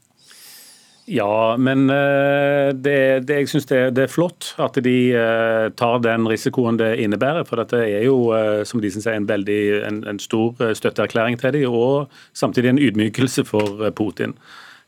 Ja, 1.09 1.57
men 1.57 1.89
eh, 1.89 2.69
det, 2.77 3.25
det, 3.25 3.37
jeg 3.39 3.49
syns 3.49 3.65
det, 3.71 3.79
det, 3.97 4.05
er 4.05 4.11
flott 4.11 4.51
at 4.61 4.77
de 4.85 4.95
eh, 5.17 5.69
tar 5.73 6.01
den 6.05 6.27
risikoen 6.29 6.77
det 6.77 6.93
innebærer. 7.01 7.45
For 7.47 7.57
dette 7.57 7.79
er 7.81 8.05
jo, 8.05 8.29
som 8.67 8.83
de 8.83 8.91
sier, 8.93 9.15
en, 9.15 9.29
veldig, 9.29 9.61
en, 9.87 10.01
en 10.07 10.21
stor 10.21 10.59
støtteerklæring 10.77 11.39
til 11.41 11.57
dem, 11.57 11.73
og 11.73 12.11
samtidig 12.37 12.75
en 12.75 12.81
ydmykelse 12.81 13.47
for 13.49 13.81
Putin. 13.97 14.37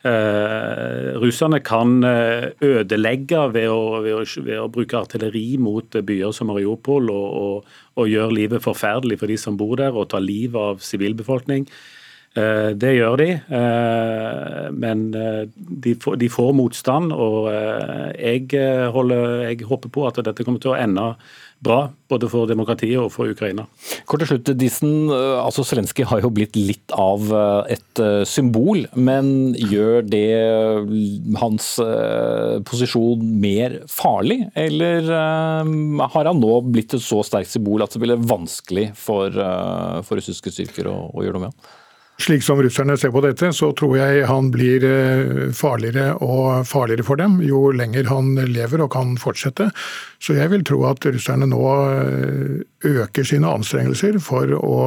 Eh, 0.04 1.10
russerne 1.18 1.62
kan 1.64 2.04
ødelegge 2.04 3.42
ved 3.56 3.72
å, 3.72 3.82
ved, 4.04 4.14
å, 4.20 4.24
ved 4.46 4.62
å, 4.62 4.70
bruke 4.70 5.00
artilleri 5.00 5.56
mot 5.58 5.98
byer 5.98 6.36
som 6.36 6.52
Mariupol 6.52 7.10
og, 7.10 7.28
og, 7.42 7.76
og 7.98 8.12
gjøre 8.12 8.38
livet 8.38 8.66
forferdelig 8.66 9.18
for 9.24 9.34
de 9.34 9.40
som 9.40 9.58
bor 9.58 9.80
der, 9.82 9.98
og 9.98 10.12
ta 10.14 10.22
livet 10.22 10.62
av 10.62 10.86
sivilbefolkning. 10.86 11.66
Det 12.34 12.90
gjør 12.96 13.20
de, 13.22 13.28
men 14.74 15.04
de 15.14 15.94
får, 16.02 16.16
de 16.18 16.30
får 16.34 16.54
motstand. 16.58 17.14
Og 17.14 17.46
jeg, 18.18 18.48
holder, 18.96 19.50
jeg 19.52 19.68
håper 19.70 19.94
på 19.94 20.08
at 20.10 20.18
dette 20.26 20.46
kommer 20.48 20.64
til 20.64 20.74
å 20.74 20.78
ende 20.80 21.12
bra, 21.64 21.78
både 22.12 22.28
for 22.28 22.50
demokratiet 22.50 23.00
og 23.00 23.12
for 23.14 23.30
Ukraina. 23.32 23.64
Kort 24.10 24.24
til 24.24 24.34
slutt, 24.34 24.50
Dissen, 24.60 25.12
altså 25.14 25.64
Zelenskyj 25.64 26.08
har 26.10 26.24
jo 26.26 26.32
blitt 26.34 26.58
litt 26.58 26.92
av 26.98 27.30
et 27.72 28.02
symbol, 28.28 28.84
men 28.98 29.54
gjør 29.56 30.02
det 30.10 30.26
hans 31.40 31.70
posisjon 32.68 33.24
mer 33.46 33.78
farlig? 33.92 34.42
Eller 34.60 35.08
har 35.14 36.32
han 36.32 36.42
nå 36.42 36.58
blitt 36.74 36.98
et 36.98 37.06
så 37.06 37.22
sterkt 37.24 37.54
symbol 37.54 37.86
at 37.86 37.96
det 37.96 38.04
blir 38.04 38.28
vanskelig 38.34 38.90
for, 39.00 39.32
for 40.04 40.20
russiske 40.20 40.52
styrker 40.58 40.92
å, 40.92 40.98
å 41.14 41.24
gjøre 41.24 41.40
noe 41.40 41.48
med 41.48 41.54
ham? 41.54 41.80
Slik 42.22 42.44
som 42.46 42.62
russerne 42.62 42.94
ser 42.98 43.10
på 43.12 43.24
dette, 43.26 43.50
så 43.58 43.72
tror 43.76 43.98
jeg 43.98 44.28
han 44.30 44.52
blir 44.54 44.84
farligere 45.58 46.14
og 46.22 46.68
farligere 46.70 47.06
for 47.08 47.20
dem 47.20 47.40
jo 47.44 47.72
lenger 47.74 48.06
han 48.12 48.36
lever 48.54 48.84
og 48.86 48.92
kan 48.94 49.16
fortsette. 49.20 49.72
Så 50.24 50.38
jeg 50.38 50.52
vil 50.54 50.64
tro 50.64 50.84
at 50.88 51.04
russerne 51.04 51.50
nå 51.50 51.64
øker 52.86 53.26
sine 53.28 53.50
anstrengelser 53.50 54.20
for 54.24 54.54
å 54.56 54.78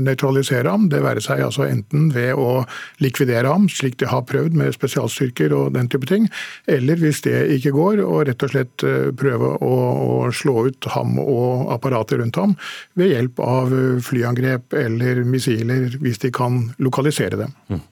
nøytralisere 0.00 0.70
ham. 0.70 0.86
Det 0.92 1.02
være 1.04 1.24
seg 1.24 1.42
altså 1.44 1.66
enten 1.66 2.08
ved 2.14 2.38
å 2.38 2.62
likvidere 3.02 3.50
ham, 3.50 3.66
slik 3.68 3.98
de 4.00 4.08
har 4.08 4.24
prøvd 4.28 4.56
med 4.56 4.72
spesialstyrker 4.76 5.52
og 5.56 5.74
den 5.74 5.90
type 5.92 6.08
ting, 6.08 6.30
eller 6.70 7.02
hvis 7.02 7.24
det 7.26 7.36
ikke 7.58 7.74
går, 7.76 8.00
å 8.04 8.22
rett 8.24 8.46
og 8.46 8.54
slett 8.54 8.86
prøve 9.20 9.52
å, 9.58 9.74
å 9.74 10.32
slå 10.32 10.68
ut 10.70 10.88
ham 10.94 11.18
og 11.20 11.74
apparatet 11.74 12.22
rundt 12.22 12.38
ham 12.40 12.56
ved 12.96 13.12
hjelp 13.12 13.42
av 13.44 13.74
flyangrep 14.06 14.76
eller 14.78 15.24
missiler, 15.28 15.90
hvis 16.00 16.22
de 16.24 16.32
kan 16.34 16.53
lokalisere 16.82 17.40
dem. 17.40 17.52
Mm. 17.72 17.82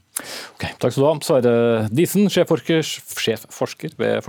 Okay, 0.59 0.75
Takk 0.77 0.93
skal 0.93 1.03
du 1.03 1.07
ha. 1.09 1.15
Sverre 1.25 1.55
Disen, 1.89 2.29
sjefforsker 2.31 3.97
ved 3.97 4.21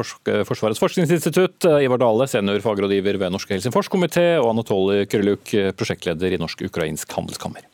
Forsvarets 0.47 0.79
forskningsinstitutt. 0.81 1.67
Ivar 1.83 1.99
Dale, 2.01 2.29
senior 2.31 2.63
fagrådgiver 2.63 3.19
ved 3.19 3.35
Norske 3.35 3.57
Helsingforskomité. 3.57 4.27
Og 4.39 4.53
Anatoly 4.53 5.03
Kryluk, 5.11 5.51
prosjektleder 5.77 6.33
i 6.33 6.39
Norsk-ukrainsk 6.41 7.17
handelskammer. 7.19 7.67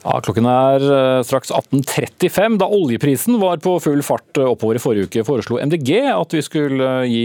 Ja, 0.00 0.16
klokken 0.24 0.46
er 0.48 0.84
straks 1.28 1.50
18.35. 1.52 2.56
Da 2.60 2.68
oljeprisen 2.72 3.36
var 3.40 3.60
på 3.60 3.74
full 3.84 4.00
fart 4.04 4.38
oppover 4.40 4.78
i 4.78 4.80
forrige 4.80 5.10
uke, 5.10 5.24
foreslo 5.28 5.58
MDG 5.60 5.90
at 6.14 6.36
vi 6.36 6.40
skulle 6.44 6.88
gi 7.04 7.24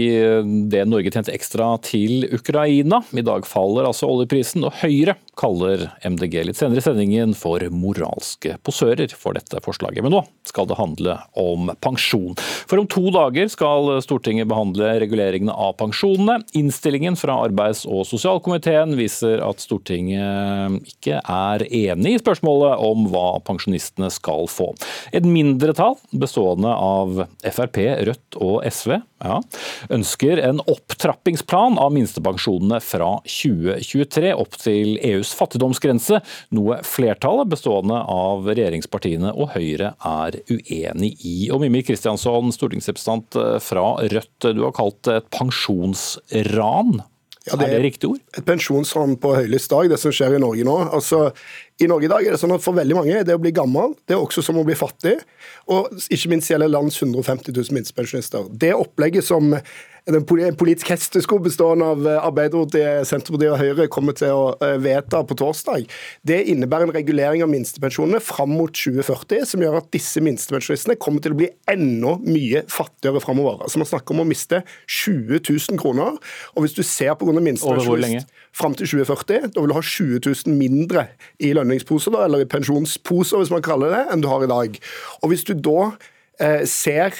det 0.68 0.82
Norge 0.84 1.12
tjente 1.14 1.32
ekstra 1.32 1.70
til 1.80 2.26
Ukraina. 2.36 3.00
I 3.16 3.24
dag 3.24 3.48
faller 3.48 3.88
altså 3.88 4.10
oljeprisen, 4.12 4.66
og 4.68 4.76
Høyre 4.82 5.16
kaller 5.36 5.86
MDG 6.04 6.36
litt 6.48 6.58
senere 6.60 6.80
i 6.80 6.84
sendingen 6.84 7.32
for 7.36 7.64
moralske 7.72 8.56
posører 8.64 9.12
for 9.16 9.36
dette 9.36 9.60
forslaget. 9.64 10.04
Men 10.04 10.12
nå 10.18 10.22
skal 10.48 10.68
det 10.68 10.78
handle 10.78 11.16
om 11.40 11.72
pensjon. 11.80 12.36
For 12.68 12.80
om 12.80 12.88
to 12.92 13.08
dager 13.14 13.48
skal 13.52 13.94
Stortinget 14.04 14.50
behandle 14.52 14.92
reguleringene 15.00 15.52
av 15.52 15.78
pensjonene. 15.80 16.42
Innstillingen 16.56 17.16
fra 17.16 17.38
arbeids- 17.48 17.86
og 17.88 18.04
sosialkomiteen 18.08 18.96
viser 19.00 19.40
at 19.44 19.64
Stortinget 19.64 20.92
ikke 20.92 21.20
er 21.24 21.66
enig 21.70 22.16
i 22.16 22.20
spørsmålet 22.20 22.65
om 22.82 23.06
hva 23.12 23.38
pensjonistene 23.46 24.10
skal 24.12 24.48
få. 24.50 24.72
Et 25.16 25.24
mindretall 25.26 25.96
bestående 26.10 26.72
av 26.72 27.22
Frp, 27.44 27.80
Rødt 28.08 28.38
og 28.42 28.60
SV 28.66 28.96
ja, 28.96 29.38
ønsker 29.92 30.40
en 30.44 30.60
opptrappingsplan 30.68 31.78
av 31.80 31.94
minstepensjonene 31.94 32.80
fra 32.84 33.10
2023 33.24 34.34
opp 34.36 34.58
til 34.60 34.96
EUs 35.06 35.32
fattigdomsgrense, 35.38 36.20
noe 36.56 36.80
flertallet 36.86 37.50
bestående 37.52 38.02
av 38.12 38.46
regjeringspartiene 38.50 39.32
og 39.32 39.54
Høyre 39.56 39.94
er 39.96 40.40
uenig 40.50 41.14
i. 41.24 41.36
Og 41.54 41.62
Mimmi 41.64 41.84
Kristiansson, 41.86 42.52
stortingsrepresentant 42.54 43.40
fra 43.64 43.88
Rødt, 44.04 44.50
du 44.52 44.64
har 44.66 44.76
kalt 44.76 45.02
det 45.06 45.20
et 45.20 45.30
pensjonsran. 45.34 46.98
Ja, 47.46 47.54
det 47.54 47.68
er, 47.68 47.68
er 47.68 47.76
det 47.76 47.84
riktig 47.84 48.08
ord? 48.10 48.22
Et 48.34 48.46
pensjonsran 48.46 49.14
på 49.22 49.30
høylys 49.36 49.68
dag, 49.70 49.86
det 49.92 50.00
som 50.02 50.14
skjer 50.14 50.34
i 50.34 50.42
Norge 50.42 50.66
nå. 50.66 50.74
Altså, 50.90 51.28
I 51.76 51.88
Norge 51.90 52.08
i 52.08 52.08
dag 52.08 52.24
er 52.24 52.32
det 52.32 52.40
sånn 52.40 52.54
at 52.54 52.64
for 52.64 52.76
veldig 52.76 52.96
mange 52.96 53.24
det 53.28 53.34
å 53.36 53.40
bli 53.40 53.52
gammel 53.52 53.92
det 54.08 54.14
er 54.16 54.22
også 54.22 54.40
som 54.44 54.56
å 54.56 54.64
bli 54.64 54.76
fattig. 54.78 55.18
Og 55.68 55.90
ikke 56.08 56.30
minst 56.32 56.48
gjelder 56.48 56.72
landets 56.72 57.02
150 57.02 57.52
000 57.52 57.76
minstepensjonister. 57.76 58.46
Det 58.48 58.72
opplegget 58.72 59.26
som 59.26 59.52
en 60.06 60.22
politisk 60.54 60.92
hestesko 60.92 61.40
bestående 61.42 61.86
av 61.90 62.04
Arbeiderpartiet, 62.28 63.08
Senterpartiet 63.08 63.50
og 63.50 63.58
Høyre 63.58 63.86
kommer 63.90 64.14
til 64.14 64.30
å 64.30 64.76
vedta 64.78 65.22
på 65.26 65.34
torsdag, 65.40 65.88
det 66.26 66.38
innebærer 66.52 66.86
en 66.86 66.94
regulering 66.94 67.42
av 67.42 67.50
minstepensjonene 67.50 68.20
fram 68.22 68.54
mot 68.54 68.70
2040, 68.70 69.42
som 69.50 69.64
gjør 69.64 69.80
at 69.80 69.90
disse 69.96 70.22
minstepensjonistene 70.22 70.98
kommer 71.02 71.24
til 71.24 71.34
å 71.34 71.40
bli 71.40 71.50
enda 71.72 72.14
mye 72.22 72.62
fattigere 72.70 73.22
framover. 73.24 73.64
Altså, 73.66 73.82
man 73.82 73.90
snakker 73.90 74.14
om 74.14 74.22
å 74.22 74.28
miste 74.30 74.62
20 74.86 75.42
000 75.42 75.82
kroner. 75.82 76.20
Og 76.54 76.64
hvis 76.64 76.78
du 76.78 76.84
ser 76.86 77.16
på 77.18 77.26
grunn 77.26 77.42
av 77.42 77.46
minstepensjonist 77.48 78.30
fram 78.56 78.78
til 78.78 78.92
2040, 78.94 79.50
da 79.56 79.62
vil 79.62 79.72
du 79.72 79.76
ha 79.76 79.82
20 79.82 80.20
000 80.22 80.58
mindre 80.58 81.08
i 81.42 81.50
lønningsposer, 81.56 82.14
eller 82.22 82.46
i 82.46 82.50
pensjonsposer, 82.50 83.42
hvis 83.42 83.54
man 83.54 83.64
kaller 83.66 83.90
det, 83.90 84.04
enn 84.12 84.22
du 84.22 84.30
har 84.30 84.46
i 84.46 84.52
dag. 84.54 84.78
Og 85.22 85.34
hvis 85.34 85.44
du 85.50 85.56
da 85.58 85.96
ser 86.68 87.14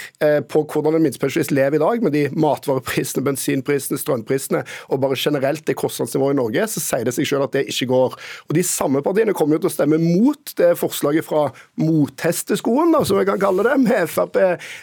på 0.51 0.63
hvordan 0.69 0.99
en 0.99 1.05
minstepensjonist 1.07 1.53
lever 1.55 1.79
i 1.79 1.83
dag, 1.83 2.03
med 2.05 2.13
de 2.13 2.25
matvareprisene, 2.37 3.25
bensinprisene, 3.25 3.99
strømprisene 4.01 4.63
og 4.93 5.01
bare 5.03 5.17
generelt 5.19 5.65
det 5.69 5.77
kostnadsnivået 5.81 6.37
i 6.37 6.41
Norge, 6.41 6.67
så 6.69 6.83
sier 6.83 7.07
det 7.07 7.15
seg 7.17 7.29
selv 7.29 7.47
at 7.47 7.55
det 7.57 7.65
ikke 7.73 7.89
går. 7.93 8.17
Og 8.49 8.57
De 8.57 8.65
samme 8.67 9.03
partiene 9.05 9.35
kommer 9.37 9.57
jo 9.57 9.65
til 9.65 9.71
å 9.71 9.77
stemme 9.77 9.99
mot 10.03 10.53
det 10.59 10.73
forslaget 10.81 11.27
fra 11.27 11.47
mothesteskoen, 11.81 12.95
som 13.07 13.21
jeg 13.21 13.29
kan 13.31 13.41
kalle 13.43 13.65
det, 13.67 13.77
med 13.87 14.11
Frp, 14.11 14.37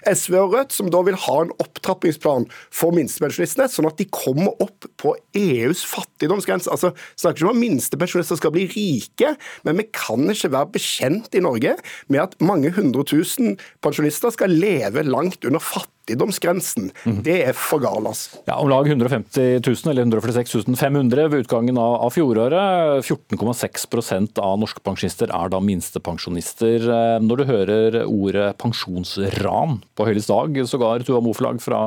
SV 0.09 0.39
og 0.41 0.57
Rødt, 0.57 0.73
som 0.75 0.89
da 0.93 1.03
vil 1.05 1.19
ha 1.27 1.37
en 1.43 1.53
opptrappingsplan 1.63 2.47
for 2.73 2.95
minstepensjonistene, 2.95 3.69
sånn 3.71 3.89
at 3.89 3.99
de 4.01 4.09
kommer 4.13 4.57
opp 4.63 4.87
på 5.01 5.15
EUs 5.37 5.83
fattigdomsgrense. 5.89 6.71
Altså, 6.73 6.93
snakker 7.19 7.43
ikke 7.43 7.49
om 7.49 7.55
at 7.55 7.61
minstepensjonister 7.61 8.39
skal 8.39 8.53
bli 8.55 8.65
rike, 8.73 9.35
men 9.67 9.79
vi 9.81 9.87
kan 9.93 10.25
ikke 10.31 10.53
være 10.53 10.73
bekjent 10.77 11.37
i 11.37 11.43
Norge 11.43 11.75
med 12.11 12.23
at 12.23 12.37
mange 12.43 12.71
hundre 12.75 13.05
tusen 13.07 13.57
pensjonister 13.83 14.22
skal 14.31 14.53
leve 14.55 15.03
langt 15.03 15.43
under 15.43 15.59
fattigdomsgrensen. 15.59 16.91
Det 17.25 17.35
er 17.49 17.57
for 17.57 17.83
galt. 17.83 18.07
Altså. 18.07 18.39
Ja, 18.47 18.55
om 18.61 18.69
lag 18.71 18.87
150 18.87 19.59
000, 19.59 19.91
eller 19.91 20.05
146 20.05 20.63
500 20.79 21.27
ved 21.33 21.43
utgangen 21.43 21.77
av, 21.81 21.97
av 22.07 22.15
fjoråret. 22.15 23.03
14,6% 23.03 24.39
av 24.39 24.55
norske 24.61 24.79
pensjonister 24.85 25.33
er 25.33 25.51
da 25.51 25.59
minstepensjonister. 25.59 26.87
Når 27.25 27.41
du 27.41 27.45
hører 27.49 27.99
ordet 28.05 28.53
pensjonsran 28.61 29.81
på 29.97 30.07
Høyres 30.07 30.31
dag, 30.31 30.63
sågar 30.69 31.03
Tuva 31.03 31.19
Moflag 31.25 31.59
fra 31.63 31.83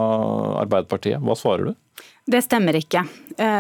Arbeiderpartiet, 0.67 1.23
hva 1.25 1.39
svarer 1.39 1.71
du? 1.71 1.75
Det 2.27 2.43
stemmer 2.43 2.75
ikke. 2.75 3.05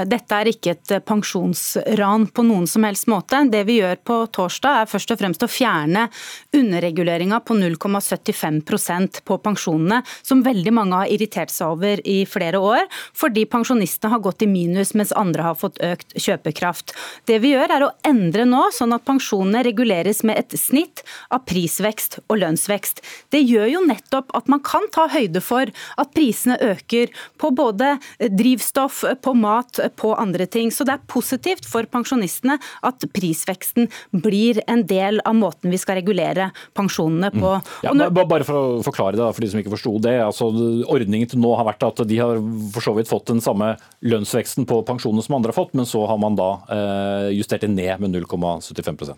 Dette 0.08 0.32
er 0.40 0.48
ikke 0.48 0.72
et 0.72 0.92
pensjonsran 1.04 2.24
på 2.32 2.42
noen 2.48 2.64
som 2.66 2.82
helst 2.86 3.06
måte. 3.12 3.42
Det 3.52 3.60
vi 3.68 3.76
gjør 3.76 3.98
på 4.08 4.14
torsdag 4.32 4.80
er 4.80 4.88
først 4.88 5.10
og 5.12 5.18
fremst 5.20 5.44
å 5.44 5.48
fjerne 5.50 6.06
underreguleringa 6.56 7.42
på 7.44 7.54
0,75% 7.58 9.20
på 9.28 9.36
pensjonene, 9.44 10.00
som 10.24 10.40
veldig 10.42 10.72
mange 10.74 11.02
har 11.02 11.12
irritert 11.12 11.52
seg 11.52 11.74
over 11.76 12.00
i 12.08 12.16
flere 12.26 12.58
år, 12.58 12.88
fordi 13.14 13.44
pensjonistene 13.52 14.14
har 14.14 14.22
gått 14.24 14.46
i 14.46 14.48
minus 14.50 14.94
mens 14.96 15.12
andre 15.12 15.44
har 15.50 15.60
fått 15.60 15.78
økt 15.84 16.16
kjøpekraft. 16.16 16.96
Det 17.28 17.38
vi 17.44 17.52
gjør 17.52 17.76
er 17.76 17.86
å 17.86 17.92
endre 18.08 18.48
nå, 18.48 18.64
sånn 18.74 18.96
at 18.96 19.04
pensjonene 19.06 19.62
reguleres 19.68 20.24
med 20.26 20.40
et 20.40 20.56
snitt 20.58 21.04
av 21.28 21.44
prisvekst 21.46 22.22
og 22.24 22.40
lønnsvekst. 22.40 23.04
Det 23.30 23.44
gjør 23.44 23.68
jo 23.76 23.84
nettopp 23.92 24.32
at 24.40 24.50
man 24.50 24.64
kan 24.64 24.88
ta 24.96 25.06
høyde 25.12 25.44
for 25.44 25.68
at 25.70 26.16
prisene 26.16 26.56
øker 26.72 27.12
på 27.36 27.52
både 27.52 27.98
drivstoff, 28.24 28.55
på 29.22 29.34
mat, 29.34 29.80
på 29.96 30.14
andre 30.14 30.46
ting. 30.46 30.70
Så 30.72 30.84
det 30.84 30.96
er 30.96 31.06
positivt 31.10 31.66
for 31.68 31.86
pensjonistene 31.90 32.58
at 32.86 33.06
prisveksten 33.14 33.90
blir 34.10 34.62
en 34.66 34.84
del 34.86 35.20
av 35.24 35.36
måten 35.38 35.72
vi 35.72 35.80
skal 35.80 36.00
regulere 36.00 36.50
pensjonene 36.76 37.30
på. 37.34 37.56
Mm. 37.84 38.02
Ja. 38.02 38.10
Bare 38.16 38.46
for 38.46 38.58
å 38.58 38.82
forklare 38.86 39.18
det 39.18 39.28
for 39.36 39.44
de 39.44 39.50
som 39.52 39.60
ikke 39.60 39.74
forsto 39.74 39.96
det. 40.02 40.16
altså 40.22 40.50
Ordningen 40.86 41.30
til 41.30 41.42
nå 41.42 41.52
har 41.58 41.68
vært 41.68 41.86
at 41.86 42.04
de 42.08 42.20
har 42.20 42.40
for 42.74 42.84
så 42.84 42.94
vidt 42.96 43.10
fått 43.10 43.30
den 43.30 43.42
samme 43.44 43.74
lønnsveksten 44.06 44.66
på 44.68 44.80
pensjonene 44.86 45.24
som 45.24 45.38
andre 45.38 45.52
har 45.52 45.58
fått, 45.58 45.74
men 45.78 45.88
så 45.88 46.04
har 46.08 46.18
man 46.22 46.36
da 46.38 46.48
eh, 46.72 47.28
justert 47.36 47.64
det 47.64 47.72
ned 47.72 48.02
med 48.02 48.14
0,75% 48.16 49.14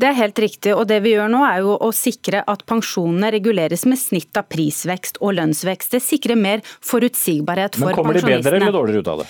Det 0.00 0.08
er 0.08 0.16
helt 0.18 0.38
riktig. 0.38 0.74
og 0.76 0.86
Det 0.90 1.00
vi 1.04 1.14
gjør 1.16 1.30
nå 1.32 1.42
er 1.46 1.62
jo 1.64 1.76
å 1.76 1.90
sikre 1.94 2.42
at 2.46 2.64
pensjonene 2.68 3.32
reguleres 3.34 3.86
med 3.88 4.00
snitt 4.00 4.36
av 4.38 4.48
prisvekst 4.52 5.20
og 5.20 5.36
lønnsvekst. 5.38 5.96
Det 5.96 6.02
sikrer 6.04 6.38
mer 6.38 6.64
forutsigbarhet 6.64 7.78
for 7.78 7.90
pensjonistene. 7.90 8.00
Men 8.00 8.00
Kommer 8.00 8.20
de 8.20 8.42
bedre 8.50 8.60
eller 8.60 8.79
dårligere 8.80 9.00
ut 9.00 9.08
av 9.08 9.18
det? 9.18 9.26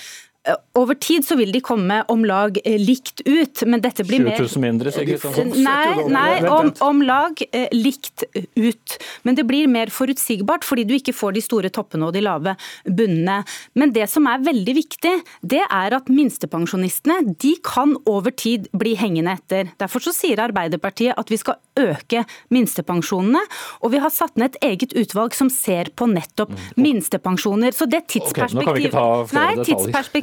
Over 0.79 0.95
tid 0.97 1.25
så 1.27 1.37
vil 1.37 1.51
de 1.53 1.61
komme 1.61 1.99
om 2.09 2.23
lag 2.25 2.57
likt 2.65 3.21
ut, 3.27 3.61
men 3.69 3.83
dette 3.85 4.07
blir 4.09 4.23
20 4.25 4.39
000 4.41 4.63
mindre, 4.63 4.93
sier 4.95 5.21
Sånn. 5.21 5.51
Nei, 5.61 6.07
nei 6.09 6.39
om, 6.49 6.71
om, 6.87 7.03
lag 7.05 7.43
likt 7.75 8.25
ut. 8.57 8.97
Men 9.27 9.37
det 9.37 9.45
blir 9.49 9.69
mer 9.69 9.93
forutsigbart, 9.93 10.65
fordi 10.65 10.87
du 10.89 10.95
ikke 10.97 11.13
får 11.17 11.37
de 11.37 11.43
store 11.45 11.73
toppene 11.75 12.09
og 12.09 12.17
de 12.17 12.23
lave 12.25 12.55
bunnene. 12.87 13.43
Men 13.77 13.93
det 13.93 14.07
som 14.13 14.29
er 14.31 14.41
veldig 14.47 14.77
viktig, 14.79 15.13
det 15.45 15.61
er 15.67 15.97
at 15.99 16.09
minstepensjonistene 16.09 17.35
de 17.43 17.53
kan 17.67 17.93
over 18.09 18.33
tid 18.33 18.71
bli 18.73 18.95
hengende 18.97 19.37
etter. 19.37 19.75
Derfor 19.81 20.07
så 20.07 20.15
sier 20.17 20.41
Arbeiderpartiet 20.41 21.21
at 21.21 21.33
vi 21.33 21.41
skal 21.41 21.61
øke 21.81 22.25
minstepensjonene, 22.55 23.43
og 23.85 23.93
vi 23.93 24.01
har 24.01 24.13
satt 24.15 24.41
ned 24.41 24.55
et 24.55 24.71
eget 24.73 24.97
utvalg 24.97 25.37
som 25.37 25.53
ser 25.53 25.93
på 25.97 26.09
nettopp 26.09 26.55
mm. 26.55 26.65
minstepensjoner. 26.81 27.77
Så 27.77 27.89
det 27.91 28.07
tidsperspektivet 28.15 28.97
okay, 28.97 29.37
Nei, 29.37 29.53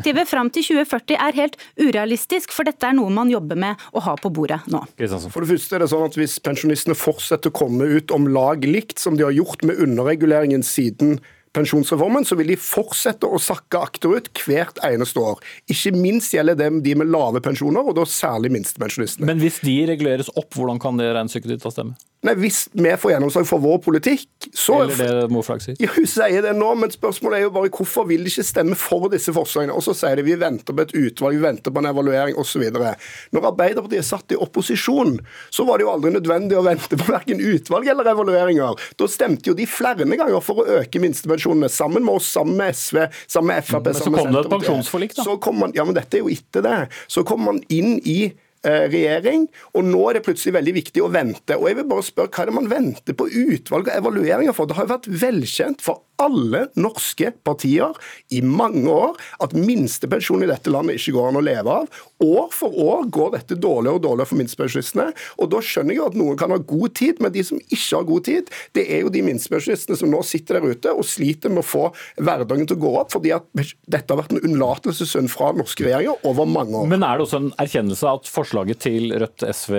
tidsperspektivet 0.07 0.29
fram 0.29 0.49
til 0.51 0.63
2040 0.63 1.17
er 1.19 1.37
helt 1.37 1.57
urealistisk, 1.79 2.51
for 2.55 2.67
dette 2.67 2.85
er 2.87 2.95
noe 2.95 3.11
man 3.11 3.29
jobber 3.29 3.57
med 3.59 3.75
å 3.93 4.03
ha 4.05 4.15
på 4.15 4.31
bordet 4.31 4.61
nå. 4.71 4.83
For 4.97 5.43
det 5.43 5.49
første 5.51 5.75
er 5.75 5.83
det 5.83 5.89
sånn 5.91 6.05
at 6.07 6.17
Hvis 6.17 6.39
pensjonistene 6.39 6.95
fortsetter 6.95 7.51
å 7.51 7.55
komme 7.55 7.85
ut 7.85 8.11
om 8.11 8.27
lag 8.27 8.63
likt, 8.63 8.99
som 8.99 9.17
de 9.17 9.23
har 9.23 9.35
gjort 9.35 9.63
med 9.63 9.77
underreguleringen 9.77 10.63
siden 10.63 11.19
pensjonsreformen, 11.57 12.25
så 12.25 12.37
vil 12.37 12.51
de 12.53 12.57
fortsette 12.59 13.27
å 13.27 13.39
sakke 13.41 13.79
akterut 13.79 14.29
hvert 14.43 14.77
eneste 14.85 15.21
år. 15.21 15.41
Ikke 15.71 15.93
minst 15.95 16.33
gjelder 16.35 16.57
det 16.57 16.69
de 16.85 16.95
med 16.97 17.09
lave 17.09 17.41
pensjoner, 17.41 17.85
og 17.85 17.97
da 17.97 18.05
særlig 18.09 18.51
minstepensjonistene. 18.53 19.27
Men 19.29 19.41
hvis 19.41 19.61
de 19.65 19.77
reguleres 19.89 20.29
opp, 20.35 20.51
hvordan 20.53 20.81
kan 20.81 20.99
det 20.99 21.09
regnestykket 21.13 21.55
ditt 21.55 21.65
da 21.65 21.73
stemme? 21.73 21.97
Nei, 22.25 22.33
Hvis 22.41 22.63
vi 22.73 22.89
får 22.97 23.11
gjennomslag 23.13 23.45
for 23.45 23.61
vår 23.61 23.77
politikk, 23.85 24.25
så 24.49 24.79
Eller 24.83 25.21
det 25.21 25.33
Moflag 25.33 25.61
sier. 25.61 25.75
Ja, 25.79 25.91
hun 25.93 26.07
sier 26.09 26.41
det 26.41 26.53
nå, 26.57 26.69
men 26.81 26.89
spørsmålet 26.89 27.37
er 27.37 27.43
jo 27.45 27.51
bare 27.53 27.69
hvorfor 27.69 28.07
vil 28.09 28.25
de 28.25 28.31
ikke 28.31 28.45
stemme 28.47 28.77
for 28.79 29.05
disse 29.13 29.33
forslagene? 29.35 29.75
Og 29.75 29.85
så 29.85 29.93
sier 29.97 30.17
de 30.17 30.25
vi 30.25 30.37
venter 30.39 30.73
på 30.73 30.81
et 30.81 30.95
utvalg, 30.97 31.37
vi 31.37 31.45
venter 31.45 31.73
på 31.73 31.83
en 31.83 31.89
evaluering 31.91 32.39
osv. 32.41 32.63
Når 32.73 33.47
Arbeiderpartiet 33.51 34.07
satt 34.07 34.33
i 34.33 34.39
opposisjon, 34.47 35.19
så 35.53 35.67
var 35.67 35.77
det 35.77 35.85
jo 35.85 35.91
aldri 35.93 36.13
nødvendig 36.15 36.57
å 36.57 36.65
vente 36.65 36.97
på 36.97 37.05
verken 37.11 37.43
utvalg 37.43 37.91
eller 37.93 38.09
evalueringer. 38.15 38.81
Da 38.97 39.11
stemte 39.11 39.51
jo 39.51 39.57
de 39.57 39.69
flere 39.69 40.09
ganger 40.09 40.41
for 40.41 40.63
å 40.63 40.81
øke 40.81 41.01
minstepensjonene, 41.03 41.69
sammen 41.69 42.05
med 42.07 42.17
oss, 42.17 42.31
sammen 42.33 42.57
med 42.57 42.73
SV, 42.73 43.03
sammen 43.29 43.53
med 43.53 43.69
Frp. 43.69 43.91
Men 43.91 44.01
så 44.01 44.15
kom 44.17 44.33
det 44.33 44.41
et 44.41 44.51
pensjonsforlik, 44.57 45.15
da. 45.19 45.27
Så 45.27 45.37
kom 45.43 45.61
man, 45.61 45.77
ja, 45.77 45.85
men 45.85 45.97
dette 45.97 46.17
er 46.17 46.25
jo 46.25 46.33
etter 46.33 46.65
det. 46.65 46.77
Så 47.11 47.21
kom 47.27 47.45
man 47.45 47.61
inn 47.69 47.99
i 48.01 48.19
regjering, 48.65 49.47
og 49.73 49.85
nå 49.85 50.01
er 50.09 50.17
det 50.17 50.25
plutselig 50.25 50.55
veldig 50.57 50.75
viktig 50.79 51.03
å 51.05 51.11
vente. 51.13 51.57
Og 51.57 51.69
jeg 51.69 51.79
vil 51.79 51.89
bare 51.89 52.07
spørre, 52.07 52.31
Hva 52.33 52.43
er 52.43 52.51
det 52.51 52.57
man 52.57 52.71
venter 52.71 53.17
på 53.17 53.29
utvalg 53.29 53.91
og 53.91 53.95
evalueringer 53.95 54.55
for? 54.55 54.67
Det 54.67 54.77
har 54.77 54.87
jo 54.87 54.95
vært 54.95 55.11
velkjent 55.23 55.85
for 55.85 56.06
alle 56.21 56.65
norske 56.79 57.31
partier 57.45 57.93
i 58.33 58.41
mange 58.41 58.89
år 58.89 59.15
at 59.43 59.53
minstepensjon 59.57 60.43
i 60.43 60.49
dette 60.49 60.71
landet 60.73 60.97
ikke 60.97 61.15
går 61.17 61.29
an 61.29 61.39
å 61.39 61.43
leve 61.45 61.75
av. 61.83 61.99
År 62.25 62.49
for 62.55 62.73
år 62.81 63.05
går 63.13 63.33
dette 63.35 63.57
dårligere 63.61 63.99
og 63.99 64.05
dårligere 64.05 64.31
for 64.31 64.41
minstepensjonistene. 64.41 65.07
Og 65.37 65.51
da 65.53 65.61
skjønner 65.63 65.93
jeg 65.93 66.01
jo 66.01 66.09
at 66.09 66.17
noen 66.17 66.39
kan 66.39 66.53
ha 66.53 66.59
god 66.73 66.95
tid, 66.97 67.21
men 67.23 67.33
de 67.35 67.45
som 67.45 67.61
ikke 67.61 67.99
har 67.99 68.09
god 68.09 68.27
tid, 68.27 68.51
det 68.77 68.87
er 68.97 69.05
jo 69.05 69.13
de 69.13 69.23
minstepensjonistene 69.27 69.99
som 69.99 70.11
nå 70.13 70.23
sitter 70.25 70.59
der 70.59 70.73
ute 70.73 70.95
og 70.97 71.05
sliter 71.07 71.53
med 71.53 71.63
å 71.63 71.67
få 71.67 71.85
hverdagen 72.17 72.67
til 72.67 72.79
å 72.79 72.83
gå 72.87 72.93
opp, 73.03 73.13
fordi 73.13 73.33
at 73.37 73.47
dette 73.53 74.09
har 74.09 74.21
vært 74.21 74.35
en 74.35 74.43
unnlatelsessynd 74.43 75.31
fra 75.31 75.53
norske 75.57 75.85
regjeringer 75.85 76.27
over 76.27 76.49
mange 76.49 76.81
år. 76.81 76.89
Men 76.89 77.05
er 77.05 77.17
det 77.17 77.27
også 77.27 77.43
en 77.43 77.53
erkjennelse 77.61 78.17
at 78.17 78.29
forslaget 78.31 78.83
til 78.87 79.13
Rødt, 79.17 79.45
SV 79.53 79.77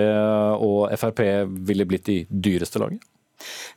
og 0.64 0.98
Frp 0.98 1.24
ville 1.68 1.86
blitt 1.88 2.10
i 2.12 2.20
dyreste 2.30 2.82
laget? 2.82 3.02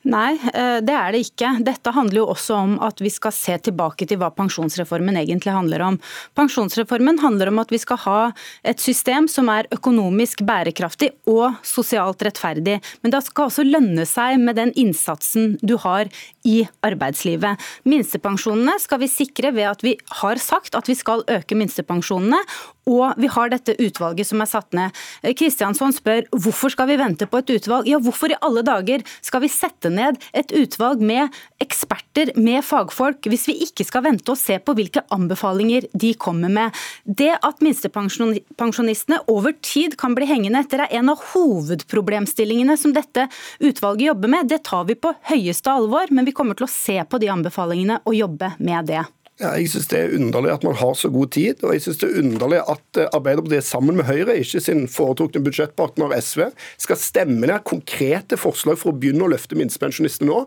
Nei, 0.10 0.34
eh, 0.54 0.80
det 0.82 0.96
er 0.96 1.14
det 1.14 1.22
ikke. 1.26 1.52
Dette 1.66 1.94
handler 1.94 2.22
jo 2.22 2.28
også 2.34 2.58
om 2.58 2.74
at 2.84 3.02
vi 3.04 3.12
skal 3.14 3.34
se 3.36 3.58
tilbake 3.68 4.08
til 4.10 4.18
hva 4.22 4.32
pensjonsreformen 4.34 5.20
egentlig 5.22 5.54
handler 5.54 5.84
om. 5.86 6.00
Pensjonsreformen 6.38 7.22
handler 7.22 7.52
om 7.52 7.62
at 7.62 7.74
vi 7.74 7.80
skal 7.82 8.02
ha 8.06 8.20
et 8.68 8.82
system 8.82 9.28
som 9.30 9.52
er 9.54 9.70
økonomisk 9.74 10.42
bærekraftig 10.48 11.12
og 11.30 11.60
sosialt 11.68 12.26
rettferdig. 12.26 12.80
Men 13.04 13.14
det 13.14 13.24
skal 13.28 13.52
også 13.52 13.68
lønne 13.68 14.08
seg 14.10 14.42
med 14.42 14.58
den 14.58 14.74
innsatsen 14.80 15.56
du 15.62 15.78
har 15.84 16.10
i 16.48 16.64
arbeidslivet. 16.86 17.62
Minstepensjonene 17.86 18.80
skal 18.82 19.04
vi 19.04 19.12
sikre 19.12 19.54
ved 19.54 19.70
at 19.70 19.86
vi 19.86 19.96
har 20.22 20.42
sagt 20.42 20.76
at 20.78 20.90
vi 20.90 20.98
skal 20.98 21.26
øke 21.30 21.58
minstepensjonene, 21.58 22.42
og 22.90 23.14
vi 23.22 23.30
har 23.30 23.52
dette 23.52 23.76
utvalget 23.78 24.26
som 24.28 24.42
er 24.42 24.50
satt 24.50 24.74
ned. 24.74 24.96
Kristiansson 25.38 25.94
spør 25.94 26.26
hvorfor 26.34 26.74
skal 26.74 26.90
vi 26.90 26.98
vente 26.98 27.28
på 27.30 27.42
et 27.42 27.54
utvalg. 27.54 27.90
Ja, 27.90 28.00
hvorfor 28.02 28.34
i 28.34 28.40
alle 28.42 28.64
dager 28.66 29.06
skal 29.22 29.44
vi 29.44 29.51
sette 29.54 29.92
ned 29.94 30.20
et 30.38 30.54
utvalg 30.56 31.02
med 31.04 31.32
eksperter, 31.62 32.34
med 32.36 32.64
fagfolk, 32.66 33.28
hvis 33.30 33.48
vi 33.50 33.58
ikke 33.68 33.86
skal 33.88 34.06
vente 34.08 34.34
og 34.34 34.40
se 34.40 34.58
på 34.60 34.76
hvilke 34.78 35.04
anbefalinger 35.14 35.88
de 35.94 36.14
kommer 36.20 36.52
med. 36.52 36.76
Det 37.06 37.32
at 37.38 37.64
minstepensjonistene 37.64 39.22
over 39.32 39.56
tid 39.62 39.98
kan 40.00 40.16
bli 40.18 40.28
hengende 40.30 40.64
etter, 40.64 40.86
er 40.86 41.00
en 41.00 41.14
av 41.14 41.24
hovedproblemstillingene 41.34 42.78
som 42.80 42.96
dette 42.96 43.28
utvalget 43.60 44.12
jobber 44.12 44.36
med. 44.36 44.52
Det 44.52 44.64
tar 44.68 44.88
vi 44.90 44.98
på 45.00 45.14
høyeste 45.32 45.72
alvor, 45.72 46.12
men 46.12 46.28
vi 46.28 46.36
kommer 46.36 46.58
til 46.58 46.68
å 46.68 46.74
se 46.74 47.00
på 47.06 47.22
de 47.22 47.32
anbefalingene 47.32 48.02
og 48.06 48.18
jobbe 48.18 48.56
med 48.60 48.92
det. 48.92 49.06
Ja, 49.42 49.56
jeg 49.58 49.72
synes 49.72 49.88
Det 49.90 49.98
er 50.00 50.12
underlig 50.14 50.52
at 50.54 50.64
man 50.64 50.76
har 50.78 50.94
så 50.94 51.10
god 51.10 51.32
tid, 51.34 51.64
og 51.64 51.74
jeg 51.74 51.82
synes 51.82 51.98
det 51.98 52.10
er 52.10 52.20
underlig 52.20 52.60
at 52.70 52.98
eh, 53.02 53.08
Arbeiderpartiet 53.14 53.66
sammen 53.66 53.96
med 53.98 54.06
Høyre, 54.06 54.36
ikke 54.38 54.60
sin 54.62 54.84
foretrukne 54.88 55.42
budsjettpartner 55.42 56.14
SV, 56.22 56.44
skal 56.78 57.00
stemme 57.02 57.48
ned 57.50 57.64
konkrete 57.66 58.38
forslag 58.38 58.78
for 58.78 58.92
å 58.92 59.00
begynne 59.02 59.26
å 59.26 59.32
løfte 59.34 59.58
minstepensjonistene 59.58 60.30
nå. 60.30 60.44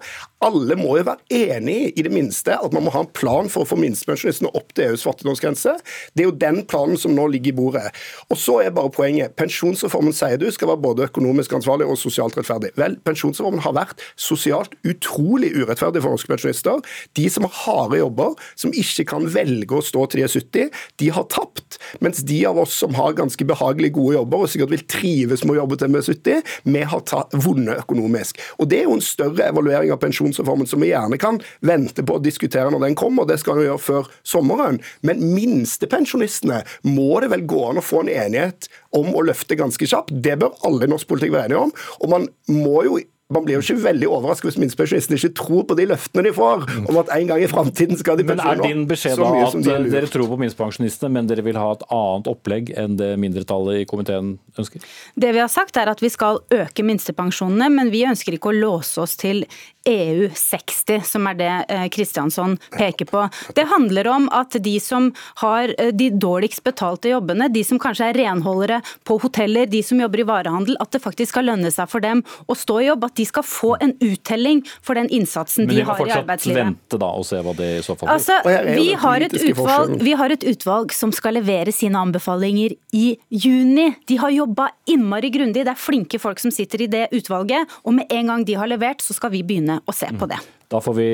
Alle 0.47 0.77
må 0.79 0.95
jo 1.01 1.09
være 1.09 1.27
enig 1.35 1.75
i, 1.75 1.89
i 1.99 2.05
det 2.07 2.13
minste 2.15 2.55
at 2.55 2.77
man 2.77 2.87
må 2.87 2.93
ha 2.95 3.03
en 3.03 3.11
plan 3.19 3.51
for 3.51 3.65
å 3.65 3.71
få 3.73 3.81
minstepensjonistene 3.83 4.53
opp 4.55 4.71
til 4.77 4.93
EUs 4.93 5.03
fattigdomsgrense. 5.09 5.75
Det 6.15 6.23
er 6.23 6.31
jo 6.31 6.37
den 6.45 6.63
planen 6.71 7.01
som 7.01 7.17
nå 7.19 7.27
ligger 7.35 7.51
i 7.51 7.57
bordet. 7.59 7.91
Og 8.31 8.39
så 8.39 8.61
er 8.63 8.77
bare 8.79 8.95
poenget. 8.95 9.35
Pensjonsreformen 9.41 10.15
sier 10.15 10.39
du 10.39 10.47
skal 10.55 10.71
være 10.71 10.85
både 10.87 11.09
økonomisk 11.09 11.57
ansvarlig 11.59 11.91
og 11.91 11.99
sosialt 11.99 12.39
rettferdig. 12.39 12.71
Vel, 12.79 12.95
pensjonsreformen 13.03 13.67
har 13.67 13.75
vært 13.75 14.07
sosialt 14.15 14.79
utrolig 14.87 15.51
urettferdig 15.59 16.05
for 16.05 16.15
norske 16.15 16.31
pensjonister. 16.31 16.95
De 17.19 17.27
som 17.33 17.51
har 17.51 17.61
harde 17.65 17.99
jobber, 18.05 18.39
som 18.55 18.71
ikke 18.71 18.84
ikke 18.85 19.09
kan 19.15 19.27
velge 19.35 19.79
å 19.79 19.85
stå 19.85 20.07
til 20.11 20.23
de 20.23 20.29
70, 20.31 20.83
de 21.03 21.11
har 21.17 21.27
tapt. 21.33 21.79
Mens 22.05 22.23
de 22.27 22.41
av 22.49 22.59
oss 22.61 22.77
som 22.83 22.95
har 22.99 23.17
ganske 23.19 23.47
behagelig 23.49 23.95
gode 23.97 24.19
jobber 24.19 24.45
og 24.45 24.53
sikkert 24.53 24.75
vil 24.75 24.87
trives 24.91 25.45
med 25.45 25.57
å 25.57 25.61
jobbe 25.63 25.79
til 25.81 25.95
vi 25.95 26.01
er 26.01 26.09
70, 26.09 26.53
vi 26.75 26.85
har 26.93 27.05
vunnet 27.45 27.81
økonomisk. 27.85 28.41
Og 28.59 28.69
Det 28.75 28.81
er 28.81 28.89
jo 28.89 28.97
en 28.97 29.05
større 29.05 29.49
evaluering 29.51 29.93
av 29.95 30.01
pensjonsreformen 30.03 30.67
som 30.67 30.83
vi 30.83 30.91
gjerne 30.91 31.19
kan 31.21 31.41
vente 31.65 32.03
på 32.03 32.19
å 32.19 32.23
diskutere 32.23 32.73
når 32.73 32.89
den 32.89 32.99
kommer, 32.99 33.29
det 33.29 33.39
skal 33.43 33.61
vi 33.61 33.69
gjøre 33.69 33.83
før 33.83 34.11
sommeren. 34.27 34.81
Men 35.07 35.23
minstepensjonistene 35.35 36.63
må 36.89 37.21
det 37.23 37.31
vel 37.35 37.47
gå 37.49 37.61
an 37.69 37.81
å 37.81 37.85
få 37.85 38.03
en 38.03 38.13
enighet 38.13 38.69
om 38.97 39.13
å 39.15 39.25
løfte 39.27 39.59
ganske 39.59 39.89
kjapt. 39.89 40.15
Det 40.25 40.39
bør 40.41 40.57
alle 40.67 40.87
i 40.89 40.93
norsk 40.93 41.11
politikk 41.11 41.35
være 41.37 41.53
enige 41.53 41.67
om. 41.69 41.75
Og 42.03 42.15
man 42.15 42.29
må 42.51 42.83
jo 42.89 42.99
man 43.33 43.45
blir 43.47 43.57
jo 43.57 43.63
ikke 43.65 43.81
veldig 43.87 44.09
overrasket 44.13 44.51
hvis 44.51 44.59
minstepensjonistene 44.61 45.17
ikke 45.17 45.37
tror 45.39 45.63
på 45.69 45.77
de 45.79 45.87
løftene 45.89 46.25
de 46.27 46.33
får 46.37 46.67
om 46.83 46.99
at 47.01 47.13
en 47.15 47.31
gang 47.31 47.41
i 47.41 47.49
framtiden 47.49 47.97
skal 47.97 48.19
de 48.21 48.27
pensjonere 48.29 48.61
Men 48.61 48.67
er 48.67 48.75
din 48.75 48.83
beskjed 48.91 49.17
da 49.17 49.31
at 49.47 49.57
de 49.57 49.93
dere 49.95 50.11
tror 50.13 50.29
på 50.29 50.39
minstepensjonistene, 50.43 51.11
men 51.17 51.31
dere 51.31 51.45
vil 51.47 51.57
ha 51.57 51.71
et 51.73 51.87
annet 51.89 52.29
opplegg 52.29 52.75
enn 52.81 52.99
det 53.01 53.15
mindretallet 53.23 53.81
i 53.81 53.87
komiteen 53.89 54.35
ønsker? 54.61 54.85
Det 55.17 55.33
vi 55.33 55.41
har 55.41 55.49
sagt 55.53 55.81
er 55.81 55.89
at 55.95 56.05
vi 56.05 56.13
skal 56.13 56.43
øke 56.53 56.85
minstepensjonene, 56.85 57.71
men 57.73 57.93
vi 57.95 58.05
ønsker 58.09 58.37
ikke 58.37 58.53
å 58.53 58.59
låse 58.59 59.01
oss 59.01 59.17
til 59.21 59.47
EU 59.85 60.29
60, 60.35 61.03
som 61.05 61.27
er 61.29 61.37
det 61.39 61.51
Kristiansson 61.93 62.57
eh, 62.57 62.79
peker 62.79 63.09
på. 63.11 63.25
Det 63.55 63.67
handler 63.69 64.09
om 64.09 64.29
at 64.33 64.57
de 64.65 64.75
som 64.81 65.11
har 65.43 65.75
eh, 65.79 65.93
de 65.93 66.09
dårligst 66.11 66.65
betalte 66.65 67.11
jobbene, 67.13 67.51
de 67.53 67.65
som 67.67 67.81
kanskje 67.81 68.09
er 68.13 68.19
renholdere 68.23 68.81
på 69.05 69.19
hoteller, 69.21 69.69
de 69.69 69.83
som 69.85 70.01
jobber 70.01 70.23
i 70.25 70.27
varehandel, 70.29 70.79
at 70.81 70.95
det 70.95 71.03
faktisk 71.05 71.35
skal 71.35 71.49
lønne 71.51 71.73
seg 71.75 71.91
for 71.93 72.05
dem 72.05 72.23
å 72.49 72.57
stå 72.57 72.79
i 72.81 72.89
jobb. 72.89 73.05
At 73.05 73.19
de 73.21 73.27
skal 73.29 73.47
få 73.47 73.75
en 73.85 73.93
uttelling 74.05 74.63
for 74.81 74.97
den 74.97 75.11
innsatsen 75.13 75.69
de 75.69 75.83
har 75.85 76.01
i 76.01 76.15
arbeidslivet. 76.17 76.25
Men 76.25 76.25
vi 76.25 76.25
må 76.25 76.39
fortsatt 76.41 76.61
vente 76.65 77.03
da 77.05 77.11
og 77.13 77.29
se 77.29 77.43
hva 77.45 77.57
det 77.61 77.71
i 77.75 77.85
så 77.85 77.99
fall 77.99 78.09
blir. 78.09 78.15
Altså, 78.15 78.41
vi, 78.81 78.89
har 79.05 79.27
utvalg, 79.29 79.95
vi 80.09 80.17
har 80.23 80.37
et 80.37 80.49
utvalg 80.55 80.97
som 80.97 81.13
skal 81.15 81.39
levere 81.41 81.75
sine 81.75 82.01
anbefalinger 82.01 82.77
i 82.97 83.05
juni. 83.29 83.91
De 84.09 84.19
har 84.23 84.33
jobba 84.33 84.71
innmari 84.91 85.33
grundig, 85.35 85.67
det 85.67 85.75
er 85.75 85.81
flinke 85.81 86.21
folk 86.23 86.41
som 86.41 86.55
sitter 86.55 86.87
i 86.87 86.91
det 86.91 87.07
utvalget. 87.13 87.69
Og 87.85 87.99
med 88.01 88.09
en 88.09 88.33
gang 88.33 88.49
de 88.49 88.57
har 88.57 88.71
levert, 88.71 89.05
så 89.05 89.17
skal 89.17 89.35
vi 89.35 89.45
begynne 89.45 89.74
å 89.83 89.95
se 89.97 90.11
på 90.19 90.29
det. 90.31 90.39
Da 90.71 90.81
får 90.83 90.95
vi 90.99 91.09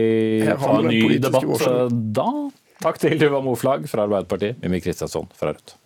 ta 0.48 0.72
en 0.78 0.88
ny 0.88 1.18
debatt 1.22 1.92
da. 2.16 2.30
Takk 2.80 2.96
til 3.02 3.18
Tuva 3.20 3.42
Moflag 3.44 3.84
fra 3.90 4.06
Arbeiderpartiet, 4.06 4.60
Mimmi 4.62 4.80
Kristiansson 4.80 5.28
fra 5.36 5.52
Rødt. 5.52 5.76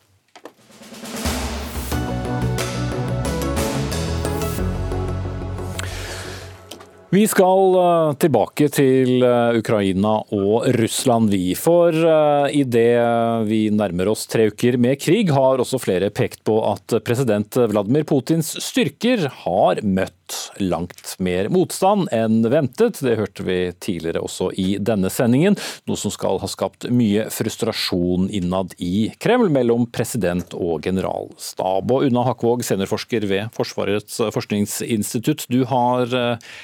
Vi 7.14 7.28
skal 7.30 7.76
eh, 7.78 8.12
tilbake 8.18 8.66
til 8.74 9.22
eh, 9.22 9.58
Ukraina 9.60 10.16
og 10.34 10.64
Russland, 10.74 11.30
vi. 11.30 11.52
For 11.54 11.94
i 11.94 12.64
idet 12.64 13.46
vi 13.46 13.60
nærmer 13.70 14.10
oss 14.10 14.24
tre 14.26 14.48
uker 14.50 14.80
med 14.82 14.98
krig, 14.98 15.30
har 15.30 15.62
også 15.62 15.78
flere 15.78 16.10
pekt 16.10 16.42
på 16.48 16.56
at 16.72 16.96
president 17.06 17.54
Vladimir 17.70 18.06
Putins 18.08 18.50
styrker 18.64 19.28
har 19.44 19.82
møtt 19.86 20.24
langt 20.58 21.14
mer 21.22 21.50
motstand 21.52 22.08
enn 22.14 22.42
ventet. 22.50 22.98
Det 23.04 23.16
hørte 23.20 23.44
vi 23.46 23.58
tidligere 23.78 24.24
også 24.24 24.50
i 24.58 24.76
denne 24.82 25.10
sendingen, 25.12 25.58
noe 25.86 26.00
som 26.00 26.12
skal 26.14 26.40
ha 26.42 26.50
skapt 26.50 26.88
mye 26.90 27.28
frustrasjon 27.32 28.30
innad 28.34 28.74
i 28.82 29.10
Kreml 29.22 29.52
mellom 29.54 29.86
president 29.92 30.56
og 30.56 30.84
generalstab. 30.88 31.92
Og 31.92 32.08
Unna 32.08 32.24
Hakvåg, 32.30 32.64
seniorforsker 32.66 33.28
ved 33.30 33.54
Forsvarets 33.54 34.18
forskningsinstitutt, 34.34 35.46
du 35.52 35.62
har 35.70 36.10
eh, 36.10 36.54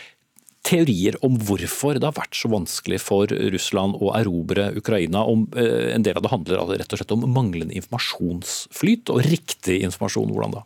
teorier 0.66 1.16
om 1.24 1.38
hvorfor 1.40 1.96
det 1.96 2.06
har 2.06 2.16
vært 2.16 2.36
så 2.36 2.50
vanskelig 2.52 3.00
for 3.02 3.30
Russland 3.54 3.96
å 4.00 4.12
erobre 4.18 4.68
Ukraina. 4.76 5.24
Om, 5.24 5.48
eh, 5.56 5.94
en 5.94 6.04
del 6.04 6.16
av 6.16 6.22
det 6.22 6.32
handler 6.32 6.78
rett 6.78 6.92
og 6.92 7.00
slett 7.00 7.12
om 7.12 7.24
manglende 7.32 7.74
informasjonsflyt 7.74 9.10
og 9.10 9.24
riktig 9.24 9.80
informasjon. 9.82 10.30
Hvordan 10.30 10.58
da? 10.58 10.62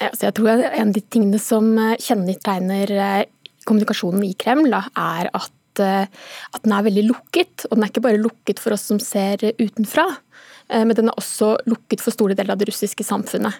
Jeg 0.00 0.34
tror 0.34 0.48
En 0.48 0.88
av 0.88 0.94
de 0.94 1.00
tingene 1.00 1.40
som 1.40 1.78
eh, 1.78 1.96
kjennetegner 1.96 2.90
eh, 2.90 3.24
kommunikasjonen 3.64 4.24
i 4.24 4.34
Kreml, 4.34 4.72
er 4.74 5.30
at, 5.32 5.52
at, 5.80 6.62
den 6.62 6.72
er 6.72 6.82
veldig 6.82 7.06
lukket. 7.06 7.66
Og 7.70 7.76
den 7.76 7.84
er 7.84 7.90
ikke 7.90 8.06
bare 8.06 8.22
lukket 8.22 8.58
for 8.58 8.72
oss 8.72 8.86
som 8.86 8.98
ser 8.98 9.38
utenfra, 9.58 10.06
men 10.70 10.94
den 10.94 11.08
er 11.08 11.18
også 11.18 11.56
lukket 11.66 12.00
for 12.00 12.14
store 12.14 12.34
deler 12.34 12.54
av 12.54 12.58
det 12.58 12.68
russiske 12.70 13.02
samfunnet. 13.02 13.54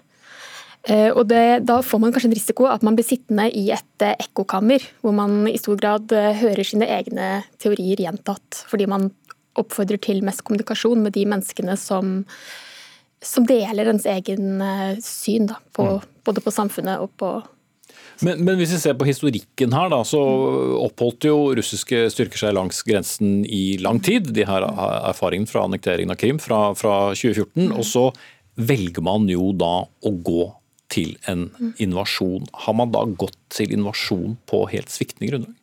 Eh, 0.87 1.11
og 1.11 1.27
det, 1.27 1.67
Da 1.67 1.81
får 1.83 1.99
man 2.03 2.15
kanskje 2.15 2.31
en 2.31 2.37
risiko 2.39 2.69
at 2.71 2.85
man 2.87 2.95
blir 2.99 3.07
sittende 3.07 3.49
i 3.51 3.69
et 3.75 4.05
eh, 4.07 4.15
ekkokammer, 4.23 4.85
hvor 5.03 5.15
man 5.17 5.49
i 5.51 5.59
stor 5.59 5.79
grad 5.81 6.13
eh, 6.15 6.37
hører 6.39 6.67
sine 6.67 6.87
egne 6.87 7.43
teorier 7.63 8.05
gjentatt, 8.05 8.63
fordi 8.71 8.87
man 8.91 9.11
oppfordrer 9.59 9.99
til 10.03 10.23
mest 10.25 10.45
kommunikasjon 10.47 11.03
med 11.03 11.17
de 11.17 11.25
menneskene 11.27 11.75
som, 11.81 12.21
som 13.25 13.47
deler 13.49 13.89
ens 13.91 14.07
egen 14.07 14.61
syn 15.03 15.49
da, 15.49 15.57
på, 15.75 15.87
mm. 15.97 16.17
både 16.29 16.43
på 16.45 16.53
samfunnet 16.53 17.03
og 17.03 17.15
på 17.19 17.35
men, 18.25 18.41
men, 18.45 18.55
hvis 18.57 18.73
vi 18.73 18.79
ser 18.81 18.95
på 18.97 19.05
historikken 19.09 19.75
her, 19.77 19.91
da, 19.93 19.99
så 20.09 20.21
oppholdt 20.81 21.27
jo 21.29 21.35
russiske 21.57 22.07
styrker 22.13 22.41
seg 22.41 22.55
langs 22.57 22.79
grensen 22.87 23.43
i 23.45 23.77
lang 23.83 24.01
tid. 24.05 24.31
De 24.37 24.45
har 24.49 24.65
erfaringen 24.65 25.49
fra 25.49 25.67
annekteringen 25.67 26.15
av 26.15 26.21
Krim 26.21 26.41
fra, 26.41 26.71
fra 26.77 26.95
2014. 27.13 27.75
Og 27.77 27.85
så 27.85 28.07
velger 28.57 29.05
man 29.05 29.29
jo 29.29 29.51
da 29.57 29.75
å 29.85 30.15
gå 30.25 30.47
til 30.93 31.17
en 31.31 31.49
invasjon. 31.83 32.47
Har 32.67 32.77
man 32.79 32.93
da 32.95 33.05
gått 33.19 33.39
til 33.55 33.73
invasjon 33.75 34.37
på 34.51 34.67
helt 34.73 34.93
sviktende 34.93 35.33
grunnlag? 35.33 35.55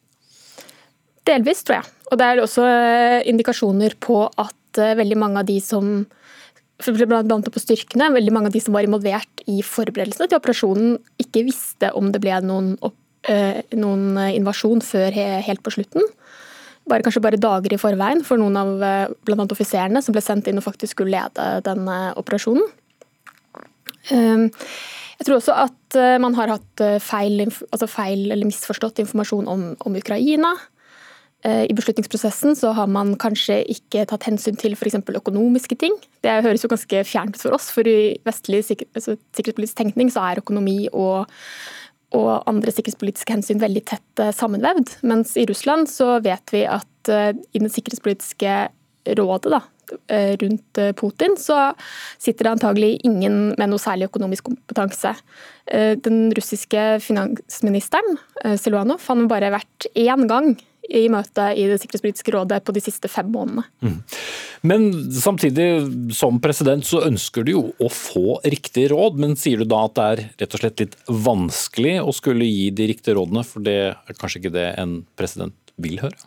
Delvis, 1.28 1.64
tror 1.64 1.80
jeg. 1.80 1.92
Og 2.12 2.20
det 2.20 2.26
er 2.28 2.42
også 2.44 2.66
eh, 2.68 3.22
indikasjoner 3.32 3.96
på 4.04 4.26
at 4.28 4.82
eh, 4.82 4.96
veldig 5.00 5.20
mange 5.20 5.42
av 5.42 5.48
de 5.48 5.60
som 5.64 6.04
blant 6.84 7.32
annet 7.32 7.48
på 7.54 7.62
styrkene, 7.62 8.10
veldig 8.12 8.34
mange 8.36 8.50
av 8.50 8.56
de 8.56 8.60
som 8.60 8.76
var 8.76 8.84
involvert 8.84 9.44
i 9.48 9.62
forberedelsene 9.64 10.28
til 10.28 10.40
operasjonen, 10.42 10.98
ikke 11.22 11.46
visste 11.48 11.94
om 11.96 12.10
det 12.12 12.20
ble 12.24 12.42
noen, 12.44 12.74
eh, 13.32 13.62
noen 13.80 14.20
invasjon 14.34 14.84
før 14.84 15.16
helt 15.48 15.64
på 15.64 15.74
slutten. 15.78 16.04
Bare, 16.90 17.06
kanskje 17.06 17.24
bare 17.24 17.40
dager 17.40 17.72
i 17.72 17.80
forveien 17.80 18.26
for 18.28 18.42
noen 18.42 18.58
av 18.60 18.74
bl.a. 19.24 19.46
offiserene 19.46 20.02
som 20.04 20.12
ble 20.12 20.20
sendt 20.26 20.50
inn 20.52 20.60
og 20.60 20.66
faktisk 20.66 20.98
skulle 20.98 21.16
lede 21.16 21.64
denne 21.64 22.00
operasjonen. 22.20 22.68
Jeg 25.20 25.28
tror 25.28 25.39
også 25.39 25.55
at 25.66 25.97
eh, 25.99 26.20
man 26.22 26.36
har 26.38 26.51
hatt 26.55 26.84
eh, 26.84 26.99
feil, 27.03 27.43
altså 27.45 27.89
feil 27.89 28.32
eller 28.32 28.47
misforstått 28.49 29.01
informasjon 29.03 29.49
om, 29.49 29.66
om, 29.86 29.97
Ukraina. 29.99 30.53
Eh, 31.45 31.66
I 31.70 31.76
beslutningsprosessen 31.78 32.57
så 32.57 32.74
har 32.78 32.89
man 32.91 33.14
kanskje 33.22 33.61
ikke 33.76 34.07
tatt 34.09 34.28
hensyn 34.30 34.57
til 34.59 34.78
f.eks. 34.78 34.99
økonomiske 35.22 35.78
ting. 35.80 35.95
Det 36.26 36.39
høres 36.45 36.66
jo 36.66 36.72
ganske 36.74 37.03
fjernt 37.07 37.38
ut 37.38 37.45
for 37.45 37.57
oss, 37.57 37.70
for 37.76 37.88
i 37.89 38.16
vestlig 38.28 38.64
altså, 38.66 39.18
sikkerhetspolitisk 39.38 39.80
tenkning 39.80 40.14
så 40.14 40.26
er 40.28 40.43
økonomi 40.43 40.88
og, 40.91 41.30
og 42.18 42.32
andre 42.49 42.74
sikkerhetspolitiske 42.74 43.38
hensyn 43.38 43.61
veldig 43.64 43.86
tett 43.93 44.28
sammenvevd. 44.38 44.97
Mens 45.05 45.38
i 45.38 45.45
Russland 45.49 45.91
så 45.91 46.18
vet 46.26 46.55
vi 46.55 46.66
at 46.70 46.89
i 47.11 47.59
den 47.59 47.68
sikkerhetspolitiske 47.68 48.51
rådet, 49.06 49.51
da, 49.51 49.62
Eh, 50.08 50.38
rundt 50.38 50.78
eh, 50.78 50.91
Putin, 50.91 51.36
så 51.38 51.74
sitter 52.18 52.43
det 52.43 52.51
antagelig 52.56 52.91
ingen 53.04 53.54
med 53.58 53.70
noe 53.70 53.82
særlig 53.82 54.10
økonomisk 54.10 54.49
kompetanse. 54.49 55.14
Eh, 55.66 55.93
den 55.99 56.30
russiske 56.36 56.84
finansministeren, 57.04 58.18
Siluanov, 58.60 59.04
han 59.08 59.26
har 59.26 59.32
bare 59.32 59.51
vært 59.54 59.89
én 59.93 60.28
gang 60.30 60.54
i 60.84 61.06
møte 61.08 61.45
i 61.56 61.64
Det 61.70 61.78
sikkerhetspolitiske 61.80 62.34
rådet 62.36 62.60
på 62.68 62.74
de 62.76 62.82
siste 62.84 63.08
fem 63.08 63.30
månedene. 63.32 63.64
Mm. 63.80 63.99
Men 64.68 64.89
samtidig, 65.16 65.68
som 66.16 66.41
president, 66.43 66.84
så 66.84 67.06
ønsker 67.08 67.45
du 67.47 67.54
jo 67.54 67.64
å 67.80 67.88
få 67.91 68.39
riktig 68.43 68.89
råd. 68.91 69.20
Men 69.20 69.38
sier 69.39 69.64
du 69.64 69.68
da 69.68 69.86
at 69.88 69.95
det 69.95 70.08
er 70.10 70.24
rett 70.43 70.58
og 70.58 70.64
slett 70.64 70.84
litt 70.84 70.97
vanskelig 71.08 71.97
å 72.04 72.16
skulle 72.16 72.47
gi 72.47 72.70
de 72.76 72.89
riktige 72.91 73.16
rådene, 73.20 73.45
for 73.47 73.64
det 73.64 73.78
er 73.93 74.20
kanskje 74.20 74.43
ikke 74.43 74.56
det 74.60 74.70
en 74.84 75.01
president 75.20 75.56
vil 75.80 76.04
høre? 76.04 76.20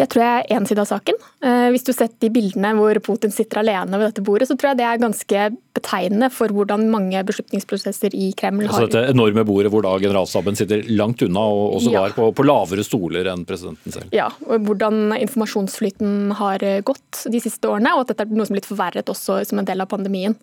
Det 0.00 0.06
tror 0.08 0.22
jeg 0.24 0.44
er 0.46 0.56
én 0.56 0.66
side 0.68 0.80
av 0.80 0.88
saken. 0.88 1.18
Eh, 1.44 1.66
hvis 1.74 1.84
du 1.84 1.90
har 1.92 1.98
sett 1.98 2.14
de 2.24 2.30
bildene 2.32 2.72
hvor 2.78 2.96
Putin 3.04 3.32
sitter 3.34 3.60
alene 3.60 3.98
ved 3.98 4.08
dette 4.08 4.24
bordet, 4.24 4.48
så 4.48 4.56
tror 4.56 4.72
jeg 4.72 4.80
det 4.80 4.86
er 4.88 5.02
ganske 5.02 5.42
betegnende 5.76 6.30
for 6.32 6.52
hvordan 6.54 6.86
mange 6.90 7.20
beslutningsprosesser 7.28 8.16
i 8.16 8.30
Kreml 8.38 8.64
har 8.64 8.72
Altså 8.72 8.88
Dette 8.88 9.12
enorme 9.12 9.44
bordet 9.46 9.70
hvor 9.72 9.84
da 9.84 9.92
generalstaben 10.00 10.56
sitter 10.58 10.86
langt 10.88 11.22
unna 11.26 11.42
og 11.52 11.76
også 11.78 11.92
ja. 11.92 12.04
var 12.06 12.16
på, 12.16 12.30
på, 12.36 12.46
lavere 12.48 12.84
stoler 12.86 13.28
enn 13.30 13.44
presidenten 13.48 13.94
selv. 13.94 14.16
Ja, 14.16 14.30
og 14.48 14.64
hvordan 14.66 15.12
informasjonsflyten 15.18 16.32
har 16.40 16.64
gått 16.86 17.22
de 17.30 17.42
siste 17.44 17.68
årene, 17.68 17.92
og 17.94 18.06
at 18.06 18.14
dette 18.14 18.26
er 18.26 18.32
noe 18.32 18.48
som 18.48 18.56
er 18.56 18.60
blitt 18.60 18.70
forverret 18.70 19.12
også 19.12 19.42
som 19.50 19.60
en 19.60 19.68
del 19.68 19.84
av 19.84 19.90
pandemien. 19.92 20.38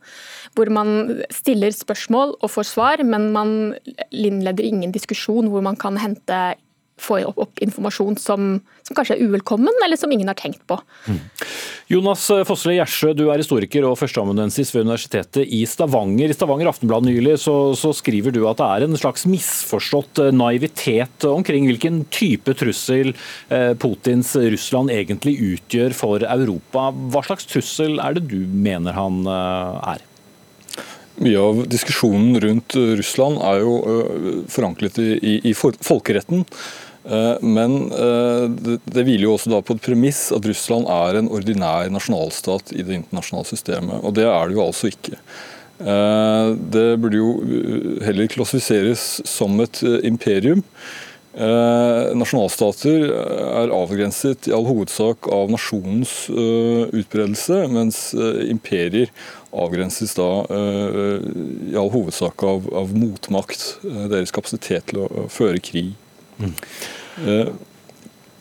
Hvor 0.58 0.70
man 0.74 1.24
stiller 1.34 1.74
spørsmål 1.74 2.38
og 2.38 2.54
får 2.54 2.70
svar, 2.76 3.04
men 3.04 3.32
man 3.34 3.58
innleder 4.14 4.70
ingen 4.70 4.94
diskusjon 4.96 5.50
hvor 5.52 5.66
man 5.66 5.80
kan 5.80 5.98
hente 6.00 6.46
få 7.02 7.20
opp, 7.30 7.38
opp 7.48 7.64
informasjon 7.64 8.18
som, 8.22 8.50
som, 8.84 8.98
kanskje 8.98 9.18
er 9.18 9.28
uvelkommen, 9.28 9.84
eller 9.86 10.00
som 10.00 10.12
ingen 10.12 10.30
har 10.32 10.38
tenkt 10.40 10.64
på. 10.70 10.80
Mm. 11.08 11.20
Jonas 11.88 12.26
Fossle 12.50 12.76
Gjersø, 12.76 13.14
du 13.16 13.28
er 13.32 13.40
historiker 13.40 13.86
og 13.88 13.96
førsteamanuensis 14.02 14.74
ved 14.76 14.88
Universitetet 14.88 15.48
i 15.56 15.62
Stavanger. 15.70 16.28
I 16.28 16.36
Stavanger 16.36 16.72
Aftenblad 16.72 17.06
nylig 17.08 17.38
så, 17.40 17.56
så, 17.80 17.94
skriver 17.96 18.36
du 18.36 18.42
at 18.50 18.60
det 18.60 18.68
er 18.68 18.86
en 18.88 19.00
slags 19.00 19.24
misforstått 19.30 20.20
eh, 20.26 20.34
naivitet 20.36 21.24
omkring 21.30 21.70
hvilken 21.70 22.04
type 22.14 22.58
trussel 22.60 23.14
eh, 23.14 23.72
Putins 23.80 24.34
Russland 24.36 24.92
egentlig 24.94 25.38
utgjør 25.54 25.96
for 25.96 26.28
Europa. 26.28 26.90
Hva 26.92 27.24
slags 27.30 27.48
trussel 27.50 28.02
er 28.04 28.18
det 28.18 28.28
du 28.34 28.42
mener 28.44 28.98
han 28.98 29.24
eh, 29.24 29.94
er? 29.96 30.06
Mye 31.18 31.40
av 31.42 31.64
diskusjonen 31.72 32.36
rundt 32.44 32.76
Russland 32.78 33.40
er 33.42 33.64
jo 33.64 33.72
forankret 34.54 35.00
i, 35.02 35.08
i, 35.18 35.34
i 35.50 35.54
folkeretten. 35.58 36.44
Eh, 37.08 37.38
men 37.42 37.92
eh, 37.92 38.46
det 38.84 39.06
hviler 39.06 39.28
jo 39.30 39.36
også 39.38 39.52
da 39.54 39.62
på 39.64 39.78
et 39.78 39.84
premiss 39.86 40.28
at 40.36 40.48
Russland 40.48 40.90
er 40.92 41.22
en 41.22 41.32
ordinær 41.32 41.88
nasjonalstat 41.94 42.74
i 42.76 42.84
det 42.84 43.00
internasjonale 43.02 43.48
systemet, 43.48 44.02
og 44.04 44.18
det 44.18 44.28
er 44.28 44.50
det 44.50 44.58
jo 44.58 44.66
altså 44.66 44.92
ikke. 44.92 45.20
Eh, 45.80 46.54
det 46.76 46.88
burde 47.00 47.22
jo 47.22 47.30
heller 48.04 48.32
klassifiseres 48.34 49.10
som 49.28 49.60
et 49.64 49.84
imperium. 50.04 50.66
Nasjonalstater 51.38 53.12
er 53.14 53.70
avgrenset 53.70 54.48
i 54.50 54.54
all 54.58 54.66
hovedsak 54.66 55.28
av 55.30 55.52
nasjonens 55.54 56.14
utbredelse, 56.34 57.60
mens 57.70 58.00
imperier 58.50 59.12
avgrenses 59.54 60.18
da 60.18 60.32
i 60.50 61.78
all 61.78 61.94
hovedsak 61.94 62.42
av, 62.42 62.66
av 62.82 62.98
motmakt, 62.98 63.68
deres 63.86 64.34
kapasitet 64.34 64.90
til 64.90 65.06
å 65.06 65.28
føre 65.30 65.62
krig. 65.62 65.94
Mm. 66.42 66.58
Eh, 67.26 67.50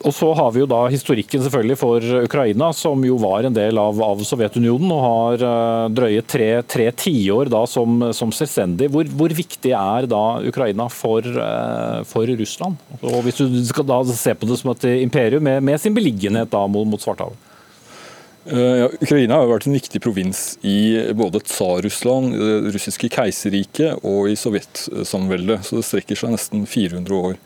og 0.07 0.13
så 0.15 0.29
har 0.37 0.53
vi 0.53 0.61
jo 0.61 0.69
da 0.69 0.83
historikken 0.93 1.43
selvfølgelig 1.43 1.77
for 1.81 2.05
Ukraina, 2.21 2.69
som 2.77 3.01
jo 3.05 3.17
var 3.19 3.47
en 3.49 3.55
del 3.57 3.79
av, 3.81 3.97
av 4.05 4.21
Sovjetunionen 4.29 4.93
og 4.93 5.01
har 5.03 5.43
uh, 5.43 5.87
drøye 5.91 6.23
tre, 6.29 6.51
tre 6.69 6.91
tiår 6.93 7.51
som, 7.71 8.05
som 8.15 8.35
selvstendig. 8.35 8.91
Hvor, 8.93 9.09
hvor, 9.19 9.33
viktig 9.35 9.73
er 9.73 10.07
da 10.11 10.23
Ukraina 10.47 10.87
for, 10.93 11.25
uh, 11.25 12.05
for, 12.07 12.29
Russland? 12.39 12.77
Og 13.01 13.19
Hvis 13.25 13.41
du 13.41 13.59
skal 13.67 13.89
da 13.89 13.99
se 14.13 14.37
på 14.37 14.47
det 14.47 14.61
som 14.61 14.71
et 14.77 14.87
imperium 15.01 15.43
med, 15.49 15.65
med 15.65 15.81
sin 15.81 15.97
beliggenhet 15.97 16.53
da 16.53 16.67
mot, 16.69 16.87
mot 16.87 17.03
Svartehavet? 17.03 17.43
Ja, 18.47 18.87
Ukraina 19.03 19.41
har 19.41 19.49
vært 19.51 19.65
en 19.67 19.75
viktig 19.75 19.99
provins 20.05 20.53
i 20.63 21.01
både 21.19 21.41
Tsar-Russland, 21.43 22.37
det 22.39 22.75
russiske 22.77 23.09
keiserriket 23.11 24.05
og 24.07 24.29
i 24.31 24.37
Sovjetsamveldet. 24.39 25.67
Så 25.67 25.81
det 25.81 25.89
strekker 25.89 26.21
seg 26.21 26.37
nesten 26.37 26.63
400 26.63 27.17
år 27.19 27.41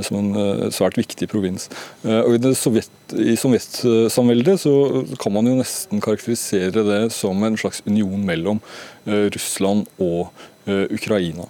som 0.00 0.18
en 0.18 0.36
eh, 0.36 0.68
svært 0.72 0.96
viktig 1.00 1.28
provins. 1.30 1.68
Eh, 2.06 2.20
og 2.22 2.36
I, 2.36 2.52
Sovjet, 2.56 2.90
i 3.12 3.36
Sovjetsamveldet 3.38 4.60
så 4.64 4.74
kan 5.20 5.34
man 5.34 5.48
jo 5.50 5.58
nesten 5.58 6.02
karakterisere 6.02 6.84
det 6.86 7.02
som 7.14 7.42
en 7.44 7.58
slags 7.60 7.82
union 7.88 8.22
mellom 8.28 8.62
eh, 9.06 9.28
Russland 9.32 9.88
og 10.02 10.32
Ukraina. 10.62 11.48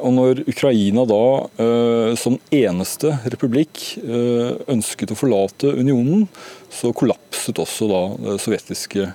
Og 0.00 0.12
når 0.16 0.38
Ukraina 0.48 1.02
da 1.04 2.14
som 2.16 2.38
eneste 2.56 3.10
republikk 3.34 3.82
ønsket 4.72 5.12
å 5.12 5.18
forlate 5.18 5.74
unionen, 5.76 6.22
så 6.72 6.88
kollapset 6.96 7.60
også 7.60 7.88
da 7.90 8.00
det 8.22 8.38
sovjetiske 8.40 9.10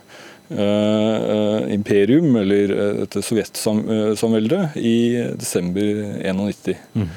imperium, 1.73 2.37
eller 2.43 2.75
dette 2.99 3.25
sovjetsamveldet, 3.25 4.77
i 4.77 5.25
desember 5.41 5.89
1991. 6.21 6.85
Mm. 6.93 7.09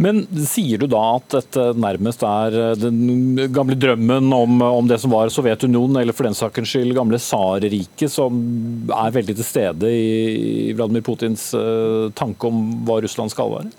Men 0.00 0.22
sier 0.48 0.80
du 0.80 0.86
da 0.90 1.00
at 1.18 1.28
dette 1.34 1.66
nærmest 1.80 2.24
er 2.24 2.56
eh, 2.58 2.78
den 2.80 3.36
gamle 3.52 3.76
drømmen 3.78 4.32
om, 4.32 4.62
om 4.64 4.88
det 4.88 4.98
som 5.02 5.12
var 5.12 5.32
Sovjetunionen, 5.32 6.00
eller 6.00 6.16
for 6.16 6.28
den 6.28 6.36
saks 6.36 6.72
skyld 6.72 6.94
gamle 6.96 7.20
tsarriket, 7.20 8.08
som 8.12 8.40
er 8.88 9.14
veldig 9.14 9.36
til 9.38 9.48
stede 9.48 9.92
i 9.92 10.72
Vladimir 10.76 11.04
Putins 11.04 11.50
uh, 11.56 12.08
tanke 12.16 12.48
om 12.48 12.84
hva 12.86 13.00
Russland 13.04 13.32
skal 13.32 13.52
være? 13.52 13.72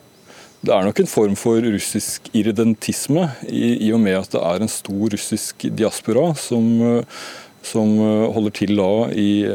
Det 0.63 0.71
er 0.71 0.85
nok 0.85 1.01
en 1.01 1.09
form 1.09 1.33
for 1.39 1.63
russisk 1.65 2.29
irredentisme, 2.35 3.27
i, 3.49 3.87
i 3.87 3.93
og 3.95 4.03
med 4.03 4.21
at 4.21 4.35
det 4.35 4.43
er 4.43 4.63
en 4.63 4.71
stor 4.71 5.15
russisk 5.15 5.65
diaspora 5.73 6.29
som 6.39 6.69
uh, 6.81 7.23
som 7.63 7.93
holder 8.35 8.51
til 8.51 8.73
da 8.75 8.87
i, 9.15 9.45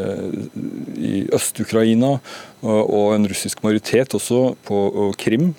i 0.96 1.18
Øst-Ukraina, 1.36 2.14
og 2.64 3.10
en 3.12 3.28
russisk 3.28 3.60
majoritet 3.60 4.16
også 4.16 4.54
på 4.64 5.10
Krim. 5.20 5.50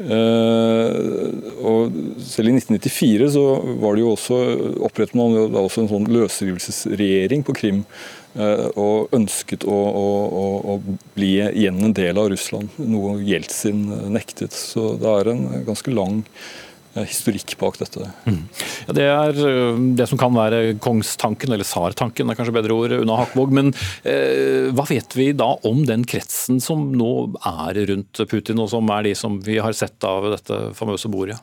Uh, 0.00 1.28
og 1.60 1.92
selv 2.24 2.48
i 2.48 2.54
1994 2.56 3.26
så 3.34 3.44
var 3.82 3.96
det 3.96 4.04
jo 4.04 4.14
også 4.14 4.38
opprettet 4.86 5.18
man 5.18 5.36
da 5.52 5.60
også 5.60 5.84
en 5.84 5.90
sånn 5.92 6.08
løsrivelsesregjering 6.08 7.44
på 7.44 7.56
Krim. 7.58 7.84
Uh, 8.32 8.70
og 8.78 9.14
ønsket 9.16 9.66
å, 9.66 9.76
å, 9.76 10.46
å, 10.72 10.78
bli 11.16 11.34
igjen 11.50 11.82
en 11.84 11.94
del 11.96 12.18
av 12.20 12.30
Russland, 12.32 12.72
noe 12.78 13.18
Jeltsin 13.26 13.88
nektet. 14.14 14.56
Så 14.56 14.94
det 15.00 15.14
er 15.20 15.32
en 15.34 15.46
ganske 15.66 15.94
lang 15.94 16.22
Eh, 16.22 16.69
historikk 16.98 17.54
bak 17.60 17.78
dette. 17.80 18.08
Mm. 18.26 18.40
Ja, 18.88 18.94
det 18.96 19.06
er 19.06 19.40
eh, 19.46 19.82
det 19.98 20.08
som 20.10 20.20
kan 20.20 20.34
være 20.34 20.74
kongstanken, 20.82 21.52
eller 21.54 21.66
tsartanken 21.66 22.30
er 22.30 22.38
kanskje 22.38 22.56
bedre 22.56 22.76
ord, 22.76 22.96
unna 22.98 23.20
Hakvåg. 23.22 23.54
Men 23.56 23.72
eh, 24.02 24.70
hva 24.74 24.86
vet 24.90 25.16
vi 25.18 25.30
da 25.36 25.52
om 25.68 25.84
den 25.88 26.06
kretsen 26.08 26.60
som 26.64 26.88
nå 26.96 27.12
er 27.46 27.84
rundt 27.92 28.24
Putin, 28.30 28.62
og 28.62 28.72
som 28.72 28.90
er 28.96 29.10
de 29.10 29.14
som 29.18 29.38
vi 29.46 29.60
har 29.62 29.76
sett 29.76 30.02
av 30.06 30.30
dette 30.34 30.60
famøse 30.78 31.10
bordet? 31.12 31.38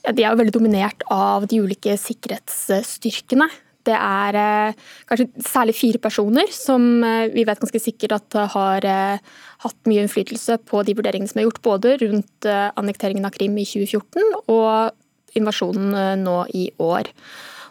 Ja, 0.00 0.14
de 0.16 0.24
er 0.24 0.30
jo 0.32 0.38
veldig 0.40 0.56
dominert 0.56 1.02
av 1.12 1.44
de 1.48 1.60
ulike 1.60 1.96
sikkerhetsstyrkene. 2.00 3.50
Det 3.88 3.96
er 3.96 4.36
eh, 4.36 4.88
kanskje 5.08 5.28
særlig 5.46 5.74
fire 5.78 6.00
personer 6.02 6.50
som 6.52 6.82
eh, 7.04 7.30
vi 7.32 7.46
vet 7.48 7.60
ganske 7.60 7.80
sikkert 7.80 8.18
at 8.18 8.36
har 8.54 8.86
eh, 8.88 9.38
hatt 9.64 9.88
mye 9.88 10.06
innflytelse 10.06 10.58
på 10.68 10.82
de 10.86 10.96
vurderingene 10.96 11.30
som 11.30 11.42
er 11.42 11.48
gjort, 11.48 11.62
både 11.64 11.94
rundt 12.00 12.48
annekteringen 12.48 13.28
av 13.28 13.34
Krim 13.34 13.58
i 13.60 13.66
2014 13.68 14.48
og 14.48 15.36
invasjonen 15.36 16.24
nå 16.24 16.36
i 16.56 16.70
år. 16.80 17.10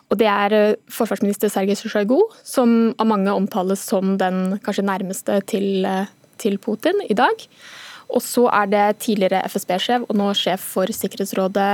Og 0.10 0.18
Det 0.18 0.30
er 0.30 0.76
forsvarsminister 0.90 1.52
Sergej 1.54 1.78
Sjojgu, 1.82 2.20
som 2.46 2.94
av 2.98 3.10
mange 3.10 3.34
omtales 3.34 3.82
som 3.86 4.18
den 4.18 4.60
kanskje 4.66 4.86
nærmeste 4.86 5.42
til, 5.50 5.86
til 6.42 6.58
Putin 6.62 7.02
i 7.10 7.18
dag. 7.18 7.46
Og 8.10 8.24
så 8.26 8.48
er 8.50 8.70
det 8.72 8.86
tidligere 9.06 9.44
FSB-sjef 9.50 10.08
og 10.08 10.18
nå 10.18 10.32
sjef 10.38 10.64
for 10.76 10.90
Sikkerhetsrådet 10.90 11.70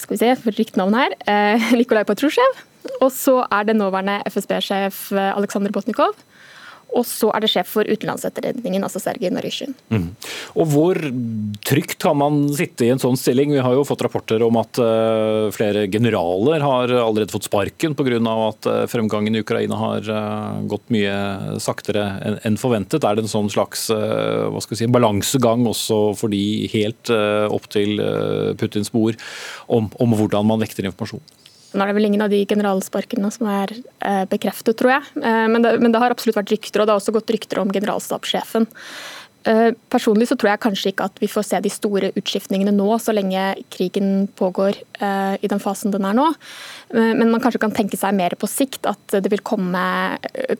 skal 0.00 0.12
vi 0.12 0.20
se, 0.20 0.30
for 0.40 0.56
riktig 0.56 0.80
navn 0.80 0.96
her, 0.96 1.14
Nikolai 1.78 2.04
Patrusjev, 2.08 2.62
og 3.00 3.10
så 3.12 3.40
er 3.52 3.68
det 3.68 3.76
nåværende 3.76 4.20
FSB-sjef 4.28 5.10
eh, 5.16 5.32
Aleksandr 5.32 5.72
Botnikov. 5.74 6.16
Og 6.94 7.04
så 7.04 7.28
er 7.34 7.42
det 7.42 7.50
sjef 7.50 7.68
for 7.74 7.88
utenlandsetterretningen, 7.88 8.84
altså 8.86 9.00
Sergej 9.02 9.32
Narysjin. 9.34 9.74
Mm. 9.92 10.08
Og 10.56 10.70
Hvor 10.72 11.00
trygt 11.66 11.98
kan 12.02 12.16
man 12.20 12.46
sitte 12.56 12.86
i 12.86 12.90
en 12.94 13.02
sånn 13.02 13.18
stilling? 13.20 13.52
Vi 13.52 13.64
har 13.64 13.74
jo 13.76 13.84
fått 13.86 14.04
rapporter 14.06 14.42
om 14.46 14.56
at 14.60 14.80
uh, 14.80 15.52
flere 15.54 15.86
generaler 15.92 16.64
har 16.64 16.94
allerede 17.02 17.34
fått 17.34 17.48
sparken 17.50 17.96
pga. 17.98 18.16
at 18.48 18.70
uh, 18.70 18.84
fremgangen 18.88 19.36
i 19.36 19.42
Ukraina 19.44 19.76
har 19.76 20.08
uh, 20.08 20.62
gått 20.70 20.88
mye 20.94 21.58
saktere 21.62 22.06
enn 22.24 22.38
en 22.46 22.60
forventet. 22.60 23.04
Er 23.04 23.16
det 23.16 23.26
en 23.26 23.34
sånn 23.34 23.50
slags 23.52 23.88
si, 23.90 24.86
balansegang 24.86 25.66
også 25.66 26.14
for 26.16 26.32
de 26.32 26.68
helt 26.72 27.10
opp 27.10 27.66
til 27.72 27.98
Putins 28.58 28.92
bord 28.94 29.18
om, 29.66 29.90
om 30.00 30.14
hvordan 30.16 30.46
man 30.48 30.62
vekter 30.62 30.86
informasjon? 30.86 31.24
Nå 31.76 31.84
er 31.84 31.92
det 31.92 31.98
vel 31.98 32.08
ingen 32.08 32.24
av 32.24 32.32
de 32.32 32.40
generalsparkene 32.48 33.30
som 33.34 33.50
er 33.52 33.74
eh, 33.76 34.24
bekreftet, 34.30 34.78
tror 34.80 34.96
jeg. 34.96 35.04
Eh, 35.20 35.44
men 35.52 35.64
det, 35.64 35.76
men 35.82 35.92
det, 35.92 36.00
har 36.00 36.14
absolutt 36.14 36.38
vært 36.38 36.54
rykter, 36.54 36.80
og 36.80 36.88
det 36.88 36.94
har 36.94 37.02
også 37.02 37.14
gått 37.16 37.32
rykter 37.36 37.60
om 37.60 37.72
generalstabssjefen. 37.74 38.68
Eh, 39.46 39.72
personlig 39.92 40.26
så 40.26 40.34
tror 40.34 40.50
jeg 40.50 40.62
kanskje 40.64 40.90
ikke 40.90 41.06
at 41.06 41.20
vi 41.22 41.28
får 41.30 41.44
se 41.46 41.58
de 41.62 41.70
store 41.70 42.10
utskiftningene 42.18 42.72
nå, 42.74 42.88
så 42.98 43.14
lenge 43.14 43.52
krigen 43.70 44.26
pågår 44.38 44.74
eh, 44.98 45.36
i 45.38 45.50
den 45.50 45.62
fasen 45.62 45.92
den 45.94 46.06
er 46.08 46.16
nå. 46.18 46.24
Eh, 46.90 47.12
men 47.14 47.30
man 47.30 47.42
kanskje 47.42 47.60
kan 47.62 47.74
tenke 47.74 47.98
seg 47.98 48.16
mer 48.18 48.34
på 48.40 48.48
sikt 48.50 48.88
at 48.90 49.14
det 49.22 49.30
vil 49.30 49.44
komme, 49.46 49.84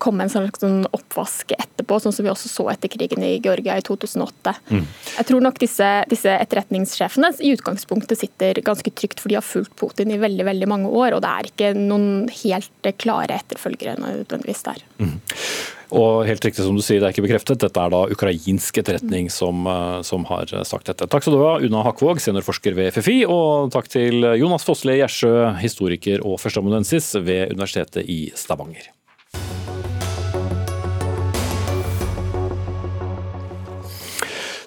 komme 0.02 0.26
en 0.26 0.30
slags 0.30 0.62
sånn 0.62 0.84
oppvask 0.94 1.56
etterpå, 1.56 1.98
sånn 2.02 2.14
som 2.14 2.28
vi 2.28 2.30
også 2.30 2.52
så 2.52 2.68
etter 2.70 2.92
krigen 2.92 3.26
i 3.26 3.34
Georgia 3.42 3.74
i 3.74 3.84
2008. 3.86 4.54
Mm. 4.70 4.84
Jeg 5.16 5.30
tror 5.32 5.42
nok 5.48 5.58
disse, 5.62 5.90
disse, 6.12 6.36
etterretningssjefene 6.46 7.32
i 7.42 7.54
utgangspunktet 7.56 8.22
sitter 8.22 8.62
ganske 8.66 8.92
trygt, 8.94 9.18
for 9.18 9.32
de 9.32 9.40
har 9.40 9.46
fulgt 9.46 9.74
Putin 9.80 10.14
i 10.14 10.20
veldig 10.22 10.46
veldig 10.46 10.70
mange 10.70 10.92
år, 10.94 11.16
og 11.16 11.26
det 11.26 11.32
er 11.32 11.50
ikke 11.50 11.72
noen 11.74 12.30
helt 12.44 12.92
klare 13.02 13.40
etterfølgere 13.40 13.98
nødvendigvis 13.98 14.62
der. 14.70 14.86
Mm. 15.02 15.18
Og 15.94 16.26
helt 16.26 16.42
riktig 16.42 16.64
som 16.64 16.76
du 16.78 16.82
sier, 16.82 16.98
det 17.00 17.08
er 17.08 17.14
ikke 17.14 17.26
bekreftet. 17.28 17.60
Dette 17.62 17.82
er 17.82 17.92
da 17.92 18.02
ukrainsk 18.10 18.80
etterretning 18.82 19.30
som, 19.30 19.66
eh, 19.70 20.02
som 20.02 20.26
har 20.30 20.50
sagt 20.64 20.90
dette. 20.90 21.06
Takk 21.06 21.22
skal 21.22 21.36
du 21.36 21.44
ha, 21.44 21.54
Una 21.62 21.84
Hakvåg, 21.86 22.20
seniorforsker 22.22 22.74
ved 22.74 22.92
FFI, 22.96 23.18
og 23.30 23.70
takk 23.74 23.88
til 23.92 24.26
Jonas 24.40 24.66
Fossle 24.66 24.98
Gjersjø, 24.98 25.56
historiker 25.62 26.24
og 26.26 26.40
førsteamanuensis 26.42 27.14
ved 27.22 27.54
Universitetet 27.54 28.08
i 28.08 28.32
Stavanger. 28.34 28.95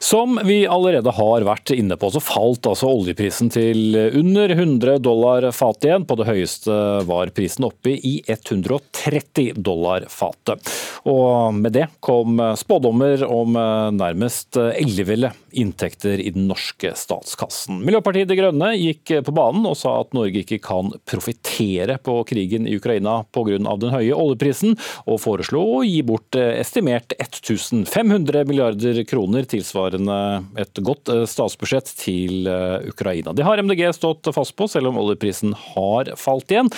Som 0.09 0.39
vi 0.43 0.63
allerede 0.65 1.11
har 1.13 1.43
vært 1.45 1.69
inne 1.75 1.93
på, 1.99 2.07
så 2.09 2.17
falt 2.23 2.65
altså 2.65 2.87
oljeprisen 2.89 3.51
til 3.53 3.93
under 3.93 4.49
100 4.55 4.95
dollar 5.05 5.45
fatet 5.53 5.85
igjen. 5.85 6.05
På 6.09 6.15
det 6.17 6.25
høyeste 6.25 6.77
var 7.05 7.29
prisen 7.37 7.67
oppe 7.67 7.93
i 7.93 8.15
130 8.25 9.59
dollar 9.61 10.07
fatet. 10.09 10.65
Og 11.05 11.53
med 11.53 11.75
det 11.77 11.85
kom 12.01 12.41
spådommer 12.57 13.21
om 13.27 13.53
nærmest 13.99 14.57
elleville 14.57 15.29
inntekter 15.53 16.17
i 16.21 16.33
den 16.33 16.47
norske 16.49 16.95
statskassen. 16.97 17.77
Miljøpartiet 17.85 18.31
De 18.31 18.37
Grønne 18.39 18.71
gikk 18.79 19.13
på 19.27 19.35
banen 19.35 19.67
og 19.69 19.77
sa 19.77 19.93
at 20.01 20.17
Norge 20.17 20.41
ikke 20.41 20.59
kan 20.65 20.89
profitere 21.09 21.99
på 22.01 22.17
krigen 22.29 22.65
i 22.65 22.75
Ukraina 22.81 23.19
pga. 23.29 23.59
den 23.77 23.93
høye 23.93 24.17
oljeprisen, 24.17 24.73
og 25.05 25.21
foreslo 25.21 25.61
å 25.77 25.85
gi 25.85 26.01
bort 26.05 26.33
estimert 26.39 27.13
1500 27.19 28.45
milliarder 28.49 29.03
kroner, 29.09 29.45
tilsvarende 29.49 29.98
et 30.07 30.81
godt 30.85 31.11
statsbudsjett 31.29 31.89
til 31.99 32.47
Ukraina. 32.89 33.33
Det 33.35 33.43
har 33.47 33.59
MDG 33.59 33.83
stått 33.97 34.29
fast 34.35 34.55
på, 34.55 34.69
selv 34.71 34.91
om 34.91 34.99
oljeprisen 35.01 35.55
har 35.73 36.13
falt 36.19 36.53
igjen. 36.53 36.71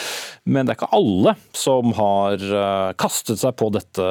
Men 0.49 0.65
det 0.65 0.73
er 0.73 0.79
ikke 0.79 0.97
alle 0.97 1.35
som 1.57 1.93
har 1.97 2.41
kastet 3.01 3.41
seg 3.43 3.55
på 3.59 3.69
dette 3.75 4.07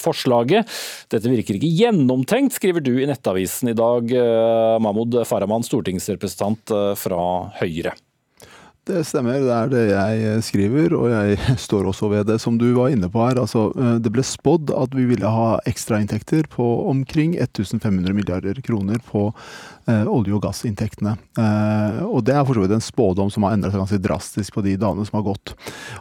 forslaget. 0.00 0.68
Dette 1.12 1.30
virker 1.30 1.58
ikke 1.58 1.72
gjennomtenkt, 1.80 2.56
skriver 2.58 2.84
du 2.84 2.94
i 2.98 3.08
Nettavisen 3.08 3.72
i 3.72 3.76
dag 3.76 4.12
eh, 4.14 4.76
Mahmoud 4.82 5.20
Farahman, 5.28 5.66
stortingsrepresentant 5.66 6.74
eh, 6.74 6.92
fra 6.98 7.24
Høyre. 7.60 7.94
Det 8.88 9.02
stemmer, 9.04 9.42
det 9.44 9.52
er 9.52 9.68
det 9.70 9.82
jeg 9.90 10.44
skriver, 10.46 10.94
og 10.96 11.10
jeg 11.12 11.36
står 11.66 11.90
også 11.90 12.08
ved 12.10 12.30
det 12.30 12.38
som 12.40 12.56
du 12.58 12.70
var 12.78 12.94
inne 12.94 13.10
på 13.12 13.22
her. 13.26 13.40
Altså, 13.42 13.68
eh, 13.76 13.98
det 14.02 14.12
ble 14.14 14.24
spådd 14.24 14.72
at 14.72 14.96
vi 14.96 15.04
ville 15.10 15.30
ha 15.30 15.50
ekstrainntekter 15.68 16.48
på 16.50 16.68
omkring 16.90 17.36
1500 17.36 18.16
milliarder 18.16 18.62
kroner 18.64 19.02
på 19.04 19.28
Eh, 19.30 19.79
olje- 19.88 20.34
og 20.36 20.42
gassinntektene. 20.44 21.16
Eh, 21.38 22.00
og 22.04 22.24
det 22.26 22.34
er 22.36 22.44
for 22.46 22.56
så 22.56 22.64
vidt 22.64 22.74
en 22.76 22.84
spådom 22.84 23.30
som 23.32 23.46
har 23.46 23.56
endret 23.56 23.74
seg 23.74 23.82
ganske 23.82 24.00
drastisk 24.02 24.56
på 24.56 24.64
de 24.66 24.76
dagene 24.80 25.06
som 25.08 25.18
har 25.20 25.26
gått. 25.30 25.54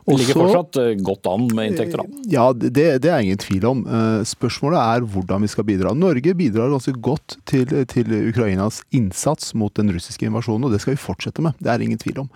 Det 0.06 0.18
ligger 0.20 0.40
fortsatt 0.42 0.80
eh, 0.82 0.92
godt 1.06 1.30
an 1.32 1.48
med 1.56 1.72
inntekter, 1.72 2.04
da? 2.04 2.24
Ja, 2.32 2.48
det, 2.54 2.88
det 3.04 3.12
er 3.12 3.24
ingen 3.24 3.40
tvil 3.42 3.68
om. 3.70 3.84
Spørsmålet 4.28 4.80
er 4.80 5.06
hvordan 5.14 5.46
vi 5.46 5.52
skal 5.52 5.68
bidra. 5.68 5.94
Norge 5.98 6.34
bidrar 6.38 6.74
ganske 6.74 6.94
godt 7.00 7.38
til, 7.50 7.72
til, 7.90 8.12
Ukrainas 8.30 8.82
innsats 8.96 9.54
mot 9.58 9.74
den 9.78 9.92
russiske 9.94 10.28
invasjonen, 10.28 10.68
og 10.68 10.76
det 10.76 10.82
skal 10.84 10.96
vi 10.96 11.02
fortsette 11.02 11.44
med. 11.46 11.58
Det 11.62 11.72
er 11.72 11.86
ingen 11.86 12.02
tvil 12.02 12.24
om. 12.26 12.30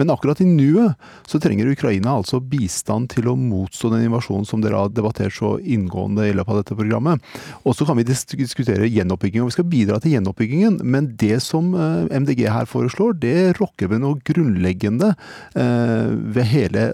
Men 0.00 0.12
akkurat 0.14 0.42
i 0.42 0.48
nuet 0.48 0.98
så 1.28 1.40
trenger 1.42 1.70
Ukraina 1.70 2.16
altså 2.18 2.40
bistand 2.40 3.10
til 3.14 3.30
å 3.30 3.36
motstå 3.38 3.92
den 3.94 4.06
invasjonen 4.08 4.46
som 4.48 4.62
dere 4.64 4.82
har 4.82 4.92
debattert 4.94 5.36
så 5.36 5.56
inngående 5.58 6.28
i 6.28 6.34
løpet 6.36 6.54
av 6.54 6.62
dette 6.62 6.78
programmet. 6.78 7.24
Og 7.64 7.76
så 7.76 7.86
kan 7.88 7.98
vi 7.98 8.06
diskutere 8.08 8.88
gjenoppbygging, 8.88 9.44
og 9.44 9.52
vi 9.52 9.58
skal 9.58 9.68
bidra 9.70 10.00
til 10.02 10.16
gjenoppbyggingen. 10.16 10.80
Men 10.88 11.10
det 11.20 11.40
som 11.44 11.72
eh, 11.76 12.08
MDG 12.20 12.46
her 12.50 12.68
foreslår, 12.68 13.16
det 13.22 13.36
rokker 13.58 13.90
ved 13.92 14.02
noe 14.02 14.20
grunnleggende 14.26 15.12
eh, 15.58 16.08
ved 16.08 16.48
hele 16.50 16.86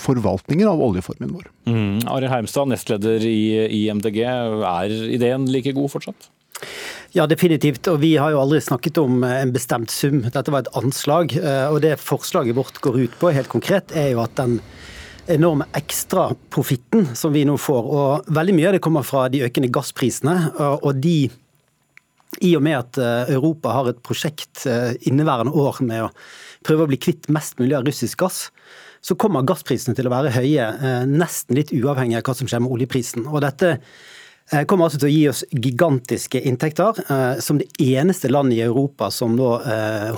forvaltningen 0.00 0.68
av 0.70 0.82
oljeformen 0.84 1.32
vår. 1.36 1.46
Mm. 1.70 2.02
Arild 2.10 2.32
Heimstad, 2.32 2.70
nestleder 2.72 3.24
i, 3.26 3.68
i 3.80 3.86
MDG. 3.94 4.20
Er 4.24 4.96
ideen 5.08 5.48
like 5.52 5.74
god 5.76 5.92
fortsatt? 5.94 6.30
Ja, 7.14 7.24
definitivt. 7.30 7.86
Og 7.88 8.02
vi 8.02 8.16
har 8.20 8.34
jo 8.34 8.42
aldri 8.42 8.60
snakket 8.64 9.00
om 9.02 9.22
eh, 9.26 9.40
en 9.44 9.54
bestemt 9.54 9.94
sum. 9.94 10.20
Dette 10.26 10.54
var 10.54 10.66
et 10.66 10.74
anslag. 10.78 11.36
Og 11.72 11.80
det 11.84 11.96
forslaget 12.02 12.58
vårt 12.58 12.82
går 12.84 13.02
ut 13.04 13.18
på, 13.20 13.32
helt 13.34 13.52
konkret, 13.52 13.94
er 13.96 14.12
jo 14.14 14.24
at 14.24 14.36
den 14.40 14.58
enorme 15.28 15.66
ekstraprofitten 15.76 17.10
som 17.18 17.34
vi 17.34 17.44
nå 17.48 17.58
får. 17.60 17.92
Og 17.98 18.32
veldig 18.32 18.54
mye 18.56 18.70
av 18.70 18.78
det 18.78 18.84
kommer 18.84 19.04
fra 19.06 19.26
de 19.32 19.44
økende 19.46 19.70
gassprisene. 19.72 20.38
og 20.80 20.96
de 20.96 21.28
i 22.44 22.52
og 22.58 22.64
med 22.64 22.76
at 22.78 23.00
eh, 23.00 23.32
Europa 23.34 23.72
har 23.78 23.90
et 23.90 24.02
prosjekt 24.04 24.66
eh, 24.68 24.92
inneværende 25.08 25.54
år 25.56 25.80
med 25.86 26.08
å 26.08 26.12
prøve 26.66 26.84
å 26.84 26.90
bli 26.90 27.00
kvitt 27.00 27.30
mest 27.32 27.58
mulig 27.60 27.76
av 27.78 27.88
russisk 27.88 28.20
gass, 28.24 28.48
så 29.00 29.16
kommer 29.18 29.46
gassprisene 29.46 29.96
til 29.96 30.08
å 30.08 30.12
være 30.12 30.34
høye, 30.36 30.68
eh, 30.68 31.02
nesten 31.08 31.58
litt 31.58 31.72
uavhengig 31.74 32.20
av 32.20 32.28
hva 32.28 32.36
som 32.36 32.50
skjer 32.50 32.64
med 32.64 32.74
oljeprisen. 32.74 33.28
Og 33.30 33.42
dette 33.46 33.78
kommer 34.64 34.86
altså 34.86 34.96
til 34.96 35.10
å 35.10 35.12
gi 35.12 35.24
oss 35.28 35.42
gigantiske 35.52 36.40
inntekter, 36.48 36.96
som 37.44 37.58
det 37.60 37.66
eneste 37.84 38.30
landet 38.32 38.56
i 38.56 38.62
Europa 38.64 39.10
som 39.12 39.34
nå 39.36 39.48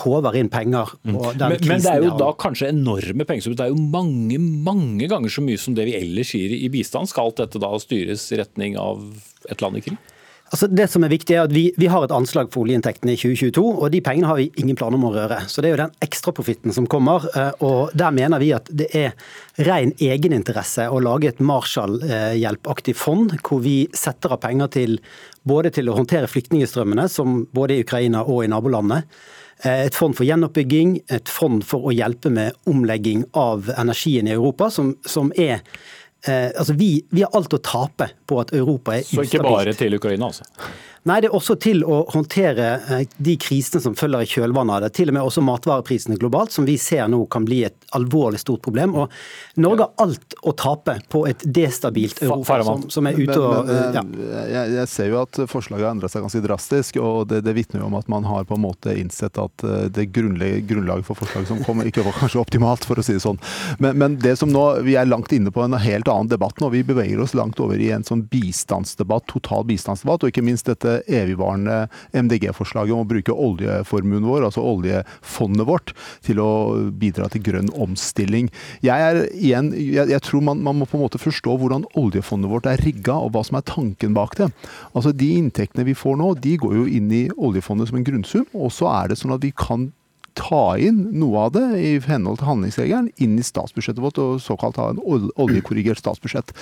håver 0.04 0.38
inn 0.38 0.46
penger 0.46 0.92
på 1.02 1.16
mm. 1.16 1.32
den 1.34 1.50
men, 1.56 1.64
men 1.66 1.82
det 1.82 1.90
er 1.90 2.06
jo 2.06 2.12
da 2.14 2.28
kanskje 2.38 2.68
enorme 2.70 3.26
penger, 3.26 3.56
det 3.58 3.66
er 3.66 3.72
jo 3.74 3.88
mange 3.90 4.38
mange 4.38 5.10
ganger 5.10 5.34
så 5.34 5.42
mye 5.42 5.58
som 5.58 5.74
det 5.74 5.88
vi 5.90 5.96
ellers 5.98 6.30
gir 6.38 6.54
i 6.54 6.70
bistand. 6.70 7.10
Skal 7.10 7.32
alt 7.32 7.42
dette 7.42 7.58
da 7.58 7.72
styres 7.82 8.28
i 8.30 8.38
retning 8.38 8.78
av 8.78 9.02
et 9.50 9.66
land 9.66 9.82
i 9.82 9.84
krig? 9.88 9.98
Altså 10.50 10.66
det 10.66 10.88
som 10.90 11.04
er 11.06 11.12
viktig 11.12 11.36
er 11.36 11.44
at 11.44 11.52
vi, 11.54 11.68
vi, 11.78 11.86
har 11.86 12.02
et 12.02 12.14
anslag 12.14 12.48
for 12.50 12.64
oljeinntektene 12.64 13.14
i 13.14 13.18
2022, 13.20 13.62
og 13.62 13.92
de 13.94 14.00
pengene 14.02 14.26
har 14.26 14.38
vi 14.40 14.48
ingen 14.58 14.78
planer 14.78 14.98
om 14.98 15.06
å 15.06 15.12
røre. 15.14 15.44
Så 15.46 15.62
Det 15.62 15.70
er 15.70 15.76
jo 15.76 15.82
den 15.84 15.94
ekstraprofitten 16.02 16.74
som 16.74 16.88
kommer. 16.90 17.28
Eh, 17.38 17.52
og 17.62 17.94
Der 17.94 18.10
mener 18.10 18.42
vi 18.42 18.50
at 18.56 18.66
det 18.66 18.88
er 18.90 19.14
ren 19.62 19.92
egeninteresse 19.94 20.88
å 20.90 20.98
lage 20.98 21.30
et 21.30 21.38
Marshall-hjelpaktig 21.38 22.96
fond, 22.98 23.36
hvor 23.46 23.62
vi 23.62 23.84
setter 23.94 24.34
av 24.34 24.42
penger 24.42 24.72
til 24.74 24.98
både 25.46 25.70
til 25.70 25.88
å 25.88 25.94
håndtere 25.94 26.30
flyktningstrømmene, 26.30 27.06
som 27.08 27.44
både 27.54 27.78
i 27.78 27.84
Ukraina 27.86 28.24
og 28.26 28.42
i 28.42 28.50
nabolandene. 28.50 29.04
Eh, 29.62 29.86
et 29.86 29.94
fond 29.94 30.18
for 30.18 30.26
gjenoppbygging, 30.26 30.98
et 31.14 31.30
fond 31.30 31.62
for 31.62 31.86
å 31.86 31.94
hjelpe 31.94 32.32
med 32.32 32.58
omlegging 32.66 33.22
av 33.38 33.70
energien 33.78 34.26
i 34.26 34.34
Europa, 34.34 34.66
som, 34.74 34.96
som 35.06 35.30
er 35.38 35.62
altså 36.28 36.74
vi, 36.76 36.90
vi, 37.10 37.22
har 37.24 37.32
alt 37.38 37.54
å 37.56 37.60
tape 37.64 38.10
på 38.28 38.40
at 38.42 38.50
Europa 38.52 38.98
er 38.98 39.04
ustabilt. 39.06 39.30
Så 39.30 39.38
ikke 39.40 39.46
bare 39.46 39.72
til 39.76 39.96
Ukraina, 39.96 40.28
altså? 40.28 40.44
Nei, 41.08 41.16
det 41.22 41.30
er 41.30 41.36
også 41.36 41.54
til 41.56 41.80
å 41.88 42.02
håndtere 42.12 42.66
eh, 42.92 43.06
de 43.16 43.32
krisene 43.40 43.80
som 43.80 43.94
følger 43.96 44.20
i 44.20 44.28
kjølvannet 44.28 44.74
av 44.74 44.82
det. 44.84 44.90
Til 44.98 45.08
og 45.08 45.16
med 45.16 45.24
også 45.24 45.40
matvareprisene 45.46 46.18
globalt, 46.20 46.52
som 46.52 46.66
vi 46.68 46.74
ser 46.80 47.08
nå 47.08 47.22
kan 47.32 47.46
bli 47.48 47.62
et 47.70 47.86
alvorlig 47.96 48.42
stort 48.42 48.60
problem. 48.66 48.92
Og 49.00 49.60
Norge 49.64 49.86
har 49.86 50.04
alt 50.04 50.36
å 50.44 50.52
tape 50.52 50.98
på 51.08 51.22
et 51.30 51.40
destabilt 51.46 52.20
Europa 52.20 52.58
som, 52.66 52.84
som 52.92 53.08
er 53.08 53.16
ute 53.16 53.38
og 53.38 53.70
men, 53.70 53.94
men, 53.96 53.96
ja. 53.96 54.42
jeg, 54.52 54.74
jeg, 54.76 54.90
ser 54.92 55.08
jo 55.12 55.22
at 55.22 55.40
forslaget 55.48 55.86
har 55.86 55.94
endret 55.94 56.12
seg 56.12 56.24
ganske 56.26 56.42
drastisk, 56.44 57.00
og 57.00 57.30
det, 57.32 57.40
det 57.48 57.56
vitner 57.56 57.80
jo 57.80 57.88
om 57.88 57.96
at 57.96 58.10
man 58.12 58.28
har 58.28 58.44
på 58.48 58.58
en 58.58 58.64
måte 58.66 58.92
innsett 59.00 59.40
at 59.40 59.64
eh, 59.64 59.88
det 59.88 60.10
grunnlaget 60.12 61.08
for 61.08 61.16
forslaget 61.22 61.48
som 61.48 61.64
kommer, 61.64 61.88
ikke 61.88 62.04
var 62.04 62.18
kanskje 62.20 62.42
optimalt, 62.42 62.84
for 62.84 63.00
å 63.00 63.06
si 63.06 63.16
det 63.16 63.24
sånn. 63.24 63.40
Men, 63.80 63.96
men, 63.96 64.20
det 64.20 64.36
som 64.40 64.52
nå, 64.52 64.66
vi 64.84 64.98
er 65.00 65.08
langt 65.08 65.32
inne 65.32 65.48
på 65.54 65.64
en 65.64 65.80
helt 65.80 66.12
annen 66.12 66.28
debatt 66.28 66.60
nå. 66.60 66.68
Vi 66.74 66.84
beveger 66.84 67.24
oss 67.24 67.32
langt 67.38 67.60
over 67.62 67.80
i 67.80 67.88
en 67.94 68.04
sånn 68.04 68.26
bistandsdebatt, 68.28 69.30
total 69.32 69.64
bistandsdebatt, 69.70 70.26
og 70.26 70.34
ikke 70.34 70.44
minst 70.44 70.68
dette 70.68 70.89
evigvarende 71.06 71.86
MDG-forslaget 72.16 72.94
om 72.94 73.04
å 73.04 73.08
bruke 73.10 73.34
oljeformuen 73.34 74.26
vår, 74.26 74.46
altså 74.48 74.64
oljefondet 74.66 75.68
vårt, 75.68 75.94
til 76.26 76.42
å 76.42 76.50
bidra 76.90 77.28
til 77.32 77.44
grønn 77.46 77.70
omstilling. 77.74 78.50
Jeg, 78.84 78.96
er, 78.96 79.22
igjen, 79.36 79.72
jeg, 79.76 80.08
jeg 80.12 80.24
tror 80.26 80.44
man, 80.50 80.62
man, 80.66 80.80
må 80.80 80.88
på 80.88 80.98
en 80.98 81.04
måte 81.04 81.22
forstå 81.22 81.56
hvordan 81.60 81.86
oljefondet 82.00 82.52
vårt 82.52 82.68
er 82.70 82.82
rigga, 82.84 83.18
og 83.18 83.34
hva 83.34 83.44
som 83.46 83.60
er 83.60 83.68
tanken 83.68 84.16
bak 84.16 84.36
det. 84.40 84.50
Altså 84.94 85.14
De 85.16 85.32
inntektene 85.38 85.86
vi 85.88 85.96
får 85.98 86.18
nå, 86.20 86.34
de 86.42 86.56
går 86.60 86.76
jo 86.80 86.84
inn 86.90 87.10
i 87.14 87.24
oljefondet 87.36 87.90
som 87.90 88.00
en 88.00 88.06
grunnsum, 88.06 88.46
og 88.54 88.74
så 88.74 88.90
er 88.92 89.10
det 89.10 89.20
sånn 89.20 89.36
at 89.36 89.44
vi 89.44 89.54
kan 89.56 89.90
ta 90.40 90.78
inn 90.80 91.02
noe 91.20 91.46
av 91.46 91.52
det 91.54 91.66
i 91.76 91.92
henhold 92.06 92.40
til 92.40 92.48
handlingsregelen 92.48 93.10
inn 93.20 93.36
i 93.38 93.44
statsbudsjettet 93.44 94.02
vårt, 94.02 94.20
og 94.22 94.40
såkalt 94.42 94.78
ha 94.80 94.90
en 94.92 95.00
oljekorrigert 95.04 96.00
statsbudsjett. 96.00 96.54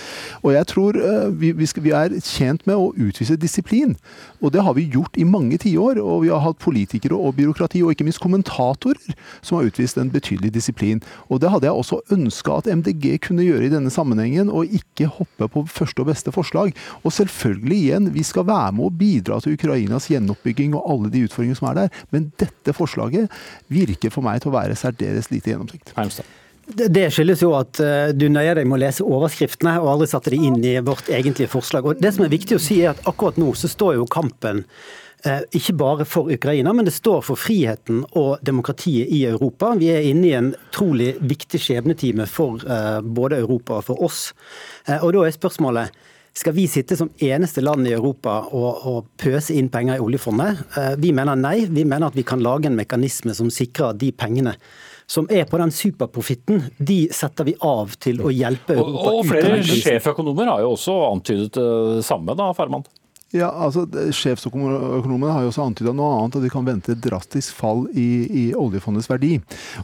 Og 0.42 0.52
jeg 0.54 0.68
tror 0.72 0.98
eh, 0.98 1.28
vi, 1.38 1.52
vi, 1.56 1.68
skal, 1.70 1.84
vi, 1.86 1.94
er 1.94 2.16
tjent 2.24 2.64
med 2.68 2.78
å 2.78 2.90
utvise 2.98 3.38
disiplin. 3.40 3.94
Og 4.42 4.52
det 4.54 4.64
har 4.66 4.74
vi 4.78 4.88
gjort 4.90 5.18
i 5.18 5.26
mange 5.28 5.60
tiår. 5.62 6.00
Og 6.02 6.24
vi 6.24 6.32
har 6.32 6.42
hatt 6.44 6.60
politikere 6.62 7.16
og 7.16 7.36
byråkrati, 7.38 7.82
og 7.84 7.94
ikke 7.94 8.08
minst 8.08 8.22
kommentatorer, 8.22 8.98
som 9.40 9.58
har 9.58 9.68
utvist 9.70 10.00
en 10.00 10.12
betydelig 10.12 10.52
disiplin. 10.56 11.02
Og 11.28 11.42
det 11.42 11.52
hadde 11.52 11.68
jeg 11.68 11.78
også 11.78 12.00
ønska 12.14 12.58
at 12.58 12.70
MDG 12.80 13.18
kunne 13.28 13.46
gjøre 13.46 13.68
i 13.68 13.72
denne 13.72 13.92
sammenhengen, 13.94 14.50
og 14.50 14.74
ikke 14.74 15.10
hoppe 15.18 15.50
på 15.52 15.64
første 15.70 16.02
og 16.02 16.10
beste 16.10 16.34
forslag. 16.34 16.74
Og 17.04 17.14
selvfølgelig, 17.14 17.78
igjen, 17.78 18.10
vi 18.14 18.26
skal 18.26 18.48
være 18.48 18.74
med 18.78 18.88
å 18.88 18.94
bidra 18.94 19.38
til 19.42 19.54
Ukrainas 19.58 20.08
gjenoppbygging 20.10 20.74
og 20.76 20.90
alle 20.90 21.12
de 21.14 21.24
utfordringene 21.28 21.58
som 21.58 21.70
er 21.70 21.82
der, 21.82 22.04
men 22.14 22.30
dette 22.40 22.74
forslaget 22.76 23.32
virker 23.72 24.12
for 24.12 24.26
meg 24.26 24.42
til 24.42 24.52
å 24.52 24.58
være 24.58 24.76
særdeles 24.78 25.30
lite 25.32 25.52
gjennomtenkt. 25.52 25.94
Det 26.68 27.06
skyldes 27.14 27.40
jo 27.40 27.54
at 27.56 27.80
eh, 27.80 28.10
du 28.12 28.26
nøyer 28.28 28.58
deg 28.58 28.68
med 28.68 28.76
å 28.76 28.82
lese 28.82 29.04
overskriftene 29.06 29.78
og 29.80 29.88
aldri 29.94 30.08
satte 30.10 30.32
de 30.34 30.40
inn 30.50 30.58
i 30.60 30.74
vårt 30.84 31.08
egentlige 31.08 31.48
forslag. 31.48 31.86
Og 31.86 32.00
Det 32.02 32.12
som 32.12 32.26
er 32.26 32.34
viktig 32.34 32.58
å 32.58 32.62
si 32.62 32.82
er 32.82 32.92
at 32.92 33.06
akkurat 33.08 33.38
nå 33.40 33.54
så 33.56 33.70
står 33.72 33.94
jo 33.96 34.08
kampen 34.12 34.66
eh, 35.24 35.46
ikke 35.56 35.78
bare 35.80 36.04
for 36.04 36.28
Ukraina, 36.28 36.74
men 36.76 36.84
det 36.84 36.92
står 36.92 37.24
for 37.24 37.40
friheten 37.40 38.02
og 38.20 38.44
demokratiet 38.44 39.08
i 39.16 39.22
Europa. 39.30 39.72
Vi 39.80 39.88
er 39.94 40.10
inne 40.10 40.28
i 40.28 40.36
en 40.36 40.52
trolig 40.74 41.14
viktig 41.24 41.62
skjebnetime 41.64 42.28
for 42.28 42.60
eh, 42.60 43.00
både 43.00 43.40
Europa 43.40 43.80
og 43.80 43.88
for 43.88 44.04
oss. 44.04 44.20
Og 45.00 45.12
da 45.16 45.24
er 45.24 45.36
spørsmålet 45.36 45.96
skal 46.38 46.54
vi 46.54 46.68
sitte 46.70 46.96
som 46.96 47.10
eneste 47.18 47.62
land 47.64 47.88
i 47.88 47.94
Europa 47.96 48.36
og, 48.54 48.84
og, 48.86 49.08
pøse 49.18 49.56
inn 49.58 49.70
penger 49.72 49.98
i 49.98 50.04
oljefondet? 50.04 50.60
Eh, 50.78 50.92
vi 51.02 51.10
mener 51.16 51.38
nei. 51.38 51.56
Vi 51.66 51.82
mener 51.82 52.12
at 52.12 52.18
vi 52.18 52.26
kan 52.26 52.42
lage 52.44 52.70
en 52.70 52.78
mekanisme 52.78 53.34
som 53.34 53.50
sikrer 53.50 53.96
de 53.98 54.12
pengene 54.14 54.54
som 55.08 55.24
er 55.32 55.46
på 55.48 55.56
den 55.56 55.70
superprofitten, 55.72 56.66
de 56.76 57.06
setter 57.16 57.46
vi 57.48 57.54
av 57.64 57.94
til 57.96 58.20
å 58.20 58.28
hjelpe 58.28 58.74
Europa. 58.76 59.04
Og, 59.08 59.22
og 59.22 59.30
flere 59.30 59.62
sjeføkonomer 59.64 60.50
har 60.52 60.60
jo 60.66 60.74
også 60.74 60.96
antydet 61.06 61.56
det 61.56 62.02
samme, 62.04 62.36
da, 62.36 62.50
Farman? 62.52 62.84
Ja, 63.36 63.50
altså 63.52 63.82
Sjefsøkonomene 64.16 65.34
har 65.34 65.42
jo 65.44 65.50
også 65.50 65.66
antyda 65.68 65.92
noe 65.92 66.14
annet, 66.16 66.38
og 66.38 66.44
de 66.46 66.48
kan 66.48 66.64
vente 66.64 66.94
et 66.94 67.00
drastisk 67.04 67.58
fall 67.58 67.82
i, 67.92 68.24
i, 68.24 68.44
oljefondets 68.56 69.08
verdi. 69.10 69.34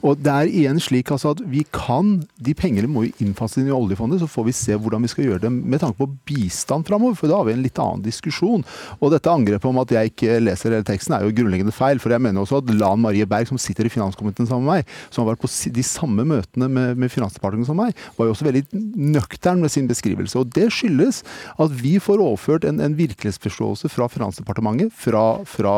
Og 0.01 0.23
Det 0.25 0.33
er 0.33 0.49
igjen 0.49 0.81
slik 0.81 1.11
altså 1.13 1.35
at 1.35 1.43
vi 1.53 1.61
kan, 1.69 2.23
De 2.41 2.55
pengene 2.57 2.89
må 2.89 3.03
jo 3.05 3.13
innfases 3.21 3.61
inn 3.61 3.69
i 3.69 3.75
oljefondet, 3.77 4.23
så 4.23 4.29
får 4.31 4.47
vi 4.47 4.55
se 4.57 4.79
hvordan 4.81 5.05
vi 5.05 5.11
skal 5.13 5.29
gjøre 5.29 5.43
det 5.43 5.51
med 5.53 5.83
tanke 5.83 6.01
på 6.01 6.09
bistand 6.31 6.89
framover. 6.89 7.19
For 7.21 7.29
da 7.29 7.43
har 7.43 7.51
vi 7.51 7.53
en 7.59 7.67
litt 7.67 7.81
annen 7.83 8.07
diskusjon. 8.07 8.65
Og 9.01 9.13
dette 9.13 9.29
angrepet 9.29 9.69
om 9.69 9.83
at 9.83 9.93
jeg 9.93 10.15
ikke 10.15 10.41
leser 10.41 10.73
hele 10.73 10.89
teksten 10.89 11.19
er 11.19 11.29
jo 11.29 11.37
grunnleggende 11.37 11.77
feil. 11.77 12.01
For 12.01 12.17
jeg 12.17 12.25
mener 12.25 12.47
også 12.47 12.63
at 12.63 12.73
Lan 12.73 13.05
Marie 13.05 13.29
Berg, 13.29 13.53
som 13.53 13.61
sitter 13.61 13.85
i 13.85 13.93
finanskomiteen 13.93 14.49
sammen 14.49 14.65
med 14.71 14.87
meg, 14.87 14.97
som 15.11 15.27
har 15.27 15.35
vært 15.35 15.45
på 15.45 15.53
de 15.77 15.85
samme 15.85 16.25
møtene 16.33 16.71
med, 16.73 16.97
med 16.97 17.13
Finansdepartementet 17.13 17.69
som 17.69 17.81
meg, 17.83 17.93
var 18.17 18.31
jo 18.31 18.39
også 18.39 18.49
veldig 18.49 18.65
nøktern 19.19 19.61
med 19.61 19.77
sin 19.77 19.91
beskrivelse. 19.91 20.41
Og 20.41 20.49
det 20.57 20.71
skyldes 20.73 21.21
at 21.61 21.77
vi 21.85 21.99
får 22.01 22.25
overført 22.25 22.65
en, 22.65 22.81
en 22.81 22.97
virkelig 22.97 23.34
virkelighetsforståelse 23.35 23.89
fra 23.89 24.09
Finansdepartementet, 24.09 24.93
fra, 24.93 25.45
fra 25.45 25.75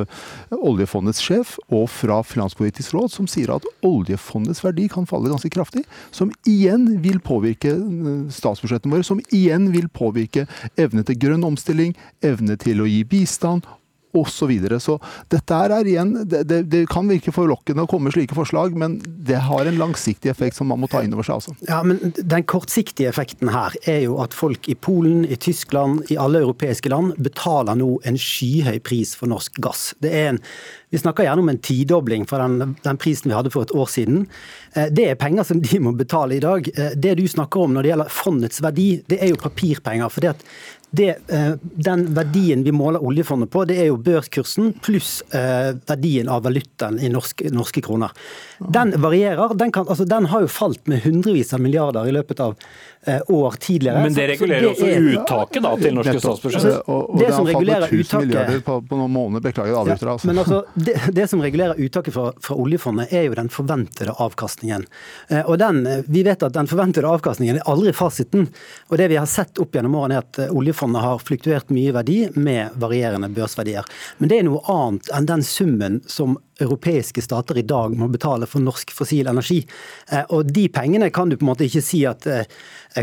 eh, 0.00 0.06
oljefondets 0.50 1.20
sjef 1.20 1.56
og 1.70 1.88
fra 1.90 2.22
Finanspolitisk 2.22 2.94
råd, 2.94 3.10
som 3.10 3.26
sier 3.26 3.54
at 3.54 3.66
oljefondets 3.82 4.62
verdi 4.64 4.88
kan 4.88 5.06
falle 5.06 5.30
ganske 5.30 5.50
kraftig. 5.50 5.84
Som 6.10 6.32
igjen 6.46 7.00
vil 7.02 7.20
påvirke 7.20 7.74
eh, 7.74 8.28
statsbudsjettene 8.30 8.94
våre, 8.94 9.06
som 9.06 9.20
igjen 9.30 9.70
vil 9.72 9.88
påvirke 9.88 10.46
evne 10.76 11.04
til 11.04 11.18
grønn 11.18 11.44
omstilling, 11.44 11.96
evne 12.22 12.56
til 12.60 12.82
å 12.82 12.88
gi 12.88 13.04
bistand 13.04 13.66
osv. 14.12 14.38
Så, 14.38 14.46
videre. 14.46 14.78
så 14.80 14.94
dette 15.28 15.54
er 15.54 15.88
igjen, 15.88 16.12
det, 16.24 16.44
det, 16.48 16.62
det, 16.70 16.84
kan 16.88 17.08
virke 17.10 17.32
forlokkende 17.34 17.84
å 17.84 17.90
komme 17.90 18.08
med 18.08 18.14
slike 18.14 18.36
forslag, 18.36 18.76
men 18.78 18.96
det 19.04 19.40
har 19.48 19.66
en 19.66 19.80
langsiktig 19.80 20.30
effekt 20.30 20.56
som 20.56 20.70
man 20.70 20.80
må 20.80 20.88
ta 20.88 21.02
inn 21.04 21.12
over 21.16 21.26
seg. 21.26 21.40
Altså. 21.40 21.54
Ja, 21.68 21.82
men 21.84 22.14
Den 22.16 22.46
kortsiktige 22.48 23.10
effekten 23.10 23.50
her 23.52 23.74
er 23.84 24.04
jo 24.06 24.20
at 24.22 24.36
folk 24.36 24.70
i 24.70 24.76
Polen, 24.78 25.26
i 25.26 25.36
Tyskland, 25.36 26.06
i 26.08 26.16
alle 26.20 26.44
europeiske 26.44 26.92
land 26.92 27.18
betaler 27.20 27.76
nå 27.78 27.98
en 28.08 28.20
skyhøy 28.20 28.78
pris 28.86 29.16
for 29.18 29.30
norsk 29.30 29.58
gass. 29.64 29.90
Det 30.00 30.14
er 30.14 30.32
en 30.32 30.44
vi 30.90 30.98
snakker 30.98 31.26
gjerne 31.26 31.42
om 31.44 31.48
en 31.52 31.58
tidobling 31.60 32.24
fra 32.26 32.38
den, 32.46 32.74
den, 32.82 32.96
prisen 32.96 33.28
vi 33.28 33.36
hadde 33.36 33.52
for 33.52 33.66
et 33.66 33.74
år 33.76 33.90
siden. 33.92 34.22
Eh, 34.72 34.88
det 34.88 35.10
er 35.10 35.20
penger 35.20 35.44
som 35.44 35.60
de 35.60 35.80
må 35.84 35.92
betale 35.96 36.38
i 36.38 36.42
dag. 36.42 36.70
Eh, 36.74 36.94
det 36.96 37.18
du 37.18 37.26
snakker 37.28 37.66
om 37.66 37.76
når 37.76 37.84
det 37.84 37.92
gjelder 37.92 38.14
fondets 38.20 38.62
verdi, 38.64 38.88
det 39.10 39.20
er 39.20 39.34
jo 39.34 39.42
papirpenger. 39.42 40.08
for 40.08 40.24
det 40.24 40.32
at 40.32 40.46
det, 40.90 41.08
eh, 41.28 41.52
den 41.62 42.14
verdien 42.14 42.64
vi 42.64 42.72
måler 42.72 43.04
oljefondet 43.04 43.50
på, 43.50 43.64
det 43.64 43.76
er 43.82 43.90
jo 43.90 43.98
børskursen 44.00 44.72
pluss 44.80 45.20
eh, 45.36 45.74
verdien 45.86 46.28
av 46.32 46.46
valutaen 46.46 46.96
i 47.00 47.10
norske, 47.12 47.50
norske 47.52 47.82
kroner. 47.84 48.14
Den 48.58 48.94
varierer. 49.02 49.52
Den, 49.54 49.72
kan, 49.72 49.88
altså, 49.88 50.04
den, 50.04 50.26
har 50.32 50.46
jo 50.46 50.48
falt 50.48 50.86
med 50.88 51.02
hundrevis 51.04 51.52
av 51.54 51.60
milliarder 51.60 52.08
i 52.08 52.14
løpet 52.16 52.40
av 52.40 52.56
eh, 53.04 53.20
år 53.28 53.58
tidligere. 53.60 54.02
Men 54.02 54.16
det 54.16 54.26
regulerer 54.32 54.68
så, 54.68 54.74
så 54.74 54.86
det 54.86 54.94
også 54.94 55.02
er, 55.02 55.18
uttaket 55.20 55.66
da, 55.66 55.74
til 55.82 55.94
norske 55.98 56.22
statsbudsjett? 56.24 56.64
Altså, 56.64 56.80
og, 56.86 57.02
og 57.10 57.20
det, 57.20 57.26
det 57.26 57.34
som 57.36 57.50
regulerer 57.50 57.94
uttaket 57.98 58.64
på, 58.70 58.78
på, 58.88 59.00
noen 59.02 59.14
måneder, 59.18 59.44
beklager 59.44 59.78
avbryter. 59.82 60.12
Altså. 60.14 60.32
men 60.32 60.42
altså, 60.44 60.62
det, 60.72 60.96
det, 61.20 61.28
som 61.28 61.44
regulerer 61.44 61.84
uttaket 61.84 62.16
fra, 62.16 62.32
fra, 62.48 62.56
oljefondet, 62.56 63.12
er 63.12 63.28
jo 63.28 63.36
den 63.36 63.52
forventede 63.52 64.16
avkastningen. 64.16 64.88
og 65.44 65.54
den, 65.60 65.84
Vi 66.08 66.24
vet 66.24 66.48
at 66.48 66.56
den 66.56 66.70
forventede 66.70 67.12
avkastningen 67.12 67.60
er 67.60 67.68
aldri 67.68 67.92
fasiten. 67.92 68.48
Og 68.88 68.98
det 68.98 69.12
vi 69.12 69.20
har 69.20 69.28
sett 69.28 69.60
opp 69.60 69.76
gjennom 69.76 70.00
årene, 70.00 70.18
er 70.18 70.24
at 70.24 70.48
oljefondet 70.48 70.77
oljefondet 70.78 71.02
har 71.02 71.18
fluktuert 71.18 71.70
mye 71.70 71.92
verdi 71.92 72.28
med 72.34 72.70
varierende 72.78 73.28
børsverdier. 73.28 73.84
Men 74.18 74.28
det 74.30 74.38
er 74.38 74.46
noe 74.46 74.62
annet 74.70 75.10
enn 75.14 75.26
den 75.26 75.42
summen 75.42 76.00
som 76.06 76.38
europeiske 76.58 77.22
stater 77.22 77.58
i 77.58 77.62
dag 77.62 77.94
må 77.96 78.08
betale 78.08 78.46
for 78.46 78.62
norsk 78.64 78.92
fossil 78.94 79.30
energi. 79.30 79.62
Eh, 80.10 80.24
og 80.34 80.50
De 80.52 80.68
pengene 80.72 81.10
kan 81.14 81.28
du 81.28 81.36
på 81.36 81.46
en 81.46 81.52
måte 81.52 81.66
ikke 81.68 81.84
si 81.84 82.04
at 82.08 82.26
eh, 82.26 82.44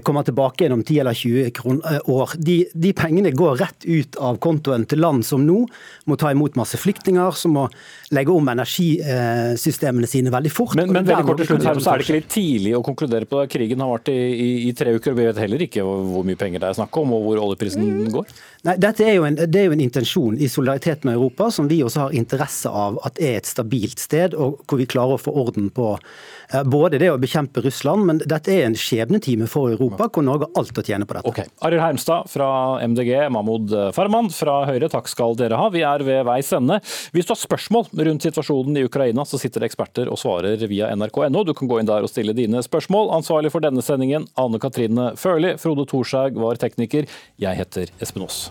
kommer 0.03 0.25
tilbake 0.27 0.65
gjennom 0.65 0.83
10 0.83 0.99
eller 0.99 1.13
20 1.13 1.51
kroner, 1.55 1.99
år. 2.11 2.35
De, 2.37 2.57
de, 2.73 2.93
pengene 2.97 3.31
går 3.31 3.59
rett 3.61 3.85
ut 3.85 4.17
av 4.17 4.39
kontoen 4.43 4.85
til 4.89 5.01
land 5.03 5.25
som 5.25 5.45
nå 5.45 5.61
må 6.09 6.17
ta 6.19 6.31
imot 6.33 6.57
masse 6.59 6.77
flyktninger, 6.81 7.31
som 7.37 7.55
må 7.55 7.67
legge 8.15 8.33
om 8.33 8.49
energisystemene 8.51 10.09
sine 10.09 10.33
veldig 10.33 10.51
fort. 10.53 10.75
Men, 10.79 10.91
men 10.93 11.07
veldig 11.07 11.27
kort 11.29 11.43
til 11.43 11.51
slutt 11.53 11.69
her, 11.69 11.79
så 11.79 11.93
er 11.93 12.01
det 12.01 12.07
ikke 12.07 12.17
litt 12.19 12.31
tidlig 12.33 12.75
å 12.77 12.83
konkludere 12.85 13.29
på 13.29 13.41
det? 13.41 13.51
Krigen 13.53 13.83
har 13.83 13.93
vært 13.93 14.11
i, 14.13 14.17
i, 14.17 14.49
i 14.69 14.73
tre 14.77 14.95
uker, 14.97 15.13
og 15.13 15.21
vi 15.21 15.29
vet 15.29 15.41
heller 15.45 15.65
ikke 15.67 15.85
hvor 15.85 16.27
mye 16.27 16.39
penger 16.39 16.63
det 16.63 16.71
er 16.71 16.79
snakk 16.81 17.01
om, 17.01 17.15
og 17.15 17.29
hvor 17.29 17.43
oljeprisen 17.45 17.85
mm. 17.85 18.11
går? 18.15 18.35
Nei, 18.65 18.77
dette 18.81 19.05
er 19.05 19.19
jo, 19.19 19.25
en, 19.27 19.37
det 19.37 19.61
er 19.61 19.69
jo 19.69 19.75
en 19.75 19.85
intensjon 19.85 20.39
i 20.41 20.49
solidaritet 20.49 21.05
med 21.05 21.19
Europa 21.19 21.51
som 21.53 21.69
vi 21.69 21.83
også 21.85 22.07
har 22.07 22.17
interesse 22.17 22.71
av 22.71 22.97
at 23.05 23.21
er 23.21 23.39
et 23.39 23.44
stabilt 23.47 24.01
sted, 24.01 24.35
og 24.35 24.61
hvor 24.65 24.81
vi 24.81 24.87
klarer 24.89 25.17
å 25.17 25.21
få 25.21 25.33
orden 25.45 25.69
på 25.73 25.91
eh, 25.95 26.63
både 26.63 26.99
det 27.01 27.11
å 27.13 27.19
bekjempe 27.21 27.63
Russland, 27.65 28.05
men 28.09 28.21
dette 28.23 28.53
er 28.53 28.67
en 28.67 28.77
skjebnetime 28.79 29.49
for 29.51 29.73
Europa, 29.73 30.09
hvor 30.11 30.25
Norge 30.25 30.49
har 30.49 30.61
alt 30.61 30.81
å 30.81 30.85
tjene 30.85 31.07
på 31.07 31.17
dette. 31.17 31.31
Okay. 31.31 31.51
Arild 31.65 31.83
Hermstad 31.83 32.29
fra 32.31 32.49
MDG, 32.85 33.13
Mahmoud 33.33 33.73
Farman 33.95 34.31
fra 34.33 34.61
Høyre, 34.69 34.89
takk 34.91 35.09
skal 35.11 35.37
dere 35.39 35.59
ha. 35.59 35.69
Vi 35.73 35.83
er 35.85 36.05
ved 36.05 36.23
veis 36.27 36.51
ende. 36.55 36.79
Hvis 37.15 37.27
du 37.27 37.33
har 37.33 37.41
spørsmål 37.41 37.89
rundt 38.07 38.25
situasjonen 38.27 38.79
i 38.79 38.85
Ukraina, 38.87 39.25
så 39.27 39.39
sitter 39.41 39.63
det 39.63 39.71
eksperter 39.71 40.11
og 40.11 40.19
svarer 40.21 40.61
via 40.69 40.91
nrk.no. 40.95 41.43
Du 41.45 41.53
kan 41.57 41.71
gå 41.71 41.81
inn 41.81 41.89
der 41.89 42.05
og 42.05 42.11
stille 42.11 42.35
dine 42.37 42.63
spørsmål. 42.65 43.11
Ansvarlig 43.19 43.53
for 43.53 43.65
denne 43.65 43.83
sendingen, 43.85 44.29
Anne 44.39 44.61
Katrine 44.61 45.13
Førli. 45.19 45.55
Frode 45.61 45.87
Thorshaug 45.89 46.39
var 46.41 46.61
tekniker. 46.61 47.09
Jeg 47.41 47.61
heter 47.63 47.93
Espen 48.03 48.25
Aas. 48.27 48.47